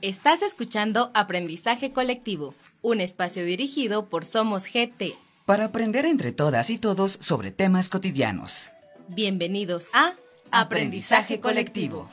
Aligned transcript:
Estás 0.00 0.42
escuchando 0.42 1.10
Aprendizaje 1.12 1.92
Colectivo, 1.92 2.54
un 2.82 3.00
espacio 3.00 3.44
dirigido 3.44 4.08
por 4.08 4.24
Somos 4.24 4.66
GT. 4.66 5.18
Para 5.44 5.64
aprender 5.64 6.06
entre 6.06 6.30
todas 6.30 6.70
y 6.70 6.78
todos 6.78 7.10
sobre 7.10 7.50
temas 7.50 7.88
cotidianos. 7.88 8.70
Bienvenidos 9.08 9.88
a 9.92 10.14
Aprendizaje 10.52 11.40
Colectivo. 11.40 12.08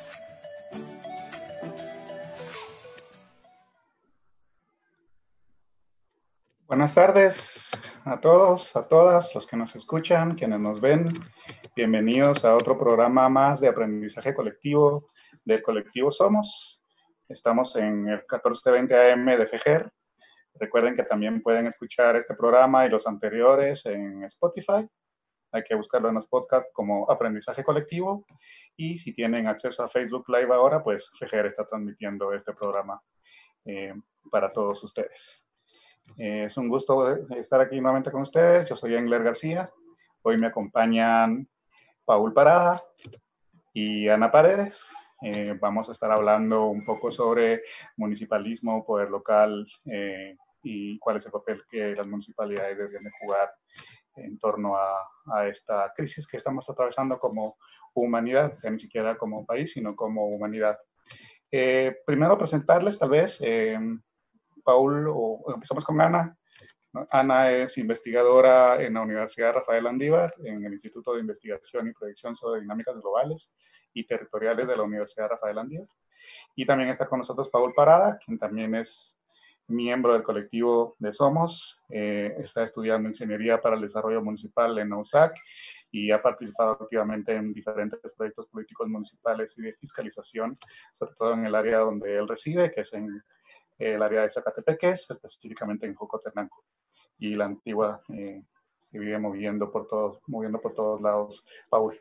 Buenas 6.65 6.95
tardes 6.95 7.69
a 8.03 8.19
todos, 8.19 8.75
a 8.75 8.87
todas 8.87 9.35
los 9.35 9.45
que 9.45 9.57
nos 9.57 9.75
escuchan, 9.75 10.33
quienes 10.33 10.59
nos 10.59 10.81
ven. 10.81 11.07
Bienvenidos 11.75 12.45
a 12.45 12.55
otro 12.55 12.79
programa 12.79 13.29
más 13.29 13.61
de 13.61 13.67
aprendizaje 13.67 14.33
colectivo 14.33 15.11
del 15.43 15.61
colectivo 15.61 16.11
Somos. 16.11 16.81
Estamos 17.27 17.75
en 17.75 18.07
el 18.07 18.17
1420 18.17 19.11
AM 19.11 19.25
de 19.25 19.47
FEGER. 19.47 19.91
Recuerden 20.59 20.95
que 20.95 21.03
también 21.03 21.41
pueden 21.41 21.65
escuchar 21.65 22.15
este 22.15 22.35
programa 22.35 22.85
y 22.85 22.89
los 22.89 23.07
anteriores 23.07 23.83
en 23.87 24.23
Spotify. 24.25 24.87
Hay 25.51 25.63
que 25.63 25.73
buscarlo 25.73 26.09
en 26.09 26.15
los 26.15 26.27
podcasts 26.27 26.71
como 26.71 27.09
Aprendizaje 27.09 27.63
Colectivo. 27.63 28.25
Y 28.77 28.99
si 28.99 29.11
tienen 29.11 29.47
acceso 29.47 29.83
a 29.83 29.89
Facebook 29.89 30.25
Live 30.27 30.53
ahora, 30.53 30.83
pues 30.83 31.09
FEGER 31.17 31.47
está 31.47 31.65
transmitiendo 31.65 32.31
este 32.31 32.53
programa 32.53 33.01
eh, 33.65 33.93
para 34.29 34.53
todos 34.53 34.83
ustedes. 34.83 35.47
Eh, 36.19 36.43
es 36.45 36.57
un 36.57 36.69
gusto 36.69 37.15
estar 37.35 37.59
aquí 37.59 37.81
nuevamente 37.81 38.11
con 38.11 38.21
ustedes. 38.21 38.69
Yo 38.69 38.75
soy 38.75 38.93
Engler 38.93 39.23
García. 39.23 39.71
Hoy 40.21 40.37
me 40.37 40.47
acompañan 40.47 41.49
Paul 42.05 42.33
Parada 42.33 42.83
y 43.73 44.07
Ana 44.09 44.31
Paredes. 44.31 44.93
Eh, 45.21 45.57
vamos 45.59 45.87
a 45.87 45.93
estar 45.93 46.11
hablando 46.11 46.65
un 46.65 46.83
poco 46.83 47.09
sobre 47.09 47.63
municipalismo, 47.95 48.85
poder 48.85 49.09
local 49.09 49.65
eh, 49.85 50.35
y 50.61 50.99
cuál 50.99 51.17
es 51.17 51.25
el 51.25 51.31
papel 51.31 51.63
que 51.69 51.95
las 51.95 52.05
municipalidades 52.05 52.77
deben 52.77 53.09
jugar 53.21 53.53
en 54.17 54.37
torno 54.37 54.75
a, 54.77 54.97
a, 55.33 55.47
esta 55.47 55.91
crisis 55.95 56.27
que 56.27 56.37
estamos 56.37 56.69
atravesando 56.69 57.17
como 57.19 57.57
humanidad, 57.93 58.57
ya 58.61 58.69
ni 58.69 58.79
siquiera 58.79 59.17
como 59.17 59.45
país, 59.45 59.71
sino 59.71 59.95
como 59.95 60.27
humanidad. 60.27 60.77
Eh, 61.49 61.97
primero 62.05 62.37
presentarles 62.37 62.99
tal 62.99 63.09
vez, 63.09 63.39
Paul, 64.63 65.07
o 65.09 65.53
empezamos 65.53 65.85
con 65.85 65.99
Ana. 66.01 66.35
Ana 67.09 67.51
es 67.51 67.77
investigadora 67.77 68.81
en 68.81 68.93
la 68.95 69.01
Universidad 69.01 69.53
Rafael 69.53 69.87
Andívar, 69.87 70.33
en 70.43 70.65
el 70.65 70.73
Instituto 70.73 71.13
de 71.13 71.21
Investigación 71.21 71.87
y 71.87 71.93
Proyección 71.93 72.35
sobre 72.35 72.61
Dinámicas 72.61 72.95
Globales 72.95 73.53
y 73.95 74.05
territoriales 74.05 74.67
de 74.67 74.77
la 74.77 74.83
Universidad 74.83 75.29
Rafael 75.29 75.57
Andívar. 75.57 75.87
Y 76.55 76.65
también 76.65 76.89
está 76.89 77.07
con 77.07 77.19
nosotros 77.19 77.49
Paul 77.49 77.73
Parada, 77.73 78.19
quien 78.23 78.37
también 78.37 78.75
es 78.75 79.17
miembro 79.67 80.13
del 80.13 80.23
colectivo 80.23 80.95
de 80.99 81.11
Somos, 81.11 81.81
eh, 81.89 82.35
está 82.37 82.63
estudiando 82.63 83.09
Ingeniería 83.09 83.59
para 83.59 83.75
el 83.75 83.81
Desarrollo 83.81 84.21
Municipal 84.21 84.77
en 84.77 84.93
USAC 84.93 85.35
y 85.91 86.11
ha 86.11 86.21
participado 86.21 86.71
activamente 86.71 87.33
en 87.33 87.53
diferentes 87.53 88.13
proyectos 88.15 88.47
políticos 88.47 88.87
municipales 88.87 89.57
y 89.57 89.63
de 89.63 89.73
fiscalización, 89.73 90.55
sobre 90.93 91.15
todo 91.15 91.33
en 91.33 91.45
el 91.45 91.55
área 91.55 91.79
donde 91.79 92.15
él 92.15 92.27
reside, 92.27 92.71
que 92.71 92.81
es 92.81 92.93
en 92.93 93.23
el 93.79 94.01
área 94.03 94.21
de 94.21 94.31
Zacatepeques, 94.31 95.09
específicamente 95.09 95.85
en 95.85 95.95
Jocotenango. 95.95 96.63
Y 97.17 97.35
la 97.35 97.45
antigua 97.45 97.99
eh, 98.13 98.43
vive 98.91 99.17
moviendo 99.19 99.71
por 99.71 99.87
todos, 99.87 100.19
moviendo 100.27 100.59
por 100.59 100.73
todos 100.73 101.01
lados, 101.01 101.45
Paul. 101.69 101.99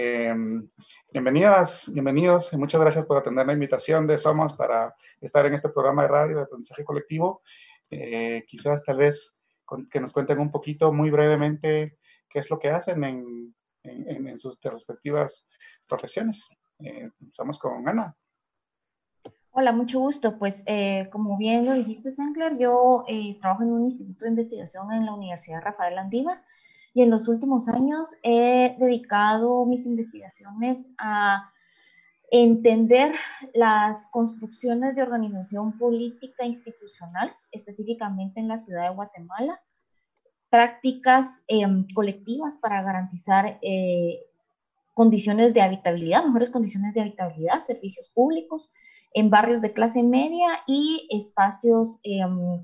Em, 0.00 0.70
bienvenidas, 1.12 1.82
bienvenidos 1.88 2.52
y 2.52 2.56
muchas 2.56 2.80
gracias 2.80 3.04
por 3.04 3.16
atender 3.16 3.44
la 3.44 3.52
invitación 3.52 4.06
de 4.06 4.16
Somos 4.16 4.52
para 4.52 4.94
estar 5.20 5.44
en 5.44 5.54
este 5.54 5.70
programa 5.70 6.02
de 6.02 6.08
radio 6.08 6.36
de 6.36 6.42
aprendizaje 6.44 6.84
colectivo. 6.84 7.42
Eh, 7.90 8.44
quizás 8.46 8.84
tal 8.84 8.98
vez 8.98 9.34
que 9.90 10.00
nos 10.00 10.12
cuenten 10.12 10.38
un 10.38 10.52
poquito, 10.52 10.92
muy 10.92 11.10
brevemente, 11.10 11.98
qué 12.30 12.38
es 12.38 12.48
lo 12.48 12.60
que 12.60 12.70
hacen 12.70 13.02
en, 13.82 14.38
sus 14.38 14.60
respectivas 14.62 15.50
profesiones. 15.88 16.48
Eh, 16.78 17.10
con 17.60 17.88
Ana. 17.88 18.16
Hola, 19.50 19.72
mucho 19.72 19.98
gusto. 19.98 20.38
Pues 20.38 20.62
eh, 20.68 21.08
como 21.10 21.36
bien 21.36 21.66
lo 21.66 21.74
dijiste, 21.74 22.12
Sancler, 22.12 22.56
yo 22.56 23.04
trabajo 23.40 23.64
en 23.64 23.72
un 23.72 23.84
instituto 23.86 24.26
de 24.26 24.30
investigación 24.30 24.92
en 24.92 25.06
la 25.06 25.14
Universidad 25.14 25.60
Rafael 25.60 25.98
Andívar 25.98 26.40
y 26.98 27.02
en 27.02 27.10
los 27.10 27.28
últimos 27.28 27.68
años 27.68 28.16
he 28.24 28.74
dedicado 28.76 29.64
mis 29.66 29.86
investigaciones 29.86 30.90
a 30.98 31.48
entender 32.28 33.14
las 33.54 34.06
construcciones 34.06 34.96
de 34.96 35.02
organización 35.02 35.78
política 35.78 36.44
institucional, 36.44 37.32
específicamente 37.52 38.40
en 38.40 38.48
la 38.48 38.58
ciudad 38.58 38.88
de 38.88 38.96
Guatemala, 38.96 39.60
prácticas 40.50 41.44
em, 41.46 41.86
colectivas 41.94 42.58
para 42.58 42.82
garantizar 42.82 43.60
eh, 43.62 44.18
condiciones 44.92 45.54
de 45.54 45.62
habitabilidad, 45.62 46.24
mejores 46.24 46.50
condiciones 46.50 46.94
de 46.94 47.02
habitabilidad, 47.02 47.60
servicios 47.60 48.08
públicos 48.08 48.72
en 49.14 49.30
barrios 49.30 49.60
de 49.60 49.72
clase 49.72 50.02
media 50.02 50.48
y 50.66 51.06
espacios 51.10 52.00
em, 52.02 52.60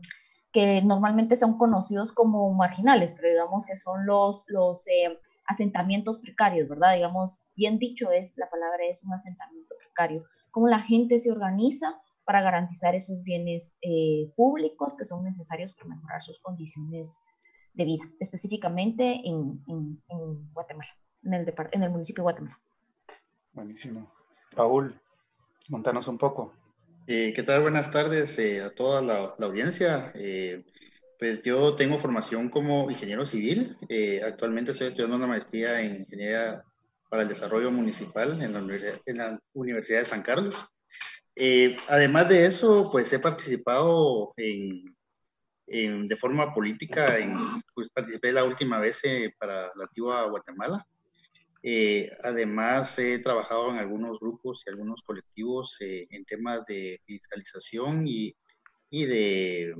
que 0.54 0.80
normalmente 0.82 1.34
son 1.34 1.58
conocidos 1.58 2.12
como 2.12 2.54
marginales, 2.54 3.12
pero 3.12 3.28
digamos 3.28 3.66
que 3.66 3.74
son 3.76 4.06
los, 4.06 4.44
los 4.46 4.86
eh, 4.86 5.18
asentamientos 5.46 6.20
precarios, 6.20 6.68
¿verdad? 6.68 6.94
Digamos, 6.94 7.40
bien 7.56 7.80
dicho 7.80 8.12
es, 8.12 8.38
la 8.38 8.48
palabra 8.48 8.84
es 8.88 9.02
un 9.02 9.12
asentamiento 9.12 9.74
precario. 9.76 10.24
Cómo 10.52 10.68
la 10.68 10.78
gente 10.78 11.18
se 11.18 11.32
organiza 11.32 12.00
para 12.24 12.40
garantizar 12.40 12.94
esos 12.94 13.24
bienes 13.24 13.78
eh, 13.82 14.32
públicos 14.36 14.96
que 14.96 15.04
son 15.04 15.24
necesarios 15.24 15.74
para 15.74 15.88
mejorar 15.88 16.22
sus 16.22 16.38
condiciones 16.38 17.18
de 17.72 17.84
vida, 17.84 18.04
específicamente 18.20 19.22
en, 19.24 19.60
en, 19.66 20.52
Guatemala, 20.52 20.90
en 21.24 21.34
el, 21.34 21.54
en 21.72 21.82
el 21.82 21.90
municipio 21.90 22.22
de 22.22 22.26
Guatemala. 22.26 22.60
Buenísimo. 23.52 24.08
Paul, 24.54 25.00
montanos 25.68 26.06
un 26.06 26.16
poco. 26.16 26.52
Eh, 27.06 27.34
¿Qué 27.36 27.42
tal? 27.42 27.60
Buenas 27.60 27.90
tardes 27.90 28.38
eh, 28.38 28.62
a 28.62 28.70
toda 28.70 29.02
la, 29.02 29.34
audiencia. 29.46 30.10
Eh, 30.14 30.64
pues 31.18 31.42
yo 31.42 31.74
tengo 31.74 31.98
formación 31.98 32.48
como 32.48 32.90
ingeniero 32.90 33.26
civil. 33.26 33.76
actualmente 34.24 34.70
estoy 34.70 34.88
estudiando 34.88 35.16
una 35.16 35.26
maestría 35.26 35.82
en 35.82 35.96
ingeniería 36.00 36.64
para 37.10 37.22
el 37.22 37.28
desarrollo 37.28 37.70
municipal 37.70 38.40
en 38.42 38.52
la, 39.18 39.40
Universidad 39.52 39.98
de 40.00 40.04
San 40.06 40.22
Carlos. 40.22 40.56
además 41.88 42.28
de 42.30 42.46
eso, 42.46 42.88
pues 42.90 43.12
he 43.12 43.18
participado 43.18 44.32
en, 44.38 44.96
de 46.08 46.16
forma 46.16 46.54
política, 46.54 47.18
en, 47.18 47.62
pues 47.74 47.90
participé 47.90 48.32
la 48.32 48.44
última 48.44 48.78
vez 48.78 49.02
para 49.38 49.70
la 49.74 49.84
antigua 49.84 50.26
Guatemala. 50.28 50.86
Eh, 51.66 52.10
además, 52.22 52.98
he 52.98 53.18
trabajado 53.20 53.70
en 53.70 53.78
algunos 53.78 54.20
grupos 54.20 54.62
y 54.66 54.70
algunos 54.70 55.02
colectivos 55.02 55.74
eh, 55.80 56.06
en 56.10 56.26
temas 56.26 56.66
de 56.66 57.00
digitalización 57.08 58.06
y, 58.06 58.36
y 58.90 59.06
de, 59.06 59.74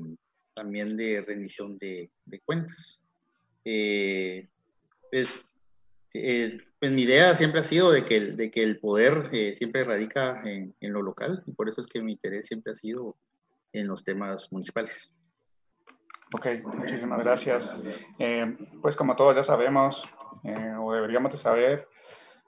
también 0.54 0.96
de 0.96 1.20
rendición 1.20 1.76
de, 1.76 2.10
cuentas. 2.46 3.02
Eh, 3.66 4.48
pues, 5.12 5.44
pues, 6.10 6.90
mi 6.90 7.02
idea 7.02 7.36
siempre 7.36 7.60
ha 7.60 7.64
sido 7.64 7.90
de 7.90 8.06
que, 8.06 8.18
de 8.18 8.50
que 8.50 8.62
el 8.62 8.80
poder 8.80 9.28
siempre 9.58 9.84
radica 9.84 10.42
en, 10.50 10.74
en, 10.80 10.92
lo 10.92 11.02
local 11.02 11.42
y 11.46 11.52
por 11.52 11.68
eso 11.68 11.82
es 11.82 11.86
que 11.86 12.00
mi 12.00 12.12
interés 12.12 12.46
siempre 12.46 12.72
ha 12.72 12.76
sido 12.76 13.14
en 13.74 13.88
los 13.88 14.02
temas 14.02 14.50
municipales. 14.50 15.12
Ok, 16.34 16.46
muchísimas 16.64 17.18
gracias. 17.18 17.76
pues 18.80 18.96
como 18.96 19.14
todos 19.16 19.36
ya 19.36 19.44
sabemos, 19.44 20.02
eh, 20.42 20.74
o 20.78 20.92
deberíamos 20.92 21.32
de 21.32 21.38
saber, 21.38 21.88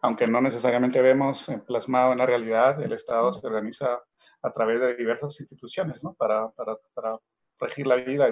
aunque 0.02 0.26
no 0.26 0.40
necesariamente 0.40 1.00
vemos 1.00 1.50
plasmado 1.66 2.12
en 2.12 2.18
la 2.18 2.26
realidad, 2.26 2.82
el 2.82 2.92
Estado 2.92 3.32
se 3.32 3.46
organiza 3.46 4.00
a 4.42 4.52
través 4.52 4.80
de 4.80 4.96
diversas 4.96 5.40
instituciones, 5.40 6.02
¿no? 6.02 6.14
Para, 6.14 6.48
para, 6.50 6.76
para 6.94 7.18
regir 7.58 7.86
la 7.86 7.96
vida 7.96 8.28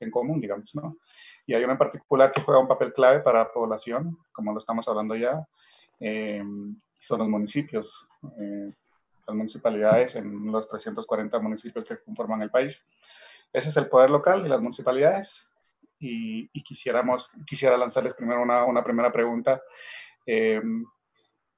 en 0.00 0.10
común, 0.10 0.40
digamos, 0.40 0.74
¿no? 0.74 0.96
Y 1.46 1.54
hay 1.54 1.64
una 1.64 1.72
en 1.72 1.78
particular 1.78 2.32
que 2.32 2.42
juega 2.42 2.60
un 2.60 2.68
papel 2.68 2.92
clave 2.92 3.20
para 3.20 3.40
la 3.40 3.52
población, 3.52 4.16
como 4.32 4.52
lo 4.52 4.58
estamos 4.58 4.86
hablando 4.88 5.16
ya, 5.16 5.44
eh, 5.98 6.42
son 7.00 7.18
los 7.18 7.28
municipios, 7.28 8.08
eh, 8.38 8.72
las 9.26 9.36
municipalidades 9.36 10.16
en 10.16 10.52
los 10.52 10.68
340 10.68 11.38
municipios 11.40 11.84
que 11.84 11.98
conforman 12.02 12.42
el 12.42 12.50
país. 12.50 12.84
Ese 13.52 13.70
es 13.70 13.76
el 13.76 13.88
poder 13.88 14.10
local 14.10 14.44
y 14.44 14.48
las 14.48 14.60
municipalidades 14.60 15.49
y, 16.00 16.62
quisiéramos, 16.62 17.30
quisiera 17.46 17.76
lanzarles 17.76 18.14
primero 18.14 18.42
una, 18.42 18.64
una 18.64 18.82
primera 18.82 19.12
pregunta 19.12 19.60
eh, 20.26 20.60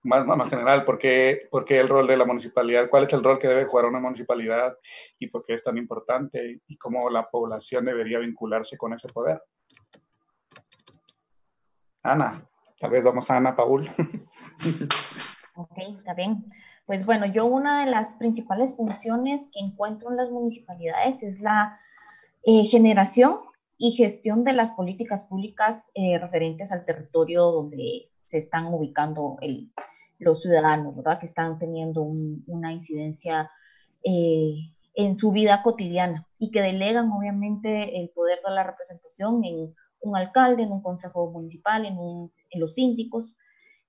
más, 0.02 0.26
más 0.26 0.50
general. 0.50 0.84
¿por 0.84 0.98
qué, 0.98 1.48
¿por 1.50 1.64
qué, 1.64 1.78
el 1.78 1.88
rol 1.88 2.06
de 2.06 2.16
la 2.16 2.24
municipalidad? 2.24 2.90
¿Cuál 2.90 3.04
es 3.04 3.12
el 3.12 3.22
rol 3.22 3.38
que 3.38 3.48
debe 3.48 3.66
jugar 3.66 3.86
una 3.86 4.00
municipalidad 4.00 4.76
y 5.18 5.28
por 5.28 5.44
qué 5.44 5.54
es 5.54 5.62
tan 5.62 5.78
importante 5.78 6.60
y 6.66 6.76
cómo 6.76 7.08
la 7.08 7.28
población 7.30 7.84
debería 7.84 8.18
vincularse 8.18 8.76
con 8.76 8.92
ese 8.92 9.08
poder? 9.08 9.40
Ana, 12.02 12.44
tal 12.80 12.90
vez 12.90 13.04
vamos 13.04 13.30
a 13.30 13.36
Ana 13.36 13.54
Paul. 13.54 13.88
ok, 15.54 15.78
está 15.98 16.14
bien. 16.14 16.44
Pues 16.84 17.06
bueno, 17.06 17.26
yo 17.26 17.46
una 17.46 17.84
de 17.84 17.90
las 17.90 18.16
principales 18.16 18.74
funciones 18.74 19.48
que 19.52 19.60
encuentro 19.60 20.10
en 20.10 20.16
las 20.16 20.30
municipalidades 20.30 21.22
es 21.22 21.40
la 21.40 21.78
eh, 22.42 22.64
generación 22.64 23.38
y 23.84 23.90
gestión 23.90 24.44
de 24.44 24.52
las 24.52 24.70
políticas 24.70 25.24
públicas 25.24 25.90
eh, 25.96 26.16
referentes 26.16 26.70
al 26.70 26.84
territorio 26.84 27.50
donde 27.50 28.12
se 28.26 28.38
están 28.38 28.72
ubicando 28.72 29.38
los 30.20 30.40
ciudadanos, 30.40 30.94
¿verdad? 30.94 31.18
Que 31.18 31.26
están 31.26 31.58
teniendo 31.58 32.02
una 32.02 32.72
incidencia 32.72 33.50
eh, 34.04 34.54
en 34.94 35.16
su 35.16 35.32
vida 35.32 35.64
cotidiana 35.64 36.24
y 36.38 36.52
que 36.52 36.62
delegan 36.62 37.10
obviamente 37.10 37.98
el 37.98 38.10
poder 38.10 38.38
de 38.46 38.54
la 38.54 38.62
representación 38.62 39.44
en 39.44 39.74
un 40.02 40.16
alcalde, 40.16 40.62
en 40.62 40.70
un 40.70 40.80
consejo 40.80 41.32
municipal, 41.32 41.84
en, 41.84 41.98
en 42.50 42.60
los 42.60 42.74
síndicos 42.74 43.36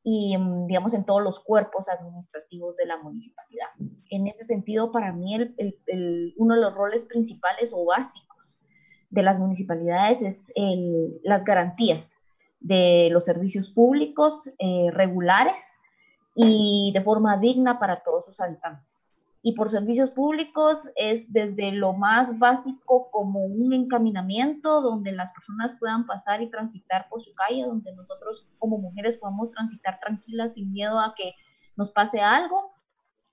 y, 0.01 0.35
mm, 0.35 0.65
digamos, 0.65 0.95
en 0.95 1.05
todos 1.05 1.21
los 1.21 1.39
cuerpos 1.39 1.87
administrativos 1.87 2.75
de 2.77 2.87
la 2.87 2.97
municipalidad. 2.97 3.67
En 4.09 4.25
ese 4.25 4.43
sentido, 4.45 4.91
para 4.91 5.13
mí, 5.13 5.35
el, 5.35 5.53
el, 5.85 6.33
uno 6.37 6.55
de 6.55 6.61
los 6.61 6.73
roles 6.73 7.05
principales 7.05 7.71
o 7.75 7.85
básicos 7.85 8.32
de 9.13 9.21
las 9.21 9.39
municipalidades 9.39 10.23
es 10.23 10.45
las 11.23 11.43
garantías 11.45 12.15
de 12.59 13.09
los 13.11 13.25
servicios 13.25 13.69
públicos 13.69 14.51
eh, 14.57 14.89
regulares 14.91 15.77
y 16.35 16.91
de 16.95 17.01
forma 17.01 17.37
digna 17.37 17.77
para 17.77 17.97
todos 17.97 18.25
sus 18.25 18.39
habitantes. 18.39 19.11
Y 19.43 19.51
por 19.51 19.69
servicios 19.69 20.09
públicos 20.09 20.89
es 20.95 21.31
desde 21.31 21.73
lo 21.73 21.93
más 21.93 22.39
básico 22.39 23.11
como 23.11 23.41
un 23.45 23.73
encaminamiento 23.73 24.81
donde 24.81 25.11
las 25.11 25.31
personas 25.31 25.75
puedan 25.79 26.07
pasar 26.07 26.41
y 26.41 26.49
transitar 26.49 27.07
por 27.09 27.21
su 27.21 27.35
calle, 27.35 27.65
donde 27.65 27.93
nosotros 27.93 28.47
como 28.57 28.79
mujeres 28.79 29.17
podamos 29.17 29.51
transitar 29.51 29.99
tranquilas 29.99 30.55
sin 30.55 30.71
miedo 30.71 30.99
a 30.99 31.13
que 31.15 31.35
nos 31.75 31.91
pase 31.91 32.21
algo, 32.21 32.72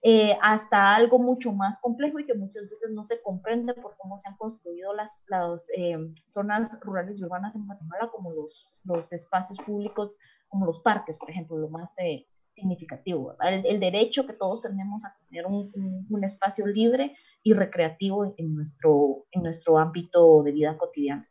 eh, 0.02 0.37
hasta 0.41 0.94
algo 0.94 1.19
mucho 1.19 1.52
más 1.52 1.79
complejo 1.79 2.19
y 2.19 2.26
que 2.26 2.35
muchas 2.35 2.69
veces 2.70 2.91
no 2.93 3.05
se 3.05 3.20
comprende 3.23 3.75
por 3.75 3.97
cómo 3.99 4.19
se 4.19 4.29
han 4.29 4.37
construido 4.37 4.94
las, 4.94 5.25
las 5.29 5.69
eh, 5.76 5.99
zonas 6.29 6.79
rurales 6.81 7.19
y 7.19 7.25
urbanas 7.25 7.55
en 7.55 7.67
Guatemala, 7.67 8.11
como 8.11 8.32
los, 8.32 8.75
los 8.85 9.12
espacios 9.12 9.58
públicos, 9.58 10.19
como 10.49 10.64
los 10.64 10.81
parques, 10.81 11.17
por 11.17 11.31
ejemplo, 11.31 11.56
lo 11.56 11.69
más... 11.69 11.94
Eh, 11.99 12.26
significativo, 12.52 13.37
el, 13.43 13.81
derecho 13.81 14.26
que 14.26 14.32
todos 14.32 14.61
tenemos 14.61 15.05
a 15.05 15.17
tener 15.29 15.47
un, 15.47 15.70
un, 16.11 16.25
espacio 16.25 16.67
libre 16.67 17.17
y 17.43 17.55
recreativo 17.55 18.35
en 18.37 18.55
nuestro, 18.55 19.25
en 19.31 19.44
nuestro 19.44 19.79
ámbito 19.79 20.43
de 20.43 20.52
vida 20.52 20.76
cotidiana. 20.76 21.26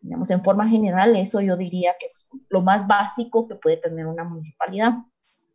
Digamos, 0.00 0.30
en 0.30 0.44
forma 0.44 0.68
general, 0.68 1.16
eso 1.16 1.40
yo 1.40 1.56
diría 1.56 1.94
que 1.98 2.06
es 2.06 2.28
lo 2.50 2.60
más 2.60 2.86
básico 2.86 3.48
que 3.48 3.56
puede 3.56 3.78
tener 3.78 4.06
una 4.06 4.24
municipalidad. 4.24 4.92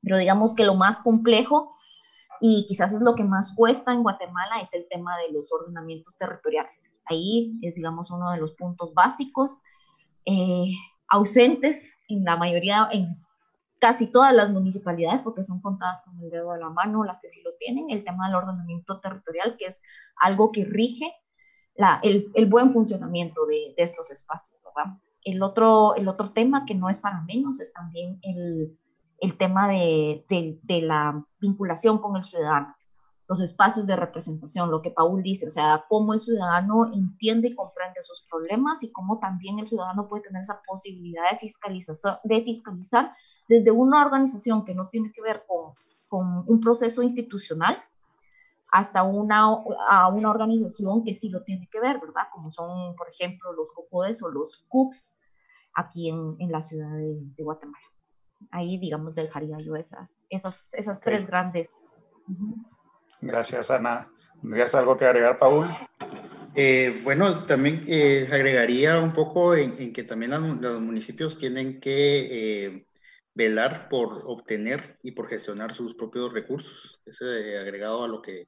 Pero 0.01 0.17
digamos 0.17 0.53
que 0.53 0.65
lo 0.65 0.75
más 0.75 0.99
complejo 0.99 1.71
y 2.45 2.65
quizás 2.67 2.91
es 2.91 2.99
lo 2.99 3.15
que 3.15 3.23
más 3.23 3.55
cuesta 3.55 3.93
en 3.93 4.03
Guatemala 4.03 4.59
es 4.61 4.73
el 4.73 4.85
tema 4.89 5.17
de 5.17 5.31
los 5.31 5.49
ordenamientos 5.53 6.17
territoriales. 6.17 6.93
Ahí 7.05 7.57
es, 7.61 7.73
digamos, 7.73 8.11
uno 8.11 8.31
de 8.31 8.37
los 8.37 8.51
puntos 8.55 8.93
básicos 8.93 9.61
eh, 10.25 10.73
ausentes 11.07 11.93
en 12.09 12.25
la 12.25 12.35
mayoría, 12.35 12.89
en 12.91 13.17
casi 13.79 14.07
todas 14.07 14.35
las 14.35 14.49
municipalidades, 14.49 15.21
porque 15.21 15.45
son 15.45 15.61
contadas 15.61 16.01
con 16.01 16.19
el 16.19 16.29
dedo 16.29 16.51
de 16.51 16.59
la 16.59 16.69
mano 16.69 17.05
las 17.05 17.21
que 17.21 17.29
sí 17.29 17.41
lo 17.43 17.51
tienen, 17.59 17.89
el 17.89 18.03
tema 18.03 18.27
del 18.27 18.35
ordenamiento 18.35 18.99
territorial, 18.99 19.55
que 19.57 19.67
es 19.67 19.81
algo 20.17 20.51
que 20.51 20.65
rige 20.65 21.13
la, 21.75 22.01
el, 22.03 22.29
el, 22.33 22.47
buen 22.47 22.73
funcionamiento 22.73 23.45
de, 23.45 23.73
de, 23.77 23.83
estos 23.83 24.11
espacios, 24.11 24.59
¿verdad? 24.65 24.97
El 25.23 25.41
otro, 25.43 25.95
el 25.95 26.09
otro 26.09 26.33
tema 26.33 26.65
que 26.65 26.75
no 26.75 26.89
es 26.89 26.99
para 26.99 27.21
menos 27.21 27.61
es 27.61 27.71
también 27.71 28.19
el, 28.21 28.77
el 29.19 29.37
tema 29.37 29.67
de, 29.67 30.23
la 30.67 31.25
vinculación 31.39 31.99
con 31.99 32.15
el 32.15 32.23
ciudadano, 32.23 32.75
los 33.27 33.41
espacios 33.41 33.87
de 33.87 33.95
representación, 33.95 34.69
lo 34.69 34.81
que 34.81 34.91
Paul 34.91 35.23
dice, 35.23 35.47
o 35.47 35.51
sea, 35.51 35.85
cómo 35.87 36.13
el 36.13 36.19
ciudadano 36.19 36.91
entiende 36.93 37.49
y 37.49 37.55
comprende 37.55 38.03
sus 38.03 38.25
problemas 38.29 38.83
y 38.83 38.91
cómo 38.91 39.19
también 39.19 39.59
el 39.59 39.67
ciudadano 39.67 40.07
puede 40.07 40.23
tener 40.23 40.41
esa 40.41 40.61
posibilidad 40.67 41.31
de, 41.31 41.37
fiscalización, 41.37 42.17
de 42.23 42.41
fiscalizar 42.43 43.13
desde 43.47 43.71
una 43.71 44.05
organización 44.05 44.65
que 44.65 44.75
no 44.75 44.89
tiene 44.89 45.11
que 45.11 45.21
ver 45.21 45.45
con, 45.47 45.73
un 46.15 46.59
proceso 46.61 47.01
institucional 47.01 47.83
hasta 48.71 49.01
una, 49.01 49.47
a 49.87 50.09
una 50.09 50.29
organización 50.29 51.03
que 51.03 51.15
sí 51.15 51.29
lo 51.29 51.43
tiene 51.43 51.67
que 51.71 51.79
ver, 51.79 51.99
¿verdad? 51.99 52.27
Como 52.31 52.51
son, 52.51 52.95
por 52.95 53.09
ejemplo, 53.09 53.51
los 53.53 53.71
COCODES 53.71 54.21
o 54.21 54.29
los 54.29 54.63
CUPS 54.67 55.19
aquí 55.75 56.09
en, 56.09 56.51
la 56.51 56.61
ciudad 56.61 56.89
de, 56.95 57.43
Guatemala. 57.43 57.85
Ahí, 58.51 58.77
digamos, 58.77 59.15
dejaría 59.15 59.59
yo 59.59 59.75
esas, 59.75 60.23
esas, 60.29 60.73
esas 60.73 60.97
okay. 60.99 61.13
tres 61.13 61.27
grandes. 61.27 61.71
Uh 62.27 62.31
-huh. 62.31 62.65
Gracias, 63.21 63.71
Ana. 63.71 64.09
¿Tendrías 64.41 64.75
algo 64.75 64.97
que 64.97 65.05
agregar, 65.05 65.39
Paul? 65.39 65.67
Eh, 66.55 67.01
bueno, 67.03 67.45
también 67.45 67.83
eh, 67.87 68.27
agregaría 68.31 68.99
un 68.99 69.13
poco 69.13 69.55
en, 69.55 69.73
en 69.79 69.93
que 69.93 70.03
también 70.03 70.31
los, 70.31 70.61
los, 70.61 70.81
municipios 70.81 71.37
tienen 71.37 71.79
que 71.79 72.65
eh, 72.65 72.85
velar 73.33 73.87
por 73.89 74.21
obtener 74.25 74.99
y 75.01 75.11
por 75.11 75.27
gestionar 75.29 75.73
sus 75.73 75.95
propios 75.95 76.31
recursos. 76.31 77.01
Ese 77.05 77.57
agregado 77.57 78.03
a 78.03 78.07
lo 78.07 78.21
que, 78.21 78.47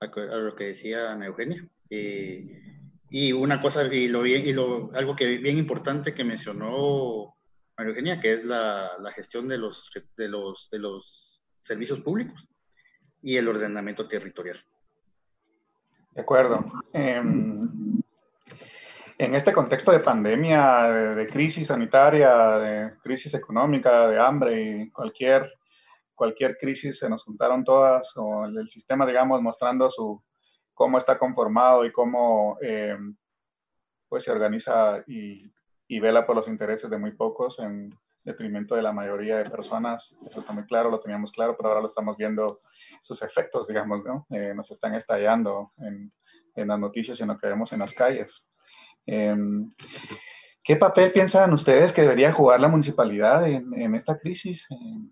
a, 0.00 0.06
a 0.06 0.36
lo 0.36 0.56
que 0.56 0.64
decía 0.68 1.12
Ana 1.12 1.26
Eugenia. 1.26 1.64
Eh, 1.90 2.62
y 3.10 3.32
una 3.32 3.62
cosa, 3.62 3.84
y, 3.92 4.08
lo, 4.08 4.26
y 4.26 4.52
lo, 4.52 4.90
algo 4.94 5.14
que 5.14 5.38
bien 5.38 5.58
importante 5.58 6.14
que 6.14 6.24
mencionó 6.24 7.33
María 7.76 7.90
Eugenia, 7.90 8.20
que 8.20 8.32
es 8.32 8.44
la, 8.44 8.96
gestión 9.14 9.48
de 9.48 9.58
los, 9.58 9.90
de, 10.16 10.28
los, 10.28 10.68
de 10.70 10.78
los 10.78 11.42
servicios 11.62 12.00
públicos 12.00 12.48
y 13.22 13.36
el 13.36 13.48
ordenamiento 13.48 14.06
territorial. 14.06 14.58
De 16.12 16.20
acuerdo. 16.20 16.64
Eh, 16.92 17.20
en 19.16 19.34
este 19.34 19.52
contexto 19.52 19.90
de 19.90 20.00
pandemia, 20.00 20.82
de, 20.84 21.14
de, 21.14 21.26
crisis 21.28 21.68
sanitaria, 21.68 22.58
de 22.58 22.98
crisis 23.02 23.34
económica, 23.34 24.08
de 24.08 24.20
hambre 24.20 24.62
y 24.62 24.90
cualquier, 24.90 25.52
cualquier 26.14 26.56
crisis, 26.58 26.98
se 26.98 27.08
nos 27.08 27.24
juntaron 27.24 27.64
todas, 27.64 28.12
o 28.16 28.44
el, 28.44 28.68
sistema, 28.68 29.06
digamos, 29.06 29.40
mostrando 29.40 29.90
su, 29.90 30.22
cómo 30.74 30.98
está 30.98 31.18
conformado 31.18 31.84
y 31.84 31.92
cómo 31.92 32.58
eh, 32.62 32.96
pues 34.08 34.24
se 34.24 34.30
organiza 34.30 35.02
y, 35.06 35.50
y, 35.88 36.00
vela 36.00 36.26
por 36.26 36.36
los 36.36 36.48
intereses 36.48 36.90
de 36.90 36.98
muy 36.98 37.12
pocos 37.12 37.58
en 37.58 37.90
detrimento 38.24 38.74
de 38.74 38.82
la 38.82 38.92
mayoría 38.92 39.36
de 39.38 39.50
personas. 39.50 40.16
Eso 40.26 40.40
está 40.40 40.52
muy 40.52 40.64
claro, 40.64 40.90
lo 40.90 41.00
teníamos 41.00 41.32
claro, 41.32 41.56
pero 41.56 41.68
ahora 41.68 41.82
lo 41.82 41.88
estamos 41.88 42.16
viendo 42.16 42.60
sus 43.02 43.22
efectos, 43.22 43.68
digamos, 43.68 44.04
¿no? 44.04 44.26
Eh, 44.30 44.54
nos 44.54 44.70
están 44.70 44.94
estallando 44.94 45.72
en, 45.78 46.10
en 46.56 46.68
las 46.68 46.78
noticias 46.78 47.18
y 47.18 47.22
en 47.22 47.28
lo 47.28 47.38
que 47.38 47.48
vemos 47.48 47.72
en 47.72 47.80
las 47.80 47.92
calles. 47.92 48.48
Eh, 49.06 49.36
¿Qué 50.62 50.76
papel 50.76 51.12
piensan 51.12 51.52
ustedes 51.52 51.92
que 51.92 52.00
debería 52.00 52.32
jugar 52.32 52.58
la 52.58 52.68
municipalidad 52.68 53.46
en, 53.46 53.74
en 53.74 53.94
esta 53.94 54.16
crisis? 54.16 54.66
Eh, 54.70 55.10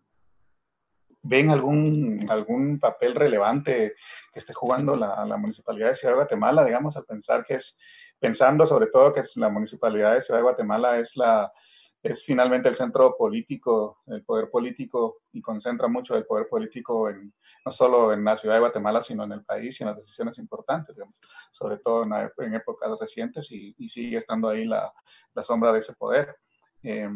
¿Ven 1.25 1.50
algún, 1.50 2.25
algún 2.31 2.81
papel 2.81 3.14
relevante 3.14 3.95
que 4.33 4.38
esté 4.38 4.55
jugando 4.55 4.97
la, 4.97 5.25
la, 5.26 5.37
municipalidad 5.37 5.91
de 5.91 5.95
Ciudad 5.95 6.14
de 6.14 6.21
Guatemala, 6.21 6.64
digamos, 6.64 6.97
al 6.97 7.05
pensar 7.05 7.45
que 7.45 7.57
es, 7.57 7.79
pensando 8.23 8.69
sobre 8.69 8.87
todo 8.87 9.12
que 9.12 9.21
la 9.35 9.49
municipalidad 9.49 10.14
de 10.14 10.21
Ciudad 10.21 10.38
de 10.38 10.45
Guatemala 10.45 10.97
es 11.00 11.17
la, 11.17 11.52
es 12.00 12.25
finalmente 12.25 12.69
el 12.69 12.76
centro 12.76 13.17
político, 13.17 13.99
el 14.07 14.25
poder 14.25 14.49
político, 14.49 15.23
y 15.33 15.43
concentra 15.43 15.88
mucho 15.88 16.17
el 16.17 16.25
poder 16.25 16.47
político 16.49 17.11
en, 17.11 17.35
no 17.67 17.73
solo 17.73 18.12
en 18.12 18.23
la 18.23 18.37
ciudad 18.37 18.55
de 18.55 18.61
Guatemala, 18.61 19.02
sino 19.02 19.25
en 19.25 19.33
el 19.33 19.45
país 19.45 19.81
y 19.81 19.83
en 19.83 19.88
las 19.88 19.97
decisiones 19.97 20.38
importantes, 20.38 20.95
digamos, 20.95 21.17
sobre 21.50 21.79
todo 21.79 22.05
en, 22.05 22.55
épocas 22.55 22.97
recientes, 23.00 23.50
y, 23.50 23.75
sigue 23.88 24.19
estando 24.19 24.49
ahí 24.49 24.67
la, 24.67 24.93
la 25.35 25.43
sombra 25.43 25.73
de 25.73 25.81
ese 25.81 25.95
poder. 25.95 26.37
Eh, 26.85 27.11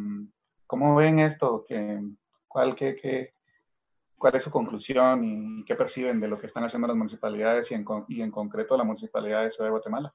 ¿Cómo 0.66 0.96
ven 0.96 1.20
esto? 1.20 1.64
¿Qué, 1.68 2.00
cuál, 2.48 2.74
qué, 2.74 2.96
qué, 2.96 3.32
¿Cuál 4.18 4.34
es 4.34 4.42
su 4.42 4.50
conclusión 4.50 5.22
y 5.22 5.64
qué 5.64 5.76
perciben 5.76 6.18
de 6.18 6.26
lo 6.26 6.40
que 6.40 6.46
están 6.46 6.64
haciendo 6.64 6.88
las 6.88 6.96
municipalidades 6.96 7.70
y 7.70 7.74
en, 7.74 7.84
y 8.08 8.22
en 8.22 8.32
concreto 8.32 8.76
la 8.76 8.82
municipalidad 8.82 9.44
de 9.44 9.50
Ciudad 9.50 9.68
de 9.68 9.70
Guatemala? 9.70 10.12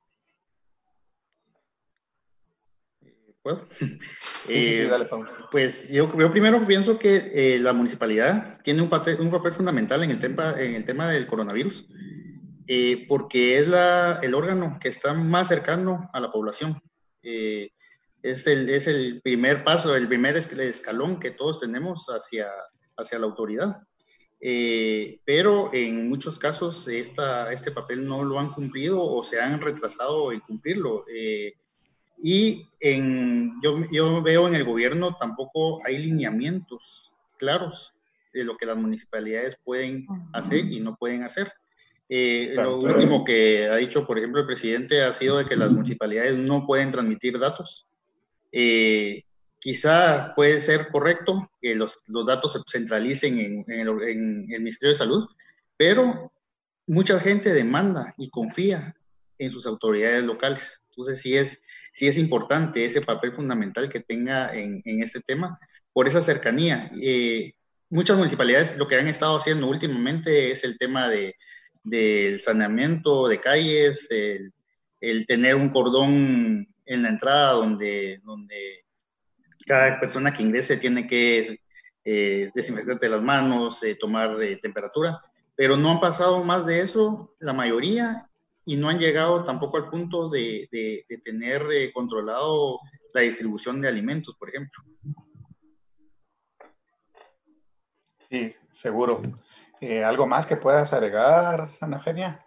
¿Puedo? 3.41 3.67
Sí, 3.71 4.00
eh, 4.50 4.83
sí, 4.83 4.89
dale, 4.89 5.07
pues 5.51 5.89
yo, 5.89 6.15
yo, 6.17 6.31
primero 6.31 6.65
pienso 6.67 7.00
que 7.00 7.31
eh, 7.33 7.60
la 7.60 7.74
municipalidad 7.74 8.60
tiene 8.63 8.81
un 8.81 8.89
papel, 8.89 9.19
un 9.19 9.31
papel, 9.31 9.53
fundamental 9.53 10.03
en 10.03 10.12
el 10.12 10.19
tema, 10.19 10.53
en 10.60 10.75
el 10.75 10.86
tema 10.86 11.10
del 11.10 11.25
coronavirus, 11.25 11.88
eh, 12.67 13.05
porque 13.07 13.57
es 13.57 13.67
la, 13.67 14.19
el 14.21 14.36
órgano 14.36 14.77
que 14.79 14.89
está 14.89 15.13
más 15.13 15.48
cercano 15.48 16.10
a 16.13 16.19
la 16.19 16.31
población. 16.31 16.79
Eh, 17.24 17.71
es, 18.21 18.45
el, 18.45 18.69
es 18.69 18.86
el 18.86 19.21
primer 19.24 19.63
paso, 19.63 19.95
el 19.95 20.07
primer 20.07 20.38
escalón 20.38 21.19
que 21.19 21.31
todos 21.31 21.60
tenemos 21.60 22.05
hacia, 22.07 22.48
hacia 22.95 23.17
la 23.17 23.25
autoridad. 23.25 23.75
pero 25.25 25.71
en 25.74 26.07
muchos 26.10 26.38
casos 26.38 26.88
esta, 26.88 27.51
este 27.51 27.71
papel 27.71 28.07
no 28.07 28.24
lo 28.24 28.39
han 28.39 28.51
cumplido 28.51 29.03
o 29.03 29.24
se 29.24 29.41
han 29.41 29.60
retrasado 29.60 30.31
en 30.31 30.39
cumplirlo. 30.41 31.05
Y 32.21 32.67
en, 32.79 33.59
yo, 33.63 33.81
yo 33.91 34.21
veo 34.21 34.47
en 34.47 34.55
el 34.55 34.63
gobierno 34.63 35.17
tampoco 35.19 35.85
hay 35.85 35.97
lineamientos 35.97 37.11
claros 37.37 37.93
de 38.33 38.45
lo 38.45 38.57
que 38.57 38.65
las 38.65 38.77
municipalidades 38.77 39.57
pueden 39.63 40.07
hacer 40.33 40.65
y 40.65 40.79
no 40.79 40.95
pueden 40.95 41.23
hacer. 41.23 41.51
Eh, 42.07 42.51
lo 42.55 42.77
último 42.77 43.23
que 43.23 43.67
ha 43.67 43.77
dicho, 43.77 44.05
por 44.05 44.17
ejemplo, 44.17 44.41
el 44.41 44.45
presidente 44.45 45.01
ha 45.01 45.13
sido 45.13 45.37
de 45.37 45.45
que 45.45 45.55
las 45.55 45.71
municipalidades 45.71 46.37
no 46.37 46.65
pueden 46.65 46.91
transmitir 46.91 47.39
datos. 47.39 47.87
Eh, 48.51 49.23
quizá 49.59 50.33
puede 50.35 50.59
ser 50.59 50.89
correcto 50.89 51.49
que 51.61 51.73
los, 51.73 51.99
los 52.07 52.25
datos 52.25 52.53
se 52.53 52.59
centralicen 52.69 53.39
en, 53.39 53.65
en, 53.67 53.79
el, 53.79 53.89
en, 54.03 54.47
el, 54.51 54.59
Ministerio 54.59 54.89
de 54.89 54.97
Salud, 54.97 55.25
pero 55.77 56.33
mucha 56.85 57.17
gente 57.19 57.53
demanda 57.53 58.13
y 58.17 58.29
confía 58.29 58.93
en 59.37 59.51
sus 59.51 59.65
autoridades 59.65 60.25
locales. 60.25 60.81
Entonces, 60.89 61.21
sí 61.21 61.37
es, 61.37 61.61
sí 61.91 62.07
es 62.07 62.17
importante 62.17 62.86
ese 62.86 63.01
papel 63.01 63.33
fundamental 63.33 63.89
que 63.89 64.00
tenga 64.00 64.53
en, 64.55 64.81
en 64.86 65.03
este 65.03 65.21
tema 65.21 65.60
por 65.93 66.07
esa 66.07 66.21
cercanía. 66.21 66.89
Eh, 67.01 67.53
muchas 67.89 68.17
municipalidades 68.17 68.77
lo 68.77 68.88
que 68.88 68.95
han 68.95 69.07
estado 69.07 69.38
haciendo 69.38 69.67
últimamente 69.67 70.51
es 70.51 70.63
el 70.63 70.77
tema 70.77 71.10
de 71.10 71.36
del 71.83 72.39
saneamiento 72.39 73.27
de 73.27 73.39
calles, 73.39 74.07
el, 74.12 74.53
el, 75.00 75.25
tener 75.25 75.55
un 75.55 75.69
cordón 75.69 76.67
en 76.86 77.03
la 77.03 77.10
entrada 77.10 77.53
donde, 77.53 78.19
donde 78.24 78.86
cada 79.65 80.00
persona 80.00 80.33
que 80.33 80.43
ingrese 80.43 80.77
tiene 80.77 81.07
que 81.07 81.60
eh, 82.03 82.51
desinfectarte 82.53 83.10
las 83.10 83.21
manos, 83.21 83.81
eh, 83.83 83.95
tomar 83.95 84.41
eh, 84.41 84.57
temperatura, 84.57 85.21
pero 85.55 85.77
no 85.77 85.91
han 85.91 86.00
pasado 86.00 86.43
más 86.43 86.65
de 86.65 86.81
eso 86.81 87.36
la 87.39 87.53
mayoría 87.53 88.27
y 88.65 88.77
no 88.77 88.89
han 88.89 88.99
llegado 88.99 89.43
tampoco 89.43 89.77
al 89.77 89.89
punto 89.89 90.29
de, 90.29 90.67
de, 90.71 91.05
de 91.09 91.17
tener 91.19 91.63
eh, 91.71 91.91
controlado 91.91 92.79
la 93.13 93.21
distribución 93.21 93.81
de 93.81 93.87
alimentos, 93.87 94.35
por 94.37 94.49
ejemplo. 94.49 94.83
Sí, 98.29 98.53
seguro. 98.71 99.21
Eh, 99.81 100.03
¿Algo 100.03 100.27
más 100.27 100.45
que 100.45 100.55
puedas 100.55 100.93
agregar, 100.93 101.69
Ana 101.81 101.97
Eugenia? 101.97 102.45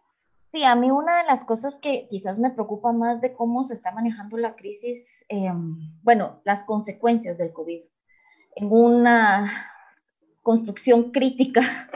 Sí, 0.52 0.62
a 0.62 0.76
mí 0.76 0.90
una 0.90 1.18
de 1.18 1.24
las 1.24 1.44
cosas 1.44 1.78
que 1.78 2.06
quizás 2.08 2.38
me 2.38 2.50
preocupa 2.50 2.92
más 2.92 3.20
de 3.20 3.34
cómo 3.34 3.64
se 3.64 3.74
está 3.74 3.90
manejando 3.90 4.36
la 4.36 4.54
crisis, 4.54 5.24
eh, 5.28 5.50
bueno, 6.02 6.40
las 6.44 6.62
consecuencias 6.62 7.36
del 7.36 7.52
COVID 7.52 7.82
en 8.56 8.70
una 8.70 9.50
construcción 10.42 11.10
crítica 11.10 11.90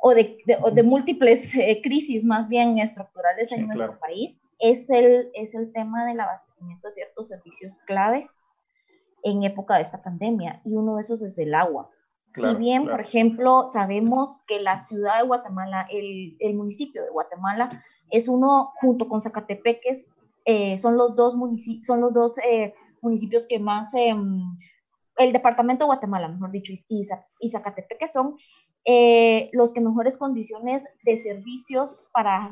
o 0.00 0.14
de, 0.14 0.38
de, 0.46 0.58
o 0.62 0.70
de 0.70 0.82
múltiples 0.82 1.54
eh, 1.56 1.80
crisis 1.82 2.24
más 2.24 2.48
bien 2.48 2.78
estructurales 2.78 3.50
en 3.52 3.58
sí, 3.58 3.64
nuestro 3.64 3.98
claro. 3.98 4.00
país, 4.00 4.40
es 4.58 4.88
el, 4.90 5.30
es 5.34 5.54
el 5.54 5.72
tema 5.72 6.04
del 6.04 6.20
abastecimiento 6.20 6.88
de 6.88 6.94
ciertos 6.94 7.28
servicios 7.28 7.78
claves 7.86 8.42
en 9.22 9.42
época 9.42 9.76
de 9.76 9.82
esta 9.82 10.02
pandemia 10.02 10.60
y 10.64 10.74
uno 10.74 10.96
de 10.96 11.02
esos 11.02 11.22
es 11.22 11.38
el 11.38 11.54
agua. 11.54 11.90
Claro, 12.32 12.52
si 12.52 12.58
bien, 12.58 12.82
claro. 12.82 12.96
por 12.96 13.04
ejemplo, 13.04 13.68
sabemos 13.68 14.42
que 14.46 14.60
la 14.60 14.78
ciudad 14.78 15.20
de 15.20 15.26
Guatemala, 15.26 15.86
el, 15.90 16.36
el 16.40 16.54
municipio 16.54 17.02
de 17.02 17.10
Guatemala, 17.10 17.82
es 18.10 18.28
uno, 18.28 18.72
junto 18.80 19.08
con 19.08 19.20
Zacatepeques, 19.20 20.10
eh, 20.44 20.78
son 20.78 20.96
los 20.96 21.14
dos, 21.14 21.34
municipios, 21.34 21.86
son 21.86 22.00
los 22.00 22.12
dos 22.12 22.38
eh, 22.38 22.74
municipios 23.00 23.46
que 23.46 23.58
más, 23.58 23.92
eh, 23.94 24.14
el 25.18 25.32
departamento 25.32 25.84
de 25.84 25.88
Guatemala, 25.88 26.28
mejor 26.28 26.50
dicho, 26.50 26.72
y, 26.72 27.06
y 27.40 27.48
Zacatepeques 27.50 28.12
son 28.12 28.36
eh, 28.90 29.50
los 29.52 29.74
que 29.74 29.82
mejores 29.82 30.16
condiciones 30.16 30.82
de 31.02 31.22
servicios 31.22 32.08
para 32.14 32.50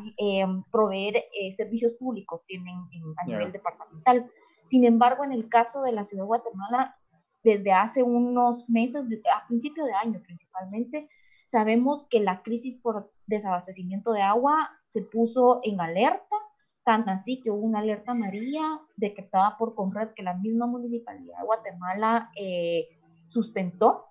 proveer 0.70 1.24
servicios 1.56 1.94
públicos 1.94 2.44
tienen 2.46 2.74
en, 2.92 3.02
a 3.16 3.24
nivel 3.24 3.52
departamental. 3.52 4.30
Sin 4.66 4.84
embargo, 4.84 5.24
en 5.24 5.32
el 5.32 5.48
caso 5.48 5.80
de 5.80 5.92
la 5.92 6.04
ciudad 6.04 6.24
de 6.24 6.26
Guatemala, 6.26 6.94
desde 7.42 7.72
hace 7.72 8.02
unos 8.02 8.68
meses, 8.68 9.06
a 9.34 9.46
principio 9.46 9.86
de 9.86 9.94
año 9.94 10.20
principalmente, 10.22 11.08
sabemos 11.46 12.04
que 12.10 12.20
la 12.20 12.42
crisis 12.42 12.76
por 12.76 13.10
desabastecimiento 13.26 14.12
de 14.12 14.20
agua 14.20 14.70
se 14.88 15.00
puso 15.00 15.60
en 15.62 15.80
alerta, 15.80 16.36
tanto 16.84 17.12
así 17.12 17.40
que 17.40 17.50
hubo 17.50 17.62
una 17.62 17.78
alerta 17.78 18.12
amarilla 18.12 18.80
decretada 18.96 19.56
por 19.56 19.74
Conred 19.74 20.10
que 20.10 20.22
la 20.22 20.34
misma 20.34 20.66
municipalidad 20.66 21.38
de 21.38 21.46
Guatemala 21.46 22.30
eh, 22.36 22.88
sustentó 23.28 24.04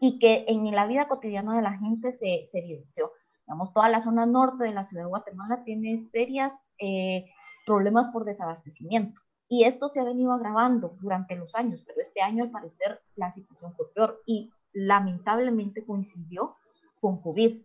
y 0.00 0.18
que 0.18 0.44
en 0.48 0.70
la 0.72 0.86
vida 0.86 1.08
cotidiana 1.08 1.56
de 1.56 1.62
la 1.62 1.78
gente 1.78 2.12
se, 2.12 2.46
se 2.50 2.58
evidenció. 2.58 3.12
Digamos, 3.46 3.72
toda 3.72 3.88
la 3.88 4.00
zona 4.00 4.26
norte 4.26 4.64
de 4.64 4.72
la 4.72 4.84
ciudad 4.84 5.04
de 5.04 5.08
Guatemala 5.08 5.62
tiene 5.64 5.98
serias 5.98 6.72
eh, 6.78 7.26
problemas 7.64 8.08
por 8.08 8.24
desabastecimiento. 8.24 9.20
Y 9.48 9.64
esto 9.64 9.88
se 9.88 10.00
ha 10.00 10.04
venido 10.04 10.32
agravando 10.32 10.96
durante 11.00 11.36
los 11.36 11.54
años, 11.54 11.84
pero 11.84 12.00
este 12.00 12.20
año 12.20 12.42
al 12.42 12.50
parecer 12.50 13.00
la 13.14 13.30
situación 13.30 13.74
fue 13.74 13.92
peor 13.94 14.20
y 14.26 14.50
lamentablemente 14.72 15.84
coincidió 15.84 16.54
con 17.00 17.20
COVID. 17.22 17.62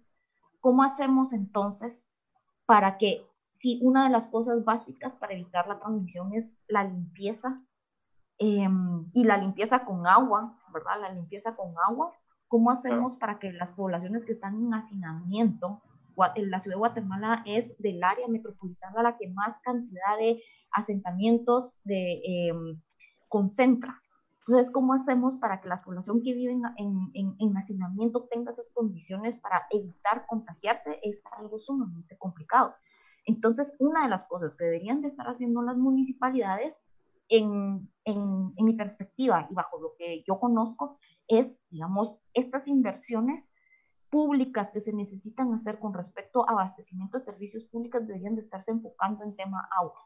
¿Cómo 0.59 0.83
hacemos 0.83 1.33
entonces 1.33 2.07
para 2.65 2.97
que, 2.97 3.27
si 3.59 3.79
una 3.83 4.03
de 4.03 4.11
las 4.11 4.27
cosas 4.27 4.63
básicas 4.63 5.15
para 5.15 5.33
evitar 5.33 5.67
la 5.67 5.79
transmisión 5.79 6.33
es 6.33 6.57
la 6.67 6.83
limpieza 6.83 7.61
eh, 8.37 8.67
y 9.13 9.23
la 9.23 9.37
limpieza 9.37 9.85
con 9.85 10.07
agua, 10.07 10.57
¿verdad? 10.73 11.01
La 11.01 11.13
limpieza 11.13 11.55
con 11.55 11.73
agua, 11.85 12.13
¿cómo 12.51 12.69
hacemos 12.69 13.15
para 13.15 13.39
que 13.39 13.53
las 13.53 13.71
poblaciones 13.71 14.25
que 14.25 14.33
están 14.33 14.55
en 14.55 14.73
hacinamiento, 14.73 15.81
la 16.17 16.59
ciudad 16.59 16.75
de 16.75 16.79
Guatemala 16.79 17.43
es 17.45 17.77
del 17.77 18.03
área 18.03 18.27
metropolitana 18.27 19.01
la 19.01 19.15
que 19.15 19.29
más 19.29 19.55
cantidad 19.63 20.17
de 20.19 20.43
asentamientos 20.73 21.79
de, 21.85 22.21
eh, 22.25 22.53
concentra. 23.29 24.01
Entonces, 24.39 24.69
¿cómo 24.69 24.93
hacemos 24.93 25.37
para 25.37 25.61
que 25.61 25.69
la 25.69 25.81
población 25.81 26.21
que 26.21 26.33
vive 26.33 26.51
en, 26.51 26.63
en, 27.13 27.35
en, 27.39 27.57
hacinamiento 27.57 28.27
tenga 28.29 28.51
esas 28.51 28.67
condiciones 28.73 29.37
para 29.37 29.67
evitar 29.69 30.25
contagiarse? 30.27 30.99
Es 31.03 31.21
algo 31.37 31.57
sumamente 31.57 32.17
complicado. 32.17 32.75
Entonces, 33.23 33.73
una 33.79 34.03
de 34.03 34.09
las 34.09 34.25
cosas 34.25 34.57
que 34.57 34.65
deberían 34.65 34.99
de 35.01 35.07
estar 35.07 35.25
haciendo 35.27 35.61
las 35.61 35.77
municipalidades, 35.77 36.83
en, 37.31 37.89
en, 38.03 38.53
en 38.57 38.65
mi 38.65 38.73
perspectiva 38.73 39.47
y 39.49 39.53
bajo 39.53 39.79
lo 39.79 39.93
que 39.97 40.21
yo 40.27 40.37
conozco, 40.37 40.99
es, 41.39 41.63
digamos, 41.69 42.17
estas 42.33 42.67
inversiones 42.67 43.53
públicas 44.09 44.69
que 44.73 44.81
se 44.81 44.93
necesitan 44.93 45.53
hacer 45.53 45.79
con 45.79 45.93
respecto 45.93 46.47
a 46.47 46.51
abastecimiento 46.51 47.17
de 47.17 47.23
servicios 47.23 47.65
públicos 47.65 48.05
deberían 48.05 48.35
de 48.35 48.41
estarse 48.41 48.71
enfocando 48.71 49.23
en 49.23 49.35
tema 49.35 49.67
agua 49.79 50.03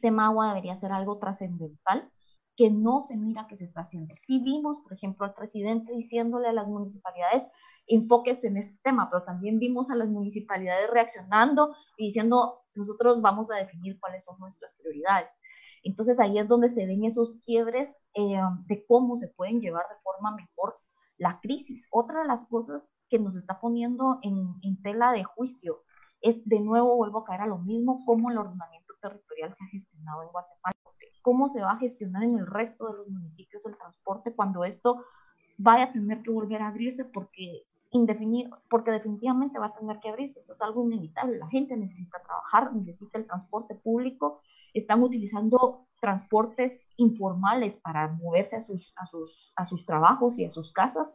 tema 0.00 0.26
agua 0.26 0.48
debería 0.48 0.76
ser 0.76 0.92
algo 0.92 1.18
trascendental 1.18 2.10
que 2.56 2.70
no 2.70 3.00
se 3.00 3.16
mira 3.16 3.46
que 3.46 3.56
se 3.56 3.64
está 3.64 3.82
haciendo. 3.82 4.14
Sí 4.20 4.40
vimos, 4.42 4.78
por 4.78 4.92
ejemplo, 4.92 5.24
al 5.24 5.34
presidente 5.34 5.92
diciéndole 5.92 6.48
a 6.48 6.52
las 6.52 6.66
municipalidades, 6.66 7.46
enfoques 7.86 8.44
en 8.44 8.56
este 8.56 8.78
tema, 8.82 9.08
pero 9.10 9.24
también 9.24 9.58
vimos 9.58 9.90
a 9.90 9.96
las 9.96 10.08
municipalidades 10.08 10.90
reaccionando 10.90 11.74
y 11.96 12.06
diciendo, 12.06 12.60
nosotros 12.74 13.22
vamos 13.22 13.50
a 13.50 13.56
definir 13.56 13.98
cuáles 13.98 14.24
son 14.24 14.38
nuestras 14.38 14.74
prioridades. 14.74 15.40
Entonces 15.82 16.20
ahí 16.20 16.38
es 16.38 16.48
donde 16.48 16.68
se 16.68 16.86
ven 16.86 17.04
esos 17.04 17.38
quiebres 17.44 17.88
eh, 18.14 18.40
de 18.66 18.84
cómo 18.86 19.16
se 19.16 19.28
pueden 19.28 19.60
llevar 19.60 19.84
de 19.88 20.00
forma 20.02 20.34
mejor 20.34 20.76
la 21.16 21.40
crisis. 21.40 21.86
Otra 21.90 22.22
de 22.22 22.28
las 22.28 22.46
cosas 22.46 22.92
que 23.08 23.18
nos 23.18 23.36
está 23.36 23.60
poniendo 23.60 24.18
en, 24.22 24.82
tela 24.82 25.12
de 25.12 25.24
juicio 25.24 25.82
es, 26.20 26.46
de 26.46 26.60
nuevo, 26.60 26.96
vuelvo 26.96 27.20
a 27.20 27.24
caer 27.24 27.42
a 27.42 27.46
lo 27.46 27.58
mismo, 27.58 28.04
cómo 28.06 28.30
el 28.30 28.38
ordenamiento 28.38 28.94
territorial 29.00 29.54
se 29.54 29.64
ha 29.64 29.68
gestionado 29.68 30.22
en 30.22 30.28
Guatemala, 30.30 30.76
cómo 31.22 31.48
se 31.48 31.60
va 31.60 31.72
a 31.72 31.78
gestionar 31.78 32.22
en 32.24 32.38
el 32.38 32.46
resto 32.46 32.86
de 32.86 32.98
los 32.98 33.08
municipios 33.08 33.66
el 33.66 33.76
transporte 33.76 34.34
cuando 34.34 34.64
esto 34.64 35.04
vaya 35.58 35.84
a 35.84 35.92
tener 35.92 36.22
que 36.22 36.30
volver 36.30 36.62
a 36.62 36.68
abrirse 36.68 37.04
porque 37.04 37.66
indefinido, 37.90 38.58
porque 38.70 38.90
definitivamente 38.90 39.58
va 39.58 39.66
a 39.66 39.74
tener 39.74 39.98
que 40.00 40.08
abrirse, 40.08 40.40
eso 40.40 40.52
es 40.52 40.62
algo 40.62 40.84
inevitable, 40.84 41.38
la 41.38 41.48
gente 41.48 41.76
necesita 41.76 42.22
trabajar, 42.22 42.74
necesita 42.74 43.18
el 43.18 43.26
transporte 43.26 43.74
público, 43.74 44.40
están 44.74 45.02
utilizando 45.02 45.86
transportes 46.00 46.80
informales 46.96 47.78
para 47.78 48.08
moverse 48.08 48.56
a 48.56 48.60
sus, 48.60 48.92
a 48.96 49.06
sus, 49.06 49.52
a 49.56 49.66
sus 49.66 49.84
trabajos 49.84 50.38
y 50.38 50.44
a 50.44 50.50
sus 50.50 50.72
casas, 50.72 51.12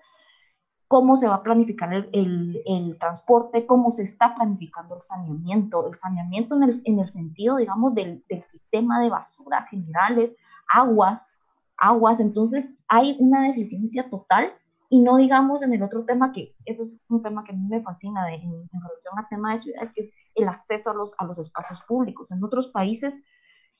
cómo 0.88 1.18
se 1.18 1.28
va 1.28 1.36
a 1.36 1.44
planificar 1.44 1.94
el, 1.94 2.10
el, 2.14 2.62
el, 2.66 2.98
transporte, 3.00 3.66
cómo 3.66 3.92
se 3.92 4.04
está 4.04 4.36
planificando 4.36 4.96
el 4.96 5.02
saneamiento, 5.02 5.88
el 5.88 5.96
saneamiento 5.96 6.56
en 6.56 6.64
el, 6.64 6.82
en 6.86 7.00
el 7.00 7.10
sentido, 7.10 7.58
digamos, 7.58 7.96
del, 7.96 8.24
del, 8.30 8.44
sistema 8.44 9.02
de 9.02 9.10
basura 9.10 9.64
generales, 9.64 10.36
aguas, 10.72 11.38
aguas, 11.78 12.20
entonces 12.20 12.66
hay 12.88 13.18
una 13.20 13.48
deficiencia 13.48 14.10
total. 14.10 14.54
Y 14.88 15.02
no 15.02 15.18
digamos 15.18 15.64
en 15.64 15.74
el 15.74 15.82
otro 15.82 16.06
tema 16.06 16.32
que 16.32 16.56
ese 16.64 16.84
es 16.84 17.02
un 17.10 17.24
tema 17.24 17.44
que 17.44 17.52
a 17.52 17.56
mí 17.56 17.68
me 17.68 17.82
fascina 17.82 18.24
de, 18.28 18.36
en, 18.36 18.44
en 18.44 18.82
relación 18.82 19.18
al 19.18 19.28
tema 19.28 19.52
de 19.52 19.58
ciudades, 19.58 19.92
que 19.92 20.02
es 20.04 20.10
el 20.36 20.48
acceso 20.48 20.92
a 20.92 20.94
los, 20.94 21.16
a 21.18 21.26
los 21.26 21.40
espacios 21.40 21.82
públicos. 21.88 22.32
En 22.32 22.44
otros 22.44 22.68
países 22.68 23.24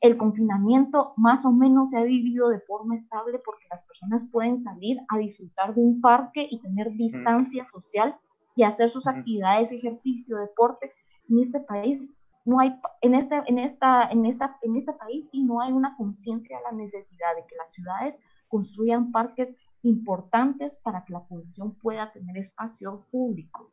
el 0.06 0.18
confinamiento 0.18 1.14
más 1.18 1.46
o 1.46 1.52
menos 1.52 1.90
se 1.90 1.98
ha 1.98 2.04
vivido 2.04 2.50
de 2.50 2.60
forma 2.60 2.96
estable 2.96 3.40
porque 3.44 3.66
las 3.70 3.84
personas 3.84 4.28
pueden 4.32 4.58
salir 4.58 5.00
a 5.10 5.18
disfrutar 5.18 5.74
de 5.74 5.82
un 5.82 6.02
parque 6.02 6.48
y 6.50 6.60
tener 6.60 6.92
distancia 6.94 7.66
social 7.66 8.16
y 8.56 8.64
hacer 8.64 8.90
sus 8.90 9.08
actividades, 9.08 9.72
ejercicio, 9.72 10.38
deporte. 10.38 10.92
En 11.30 11.40
este 11.40 11.60
país 11.60 12.14
no 12.46 12.60
hay, 12.60 12.80
en 13.02 13.16
este, 13.16 13.42
en 13.48 13.58
esta, 13.58 14.08
en 14.10 14.26
esta, 14.26 14.58
en 14.62 14.76
este 14.76 14.94
país 14.94 15.28
sí 15.32 15.44
no 15.44 15.62
hay 15.62 15.72
una 15.72 15.96
conciencia 15.98 16.58
de 16.58 16.64
la 16.64 16.72
necesidad 16.72 17.36
de 17.36 17.46
que 17.48 17.56
las 17.56 17.72
ciudades 17.72 18.20
construyan 18.48 19.12
parques 19.12 19.56
importantes 19.82 20.78
para 20.78 21.04
que 21.04 21.14
la 21.14 21.26
población 21.26 21.76
pueda 21.76 22.12
tener 22.12 22.38
espacio 22.38 23.06
público. 23.12 23.70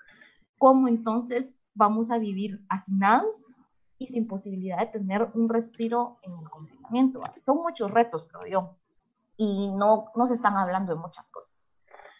¿Cómo 0.59 0.89
entonces 0.89 1.59
vamos 1.75 2.11
a 2.11 2.19
vivir 2.19 2.65
hacinados 2.69 3.47
y 4.03 4.07
sin 4.07 4.27
posibilidad 4.27 4.79
de 4.79 4.87
tener 4.87 5.29
un 5.35 5.49
respiro 5.49 6.19
en 6.23 6.33
el 6.33 6.51
confinamiento? 6.51 7.21
Son 7.41 7.57
muchos 7.57 7.91
retos, 7.91 8.29
creo 8.31 8.47
yo, 8.47 8.77
y 9.37 9.71
no, 9.71 10.07
no 10.15 10.27
se 10.27 10.35
están 10.35 10.57
hablando 10.57 10.95
de 10.95 11.01
muchas 11.01 11.31
cosas. 11.31 11.73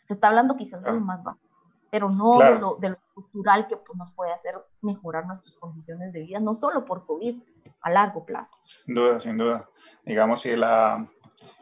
Se 0.07 0.15
está 0.15 0.29
hablando 0.29 0.57
quizás 0.57 0.83
de 0.83 0.93
lo 0.93 1.01
más 1.01 1.23
básico, 1.23 1.57
pero 1.91 2.11
no 2.11 2.39
de, 2.39 2.59
lo, 2.59 2.77
de, 2.77 2.91
lo, 2.91 2.99
cultural 3.15 3.67
que 3.67 3.77
pues, 3.77 3.99
nos 3.99 4.13
puede 4.13 4.33
hacer 4.33 4.55
mejorar 4.81 5.27
nuestras 5.27 5.57
condiciones 5.57 6.13
de 6.13 6.21
vida, 6.21 6.41
no 6.41 6.55
solo 6.55 6.85
por 6.85 7.07
COVID, 7.07 7.43
a 7.83 7.91
largo 7.91 8.25
plazo. 8.25 8.57
Sin 8.65 8.95
duda, 8.95 9.21
sin 9.21 9.37
duda. 9.37 9.69
Digamos, 10.05 10.41
si 10.43 10.57
la, 10.57 11.09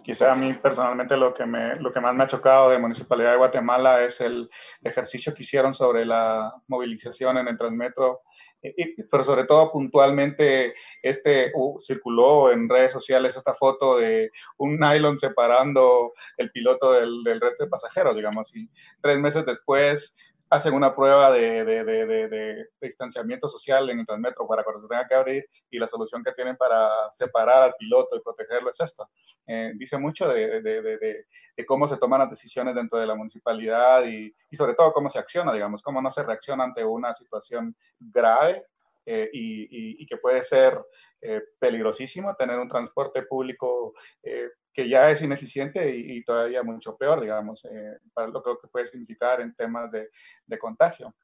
quizá 0.03 0.33
a 0.33 0.35
mí 0.35 0.53
personalmente 0.55 1.17
lo 1.17 1.35
que, 1.35 1.47
me, 1.47 1.77
lo 1.77 1.93
que 1.93 2.01
más 2.01 2.15
me 2.15 2.25
ha 2.25 2.29
chocado 2.29 2.71
de 2.71 2.79
Municipalidad 2.79 3.33
de 3.33 3.39
Guatemala 3.39 4.05
es 4.05 4.21
el 4.21 4.51
ejercicio 4.83 5.35
que 5.35 5.43
hicieron 5.43 5.75
sobre 5.75 6.05
la 6.05 6.53
movilización 6.69 7.39
en 7.39 7.49
el 7.49 7.59
Transmetro, 7.59 8.23
pero 9.11 9.25
sobre 9.25 9.45
todo 9.45 9.73
puntualmente 9.73 10.75
este 11.03 11.53
circuló 11.81 12.51
en 12.53 12.69
redes 12.69 12.93
sociales 12.93 13.37
esta 13.37 13.55
foto 13.55 13.97
de 13.97 14.31
un 14.59 14.79
nylon 14.79 15.19
separando 15.19 16.13
el 16.37 16.51
piloto 16.51 16.93
del, 16.93 17.23
del 17.25 17.41
resto 17.41 17.65
de 17.65 17.71
pasajeros, 17.71 18.15
digamos, 18.15 18.55
y 18.55 18.69
tres 19.01 19.19
meses 19.19 19.47
después 19.47 20.15
hacen 20.51 20.75
una 20.75 20.95
prueba 20.95 21.31
de, 21.31 21.65
de, 21.65 21.85
de, 21.85 22.67
distanciamiento 22.81 23.49
social 23.49 23.89
en 23.89 24.01
el 24.01 24.07
Transmetro 24.07 24.49
para 24.49 24.65
cuando 24.65 24.83
se 24.83 24.89
tenga 24.89 25.07
que 25.07 25.15
abrir 25.15 25.49
y 25.71 25.79
la 25.79 25.87
solución 25.87 26.25
que 26.25 26.33
tienen 26.33 26.57
para 26.57 26.91
separar 27.13 27.63
al 27.63 27.75
piloto 27.79 28.17
y 28.17 28.21
protegerlo 28.21 28.71
es 28.71 28.81
esta. 28.81 29.05
Eh, 29.47 29.73
dice 29.77 29.97
mucho 29.97 30.29
de, 30.29 31.25
cómo 31.67 31.87
se 31.87 31.99
toman 31.99 32.21
las 32.21 32.31
decisiones 32.31 32.75
dentro 32.75 32.99
de 32.99 33.07
la 33.07 33.15
municipalidad 33.15 34.05
y, 34.05 34.35
y, 34.51 34.57
sobre 34.57 34.75
todo 34.75 34.93
cómo 34.93 35.09
se 35.09 35.21
acciona, 35.21 35.53
digamos, 35.53 35.83
cómo 35.83 36.03
no 36.03 36.11
se 36.11 36.25
reacciona 36.25 36.65
ante 36.65 36.85
una 36.85 37.15
situación 37.15 37.77
grave 37.99 38.65
eh, 39.07 39.31
y, 39.33 40.03
y, 40.03 40.07
que 40.07 40.17
puede 40.17 40.43
ser 40.43 40.79
eh, 41.23 41.43
peligrosísimo 41.59 42.35
tener 42.35 42.59
un 42.59 42.69
transporte 42.69 43.23
público 43.23 43.95
que 44.73 44.89
ya 44.89 45.11
es 45.11 45.21
ineficiente 45.21 45.95
y, 45.95 46.23
todavía 46.25 46.63
mucho 46.63 46.97
peor, 46.97 47.21
digamos, 47.21 47.65
eh, 47.65 47.99
para 48.15 48.29
lo 48.29 48.43
que 48.43 48.69
puede 48.69 48.87
significar 48.87 49.41
en 49.41 49.55
temas 49.55 49.91
de 49.93 50.59
contagio. 50.59 51.15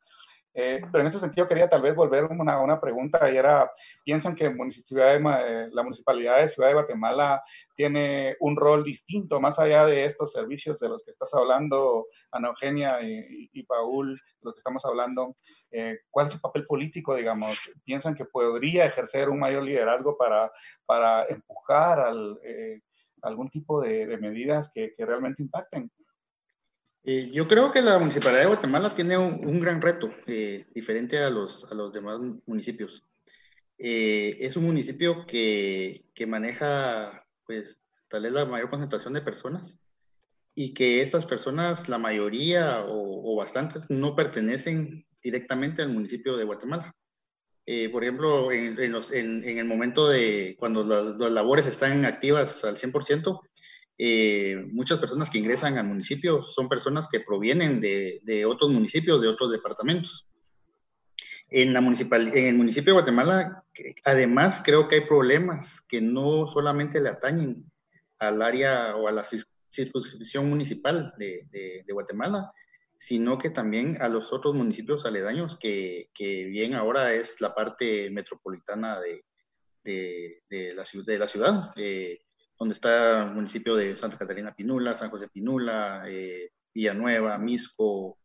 Eh, 0.58 0.80
pero 0.90 1.02
en 1.02 1.08
ese 1.08 1.20
sentido 1.20 1.46
quería 1.46 1.68
tal 1.68 1.82
vez 1.82 1.94
volver 1.94 2.24
una, 2.24 2.58
una 2.60 2.80
pregunta 2.80 3.30
y 3.30 3.36
era, 3.36 3.70
¿piensan 4.04 4.34
que 4.34 4.46
eh, 4.46 5.68
la 5.70 5.82
municipalidad 5.82 6.40
de 6.40 6.48
Ciudad 6.48 6.70
de 6.70 6.74
Guatemala 6.74 7.42
tiene 7.74 8.36
un 8.40 8.56
rol 8.56 8.82
distinto 8.82 9.38
más 9.38 9.58
allá 9.58 9.84
de 9.84 10.06
estos 10.06 10.32
servicios 10.32 10.80
de 10.80 10.88
los 10.88 11.04
que 11.04 11.10
estás 11.10 11.34
hablando, 11.34 12.06
Ana 12.32 12.48
Eugenia 12.48 13.02
y, 13.02 13.50
y 13.52 13.62
Paul, 13.64 14.14
de 14.14 14.22
los 14.40 14.54
que 14.54 14.60
estamos 14.60 14.84
hablando? 14.86 15.36
¿Cuál 16.10 16.28
es 16.28 16.32
su 16.32 16.40
papel 16.40 16.64
político, 16.64 17.14
digamos? 17.14 17.58
¿Piensan 17.84 18.14
que 18.14 18.24
podría 18.24 18.86
ejercer 18.86 19.28
un 19.28 19.38
mayor 19.38 19.62
liderazgo 19.62 20.16
para, 20.16 20.50
para 20.86 21.26
empujar 21.26 22.00
al 22.00 22.40
algún 23.26 23.50
tipo 23.50 23.80
de, 23.80 24.16
medidas 24.18 24.70
que, 24.72 24.94
realmente 24.98 25.42
impacten. 25.42 25.90
Eh, 27.08 27.30
yo 27.32 27.46
creo 27.46 27.70
que 27.70 27.82
la 27.82 28.00
Municipalidad 28.00 28.40
de 28.40 28.48
Guatemala 28.48 28.92
tiene 28.92 29.16
un, 29.16 29.60
gran 29.60 29.80
reto, 29.80 30.10
eh, 30.26 30.66
diferente 30.74 31.18
a 31.18 31.30
los, 31.30 31.64
a 31.70 31.74
los 31.74 31.92
demás 31.92 32.18
municipios. 32.46 33.04
Eh, 33.78 34.36
es 34.40 34.56
un 34.56 34.64
municipio 34.64 35.24
que, 35.24 36.04
que, 36.14 36.26
maneja, 36.26 37.24
pues, 37.46 37.80
tal 38.08 38.24
vez 38.24 38.32
la 38.32 38.44
mayor 38.44 38.70
concentración 38.70 39.14
de 39.14 39.20
personas 39.20 39.78
y 40.56 40.74
que 40.74 41.00
estas 41.00 41.24
personas, 41.24 41.88
la 41.88 41.98
mayoría 41.98 42.84
o, 42.84 43.32
o 43.32 43.36
bastantes, 43.36 43.88
no 43.88 44.16
pertenecen 44.16 45.06
directamente 45.22 45.82
al 45.82 45.90
municipio 45.90 46.36
de 46.36 46.44
Guatemala. 46.44 46.92
Eh, 47.68 47.88
por 47.90 48.04
ejemplo, 48.04 48.52
en, 48.52 48.78
el 48.78 49.64
momento 49.64 50.08
de 50.08 50.54
cuando 50.56 50.84
las, 50.84 51.18
labores 51.32 51.66
están 51.66 52.04
activas 52.04 52.64
al 52.64 52.76
100%, 52.76 53.40
eh, 53.98 54.64
muchas 54.72 54.98
personas 54.98 55.30
que 55.30 55.38
ingresan 55.38 55.78
al 55.78 55.86
municipio 55.86 56.42
son 56.42 56.68
personas 56.68 57.08
que 57.08 57.20
provienen 57.20 57.80
de, 57.80 58.44
otros 58.46 58.70
municipios, 58.70 59.20
de 59.20 59.28
otros 59.28 59.50
departamentos. 59.50 60.26
En, 61.48 61.72
la 61.72 61.80
municipal, 61.80 62.28
en 62.36 62.46
el 62.46 62.54
municipio 62.54 62.92
de 62.92 63.00
Guatemala, 63.00 63.64
además, 64.04 64.62
creo 64.64 64.88
que 64.88 64.96
hay 64.96 65.00
problemas 65.02 65.80
que 65.82 66.00
no 66.00 66.46
solamente 66.46 67.00
le 67.00 67.10
atañen 67.10 67.70
al 68.18 68.42
área 68.42 68.96
o 68.96 69.06
a 69.06 69.12
la 69.12 69.24
circunscripción 69.70 70.48
municipal 70.48 71.12
de 71.18 71.84
Guatemala, 71.88 72.52
sino 72.98 73.38
que 73.38 73.50
también 73.50 74.00
a 74.00 74.08
los 74.08 74.32
otros 74.32 74.54
municipios 74.54 75.04
aledaños, 75.04 75.56
que, 75.56 76.10
que 76.14 76.46
bien 76.46 76.74
ahora 76.74 77.12
es 77.12 77.40
la 77.40 77.54
parte 77.54 78.10
metropolitana 78.10 79.00
de, 79.00 79.24
de, 79.84 80.42
de 80.48 80.74
la, 80.74 80.84
de 81.04 81.18
la 81.18 81.28
ciudad, 81.28 81.72
eh, 81.76 82.20
donde 82.58 82.74
está 82.74 83.24
el 83.24 83.34
municipio 83.34 83.76
de 83.76 83.96
Santa 83.96 84.16
Catarina 84.16 84.54
Pinula, 84.54 84.96
San 84.96 85.10
José 85.10 85.28
Pinula, 85.28 86.04
eh, 86.08 86.50
Villanueva, 86.74 87.38
Misco 87.38 88.18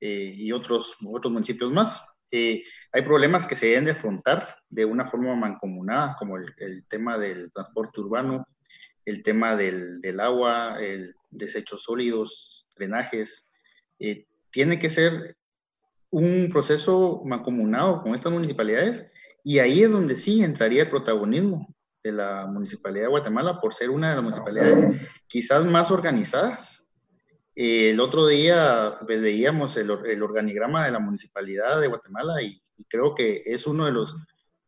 eh, 0.00 0.34
y 0.36 0.52
otros, 0.52 0.96
otros 1.06 1.32
municipios 1.32 1.70
más. 1.72 2.00
hay 2.30 3.02
problemas 3.04 3.46
que 3.46 3.56
se 3.56 3.66
deben 3.66 3.84
de 3.84 3.92
afrontar 3.92 4.56
de 4.68 4.84
una 4.84 5.06
forma 5.06 5.34
mancomunada, 5.36 6.16
como 6.18 6.36
el, 6.36 6.46
el 6.58 6.86
tema 6.88 7.18
del 7.18 7.52
transporte 7.52 8.00
urbano, 8.00 8.46
el 9.04 9.22
tema 9.22 9.56
del, 9.56 10.00
del 10.00 10.20
agua, 10.20 10.78
el 10.80 11.14
desechos 11.30 11.82
sólidos, 11.82 12.66
drenajes, 12.76 13.46
eh, 13.98 14.26
tiene 14.50 14.78
que 14.78 14.90
ser 14.90 15.36
un 16.10 16.48
proceso 16.50 17.22
mancomunado 17.24 18.02
con 18.02 18.14
estas 18.14 18.32
municipalidades 18.32 19.10
y 19.42 19.58
ahí 19.58 19.82
es 19.82 19.90
donde 19.90 20.16
sí 20.16 20.42
entraría 20.42 20.82
el 20.82 20.90
protagonismo 20.90 21.73
de 22.04 22.12
la 22.12 22.46
Municipalidad 22.46 23.04
de 23.04 23.10
Guatemala 23.10 23.58
por 23.60 23.72
ser 23.72 23.88
una 23.88 24.10
de 24.10 24.16
las 24.16 24.24
municipalidades 24.24 25.00
quizás 25.26 25.64
más 25.64 25.90
organizadas. 25.90 26.86
Eh, 27.56 27.90
el 27.90 28.00
otro 28.00 28.26
día 28.26 28.98
pues, 29.06 29.22
veíamos 29.22 29.76
el, 29.78 29.90
el, 30.04 30.22
organigrama 30.22 30.84
de 30.84 30.90
la 30.90 30.98
Municipalidad 30.98 31.80
de 31.80 31.88
Guatemala 31.88 32.42
y, 32.42 32.60
y, 32.76 32.84
creo 32.84 33.14
que 33.14 33.42
es 33.46 33.66
uno 33.66 33.86
de 33.86 33.92
los 33.92 34.14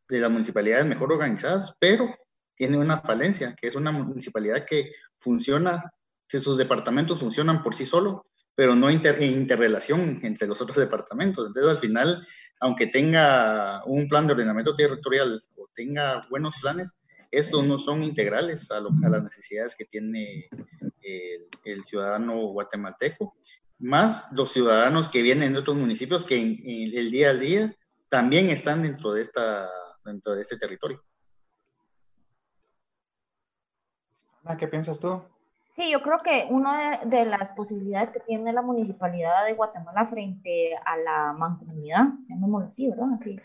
de 0.09 0.21
las 0.21 0.31
municipalidades 0.31 0.87
mejor 0.87 1.13
organizadas, 1.13 1.75
pero 1.81 2.15
tiene 2.55 2.79
una 2.79 3.01
falencia, 3.01 3.55
que 3.61 3.67
es 3.67 3.75
una 3.75 3.91
municipalidad 3.91 4.65
que 4.65 4.93
funciona, 5.19 5.93
que 6.29 6.41
sus 6.41 6.57
departamentos 6.57 7.19
funcionan 7.19 7.63
por 7.63 7.75
sí 7.75 7.85
solos, 7.85 8.21
pero 8.55 8.77
no 8.77 8.89
inter, 8.89 9.21
interrelación 9.21 10.21
entre 10.23 10.47
los 10.47 10.61
otros 10.63 10.79
departamentos. 10.79 11.49
Entonces, 11.49 11.73
al 11.73 11.79
final, 11.79 12.27
aunque 12.61 12.87
tenga 12.87 13.85
un 13.85 14.07
plan 14.07 14.29
de 14.29 14.35
ordenamiento 14.35 14.77
territorial 14.77 15.43
o 15.57 15.69
tenga 15.75 16.25
buenos 16.31 16.55
planes, 16.61 16.93
estos 17.37 17.65
no 17.65 17.79
son 17.79 18.03
integrales 18.03 18.71
a, 18.71 18.81
las 18.81 19.23
necesidades 19.23 19.77
que 19.77 19.85
tiene 19.85 20.49
el, 21.03 21.85
ciudadano 21.85 22.47
guatemalteco, 22.49 23.37
más 23.79 24.33
los 24.33 24.53
ciudadanos 24.53 25.09
que 25.09 25.23
vienen 25.23 25.53
de 25.53 25.59
otros 25.59 25.77
municipios 25.77 26.25
que 26.25 26.37
en, 26.37 26.59
el 26.65 27.11
día 27.11 27.31
a 27.31 27.35
día 27.35 27.77
también 28.09 28.49
están 28.49 28.83
dentro 28.83 29.13
de, 29.13 29.23
esta, 29.23 29.69
dentro 30.05 30.35
de 30.35 30.43
este 30.43 30.57
territorio. 30.57 31.03
¿Qué 34.59 34.69
piensas 34.69 34.99
tú? 34.99 35.23
Sí, 35.75 35.91
yo 35.91 36.01
creo 36.01 36.21
que 36.23 36.47
una 36.49 37.01
de, 37.05 37.27
las 37.27 37.53
posibilidades 37.53 38.11
que 38.11 38.21
tiene 38.21 38.53
la 38.53 38.63
municipalidad 38.63 39.45
de 39.45 39.53
Guatemala 39.53 40.07
frente 40.07 40.75
a 40.87 40.97
la 40.97 41.35
mancomunidad, 41.35 42.07
llamémoslo 42.29 42.69
así, 42.69 42.89
¿verdad? 42.89 43.09
Así, 43.21 43.39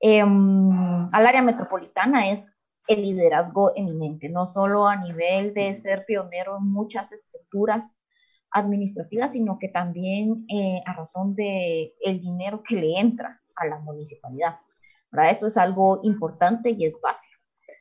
em, 0.00 1.08
al 1.12 1.26
área 1.26 1.42
metropolitana 1.42 2.30
es 2.30 2.48
el 2.86 3.02
liderazgo 3.02 3.72
eminente, 3.76 4.28
no 4.28 4.46
solo 4.46 4.86
a 4.86 4.96
nivel 4.96 5.54
de 5.54 5.74
ser 5.74 6.04
pionero 6.06 6.58
en 6.58 6.70
muchas 6.70 7.12
estructuras 7.12 8.00
administrativas, 8.50 9.32
sino 9.32 9.58
que 9.58 9.68
también 9.68 10.44
eh, 10.48 10.82
a 10.86 10.94
razón 10.94 11.34
de 11.34 11.94
el 12.00 12.20
dinero 12.20 12.62
que 12.62 12.76
le 12.76 12.98
entra 12.98 13.40
a 13.54 13.66
la 13.66 13.78
municipalidad. 13.78 14.56
¿verdad? 15.12 15.30
Eso 15.30 15.46
es 15.46 15.56
algo 15.56 16.00
importante 16.02 16.70
y 16.70 16.84
es 16.84 16.96
básico. 17.00 17.38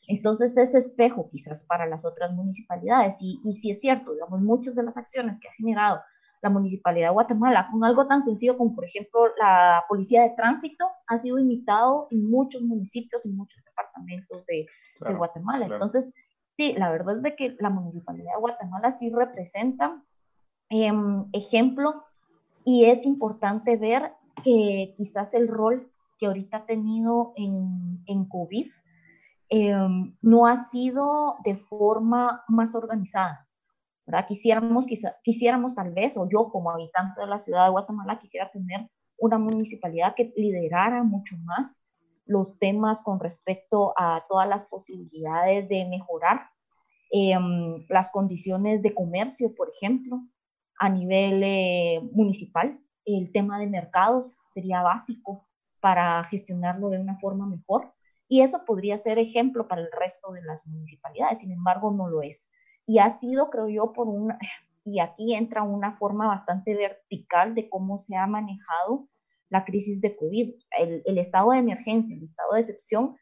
Entonces 0.07 0.57
es 0.57 0.73
espejo 0.73 1.29
quizás 1.31 1.65
para 1.65 1.85
las 1.85 2.05
otras 2.05 2.31
municipalidades. 2.33 3.17
Y, 3.21 3.39
y 3.43 3.53
sí 3.53 3.71
es 3.71 3.79
cierto, 3.79 4.13
digamos, 4.13 4.41
muchas 4.41 4.75
de 4.75 4.83
las 4.83 4.97
acciones 4.97 5.39
que 5.39 5.47
ha 5.47 5.53
generado 5.53 6.01
la 6.41 6.49
Municipalidad 6.49 7.09
de 7.09 7.13
Guatemala, 7.13 7.67
con 7.71 7.83
algo 7.83 8.07
tan 8.07 8.21
sencillo 8.21 8.57
como, 8.57 8.73
por 8.73 8.85
ejemplo, 8.85 9.27
la 9.38 9.83
Policía 9.89 10.23
de 10.23 10.31
Tránsito, 10.38 10.89
ha 11.07 11.19
sido 11.19 11.38
imitado 11.38 12.07
en 12.12 12.29
muchos 12.29 12.62
municipios, 12.62 13.25
en 13.25 13.35
muchos 13.35 13.63
departamentos 13.65 14.45
de, 14.45 14.65
Guatemala. 14.99 15.65
Entonces, 15.65 16.13
sí, 16.57 16.73
la 16.77 16.91
verdad 16.91 17.17
es 17.17 17.23
de 17.23 17.35
que 17.35 17.55
la 17.59 17.69
Municipalidad 17.69 18.33
de 18.33 18.39
Guatemala 18.39 18.91
sí 18.91 19.09
representa 19.09 20.03
em, 20.69 21.25
ejemplo 21.33 22.03
y 22.65 22.85
es 22.85 23.05
importante 23.05 23.77
ver 23.77 24.13
que 24.43 24.93
quizás 24.95 25.33
el 25.33 25.47
rol 25.47 25.91
que 26.17 26.27
ahorita 26.27 26.57
ha 26.57 26.65
tenido 26.65 27.33
en, 27.35 28.03
en 28.05 28.25
COVID, 28.25 28.67
Em, 29.51 30.15
no 30.21 30.45
ha 30.45 30.57
sido 30.65 31.38
de 31.43 31.57
forma 31.57 32.43
más 32.47 32.75
organizada. 32.75 33.47
¿verdad? 34.05 34.25
Quisiéramos, 34.27 34.85
quisiéramos 35.23 35.73
tal 35.73 35.91
vez, 35.91 36.17
o 36.17 36.29
yo 36.29 36.49
como 36.49 36.69
habitante 36.69 37.19
de 37.21 37.27
la 37.27 37.39
ciudad 37.39 37.65
de 37.65 37.71
Guatemala, 37.71 38.19
quisiera 38.19 38.49
tener 38.51 38.89
una 39.17 39.39
municipalidad 39.39 40.13
que 40.15 40.31
liderara 40.35 41.03
mucho 41.03 41.35
más 41.43 41.81
los 42.30 42.60
temas 42.60 43.02
con 43.02 43.20
respecto 43.20 43.94
a 43.98 44.24
todas 44.30 44.48
las 44.48 44.63
posibilidades 44.65 45.68
de 45.68 45.86
mejorar 45.86 46.52
em, 47.12 47.86
las 47.89 48.10
condiciones 48.10 48.84
de 48.84 48.94
comercio, 48.94 49.56
por 49.56 49.72
ejemplo, 49.76 50.22
a 50.78 50.89
nivel 50.89 51.42
eh, 51.44 52.00
municipal. 52.13 52.80
El 53.04 53.32
tema 53.32 53.58
de 53.60 53.65
mercados 53.65 54.39
sería 54.50 54.84
básico 54.84 55.48
para 55.82 56.24
gestionarlo 56.24 56.89
de 56.89 57.00
una 57.00 57.18
forma 57.20 57.48
mejor 57.48 57.94
y 58.28 58.42
eso 58.42 58.63
podría 58.63 59.00
ser 59.00 59.18
ejemplo 59.18 59.68
para 59.68 59.82
el 59.82 59.89
resto 59.92 60.32
de 60.32 60.44
las 60.44 60.68
municipalidades, 60.68 61.39
sin 61.39 61.52
embargo 61.52 61.92
no 61.92 62.10
lo 62.10 62.22
es. 62.22 62.52
Y 62.86 63.00
ha 63.00 63.18
sido, 63.18 63.50
creo 63.50 63.70
yo, 63.70 63.92
por 63.92 64.08
una, 64.08 64.38
y 64.86 65.00
aquí 65.00 65.34
entra 65.34 65.63
una 65.63 65.98
forma 65.98 66.28
bastante 66.28 66.76
vertical 66.76 67.56
de 67.56 67.70
cómo 67.70 67.98
se 67.98 68.15
ha 68.15 68.28
manejado 68.28 69.08
la 69.49 69.65
crisis 69.65 70.01
de 70.01 70.15
COVID. 70.15 70.53
El, 70.77 71.17
estado 71.17 71.51
de 71.51 71.59
emergencia, 71.59 72.15
el 72.15 72.23
estado 72.23 72.53
de 72.53 72.62
excepción, 72.62 73.17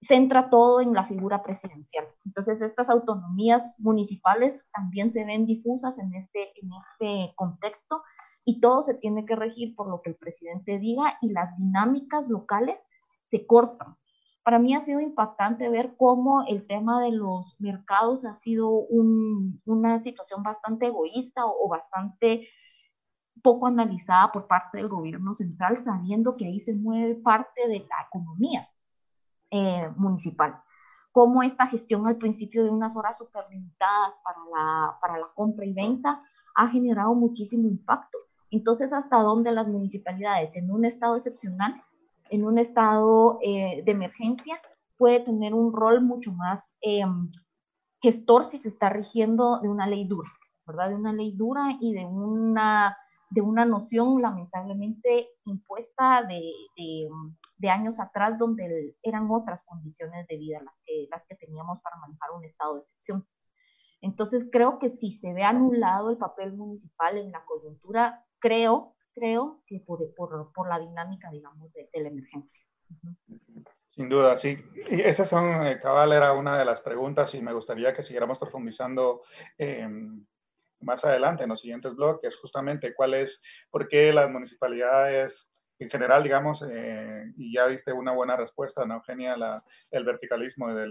centra 0.00 0.50
todo 0.50 0.80
en 0.80 0.92
la 0.92 1.06
figura 1.06 1.42
presidencial. 1.42 2.06
Entonces, 2.24 2.60
estas 2.60 2.90
autonomías 2.90 3.74
municipales 3.78 4.66
también 4.72 5.10
se 5.10 5.24
ven 5.24 5.46
difusas 5.46 5.98
en 5.98 6.14
este, 6.14 6.52
en 6.60 6.70
este 6.72 7.34
contexto 7.34 8.02
y 8.44 8.60
todo 8.60 8.82
se 8.82 8.94
tiene 8.94 9.24
que 9.24 9.36
regir 9.36 9.74
por 9.74 9.88
lo 9.88 10.02
que 10.02 10.10
el 10.10 10.16
presidente 10.16 10.78
diga 10.78 11.18
y 11.20 11.30
las 11.30 11.56
dinámicas 11.56 12.28
locales 12.28 12.80
se 13.30 13.46
cortan. 13.46 13.96
Para 14.44 14.60
mí 14.60 14.74
ha 14.76 14.80
sido 14.80 15.00
impactante 15.00 15.68
ver 15.68 15.96
cómo 15.96 16.44
el 16.46 16.68
tema 16.68 17.02
de 17.02 17.10
los 17.10 17.60
mercados 17.60 18.24
ha 18.24 18.34
sido 18.34 18.68
una 18.70 19.98
situación 20.00 20.44
bastante 20.44 20.86
egoísta 20.86 21.44
o 21.44 21.68
bastante 21.68 22.46
poco 23.42 23.66
analizada 23.66 24.32
por 24.32 24.46
parte 24.46 24.78
del 24.78 24.88
gobierno 24.88 25.34
central, 25.34 25.78
sabiendo 25.82 26.36
que 26.36 26.46
ahí 26.46 26.60
se 26.60 26.74
mueve 26.74 27.14
parte 27.16 27.68
de 27.68 27.80
la 27.80 28.06
economía 28.08 28.68
eh, 29.50 29.88
municipal. 29.96 30.60
Cómo 31.12 31.42
esta 31.42 31.66
gestión 31.66 32.06
al 32.06 32.16
principio 32.16 32.64
de 32.64 32.70
unas 32.70 32.96
horas 32.96 33.16
súper 33.18 33.44
limitadas 33.50 34.20
para 34.22 34.38
la, 34.52 34.98
para 35.00 35.18
la 35.18 35.28
compra 35.34 35.64
y 35.64 35.72
venta 35.72 36.22
ha 36.54 36.68
generado 36.68 37.14
muchísimo 37.14 37.68
impacto. 37.68 38.18
Entonces, 38.50 38.92
¿hasta 38.92 39.18
dónde 39.18 39.52
las 39.52 39.66
municipalidades 39.66 40.56
en 40.56 40.70
un 40.70 40.84
estado 40.84 41.16
excepcional, 41.16 41.82
en 42.30 42.44
un 42.44 42.58
estado 42.58 43.38
eh, 43.42 43.82
de 43.84 43.92
emergencia, 43.92 44.60
puede 44.96 45.20
tener 45.20 45.54
un 45.54 45.72
rol 45.72 46.02
mucho 46.02 46.32
más 46.32 46.78
em, 46.80 47.30
gestor 48.00 48.44
si 48.44 48.58
se 48.58 48.68
está 48.68 48.88
rigiendo 48.88 49.60
de 49.60 49.68
una 49.68 49.86
ley 49.86 50.06
dura, 50.06 50.30
¿verdad? 50.66 50.90
De 50.90 50.94
una 50.94 51.12
ley 51.12 51.32
dura 51.36 51.76
y 51.80 51.92
de 51.92 52.06
una 52.06 52.96
de 53.30 53.40
una 53.40 53.64
noción 53.64 54.20
lamentablemente 54.20 55.28
impuesta 55.44 56.22
de, 56.22 56.52
de, 57.58 57.70
años 57.70 57.98
atrás 57.98 58.38
donde 58.38 58.94
eran 59.02 59.28
otras 59.30 59.64
condiciones 59.64 60.26
de 60.28 60.36
vida 60.36 60.62
las 60.62 60.80
que, 60.84 61.06
las 61.10 61.24
que 61.26 61.34
teníamos 61.34 61.80
para 61.80 61.96
manejar 61.96 62.30
un 62.32 62.44
estado 62.44 62.74
de 62.74 62.80
excepción. 62.80 63.26
Entonces 64.00 64.46
creo 64.52 64.78
que 64.78 64.88
si 64.88 65.10
se 65.10 65.32
ve 65.32 65.42
anulado 65.42 66.10
el 66.10 66.18
papel 66.18 66.52
municipal 66.52 67.18
en 67.18 67.32
la 67.32 67.44
coyuntura, 67.44 68.24
creo, 68.38 68.94
creo 69.14 69.62
que 69.66 69.80
por, 69.80 70.14
por, 70.14 70.52
por 70.52 70.68
la 70.68 70.78
dinámica, 70.78 71.30
digamos, 71.30 71.72
de, 71.72 71.88
la 71.94 72.08
emergencia. 72.08 72.62
Sin 73.90 74.08
duda, 74.08 74.36
sí. 74.36 74.58
Y 74.90 75.00
esas 75.00 75.28
son, 75.28 75.66
eh, 75.66 75.80
Cabal, 75.80 76.12
era 76.12 76.34
una 76.34 76.58
de 76.58 76.64
las 76.64 76.80
preguntas 76.80 77.34
y 77.34 77.40
me 77.40 77.54
gustaría 77.54 77.94
que 77.94 78.02
siguiéramos 78.02 78.38
profundizando 78.38 79.22
más 80.80 81.04
adelante 81.04 81.42
en 81.42 81.50
los 81.50 81.60
siguientes 81.60 81.94
bloques, 81.94 82.36
justamente 82.36 82.94
cuál 82.94 83.14
es, 83.14 83.42
por 83.70 83.88
qué 83.88 84.12
las 84.12 84.30
municipalidades 84.30 85.48
en 85.78 85.90
general, 85.90 86.22
digamos, 86.22 86.64
eh, 86.68 87.32
y 87.36 87.52
ya 87.54 87.68
diste 87.68 87.92
una 87.92 88.12
buena 88.12 88.36
respuesta, 88.36 88.84
¿no, 88.86 88.94
Eugenia? 88.94 89.62
El 89.90 90.04
verticalismo 90.04 90.74
de, 90.74 90.86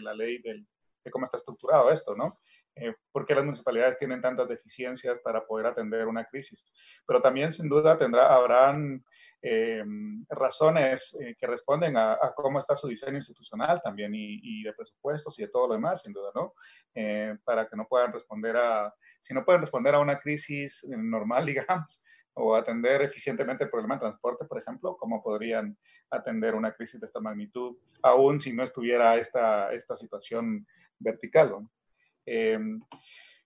la, 0.00 0.14
ley, 0.14 0.38
de 0.42 1.10
cómo 1.10 1.24
está 1.24 1.38
estructurado 1.38 1.90
esto, 1.90 2.14
¿no? 2.14 2.38
Eh, 2.74 2.94
por 3.10 3.26
qué 3.26 3.34
las 3.34 3.44
municipalidades 3.44 3.98
tienen 3.98 4.22
tantas 4.22 4.48
deficiencias 4.48 5.18
para 5.20 5.44
poder 5.44 5.66
atender 5.66 6.06
una 6.06 6.24
crisis. 6.24 6.64
Pero 7.06 7.20
también, 7.20 7.52
sin 7.52 7.68
duda, 7.68 7.98
tendrá, 7.98 8.34
habrán 8.34 9.04
eh, 9.44 9.82
razones 10.28 11.16
eh, 11.20 11.34
que 11.36 11.48
responden 11.48 11.96
a, 11.96 12.16
cómo 12.36 12.60
está 12.60 12.76
su 12.76 12.86
diseño 12.86 13.16
institucional 13.16 13.82
también 13.82 14.12
y, 14.14 14.62
de 14.62 14.72
presupuestos 14.72 15.36
y 15.38 15.42
de 15.42 15.48
todo 15.48 15.66
lo 15.66 15.74
demás, 15.74 16.02
sin 16.02 16.12
duda, 16.12 16.30
¿no? 16.32 16.54
Eh, 16.94 17.36
para 17.42 17.68
que 17.68 17.76
no 17.76 17.88
puedan 17.88 18.12
responder 18.12 18.56
a, 18.56 18.94
si 19.20 19.34
no 19.34 19.44
pueden 19.44 19.62
responder 19.62 19.96
a 19.96 19.98
una 19.98 20.20
crisis 20.20 20.86
normal, 20.88 21.44
digamos, 21.46 22.00
o 22.34 22.54
atender 22.54 23.02
eficientemente 23.02 23.64
el 23.64 23.70
problema 23.70 23.96
de 23.96 24.02
transporte, 24.02 24.44
por 24.44 24.60
ejemplo, 24.60 24.96
¿cómo 24.96 25.20
podrían 25.22 25.76
atender 26.10 26.54
una 26.54 26.72
crisis 26.72 27.00
de 27.00 27.08
esta 27.08 27.18
magnitud, 27.18 27.76
aún 28.00 28.38
si 28.38 28.52
no 28.52 28.62
estuviera 28.62 29.16
esta, 29.16 29.72
esta 29.72 29.96
situación 29.96 30.64
vertical? 31.00 31.50
¿no? 31.50 31.70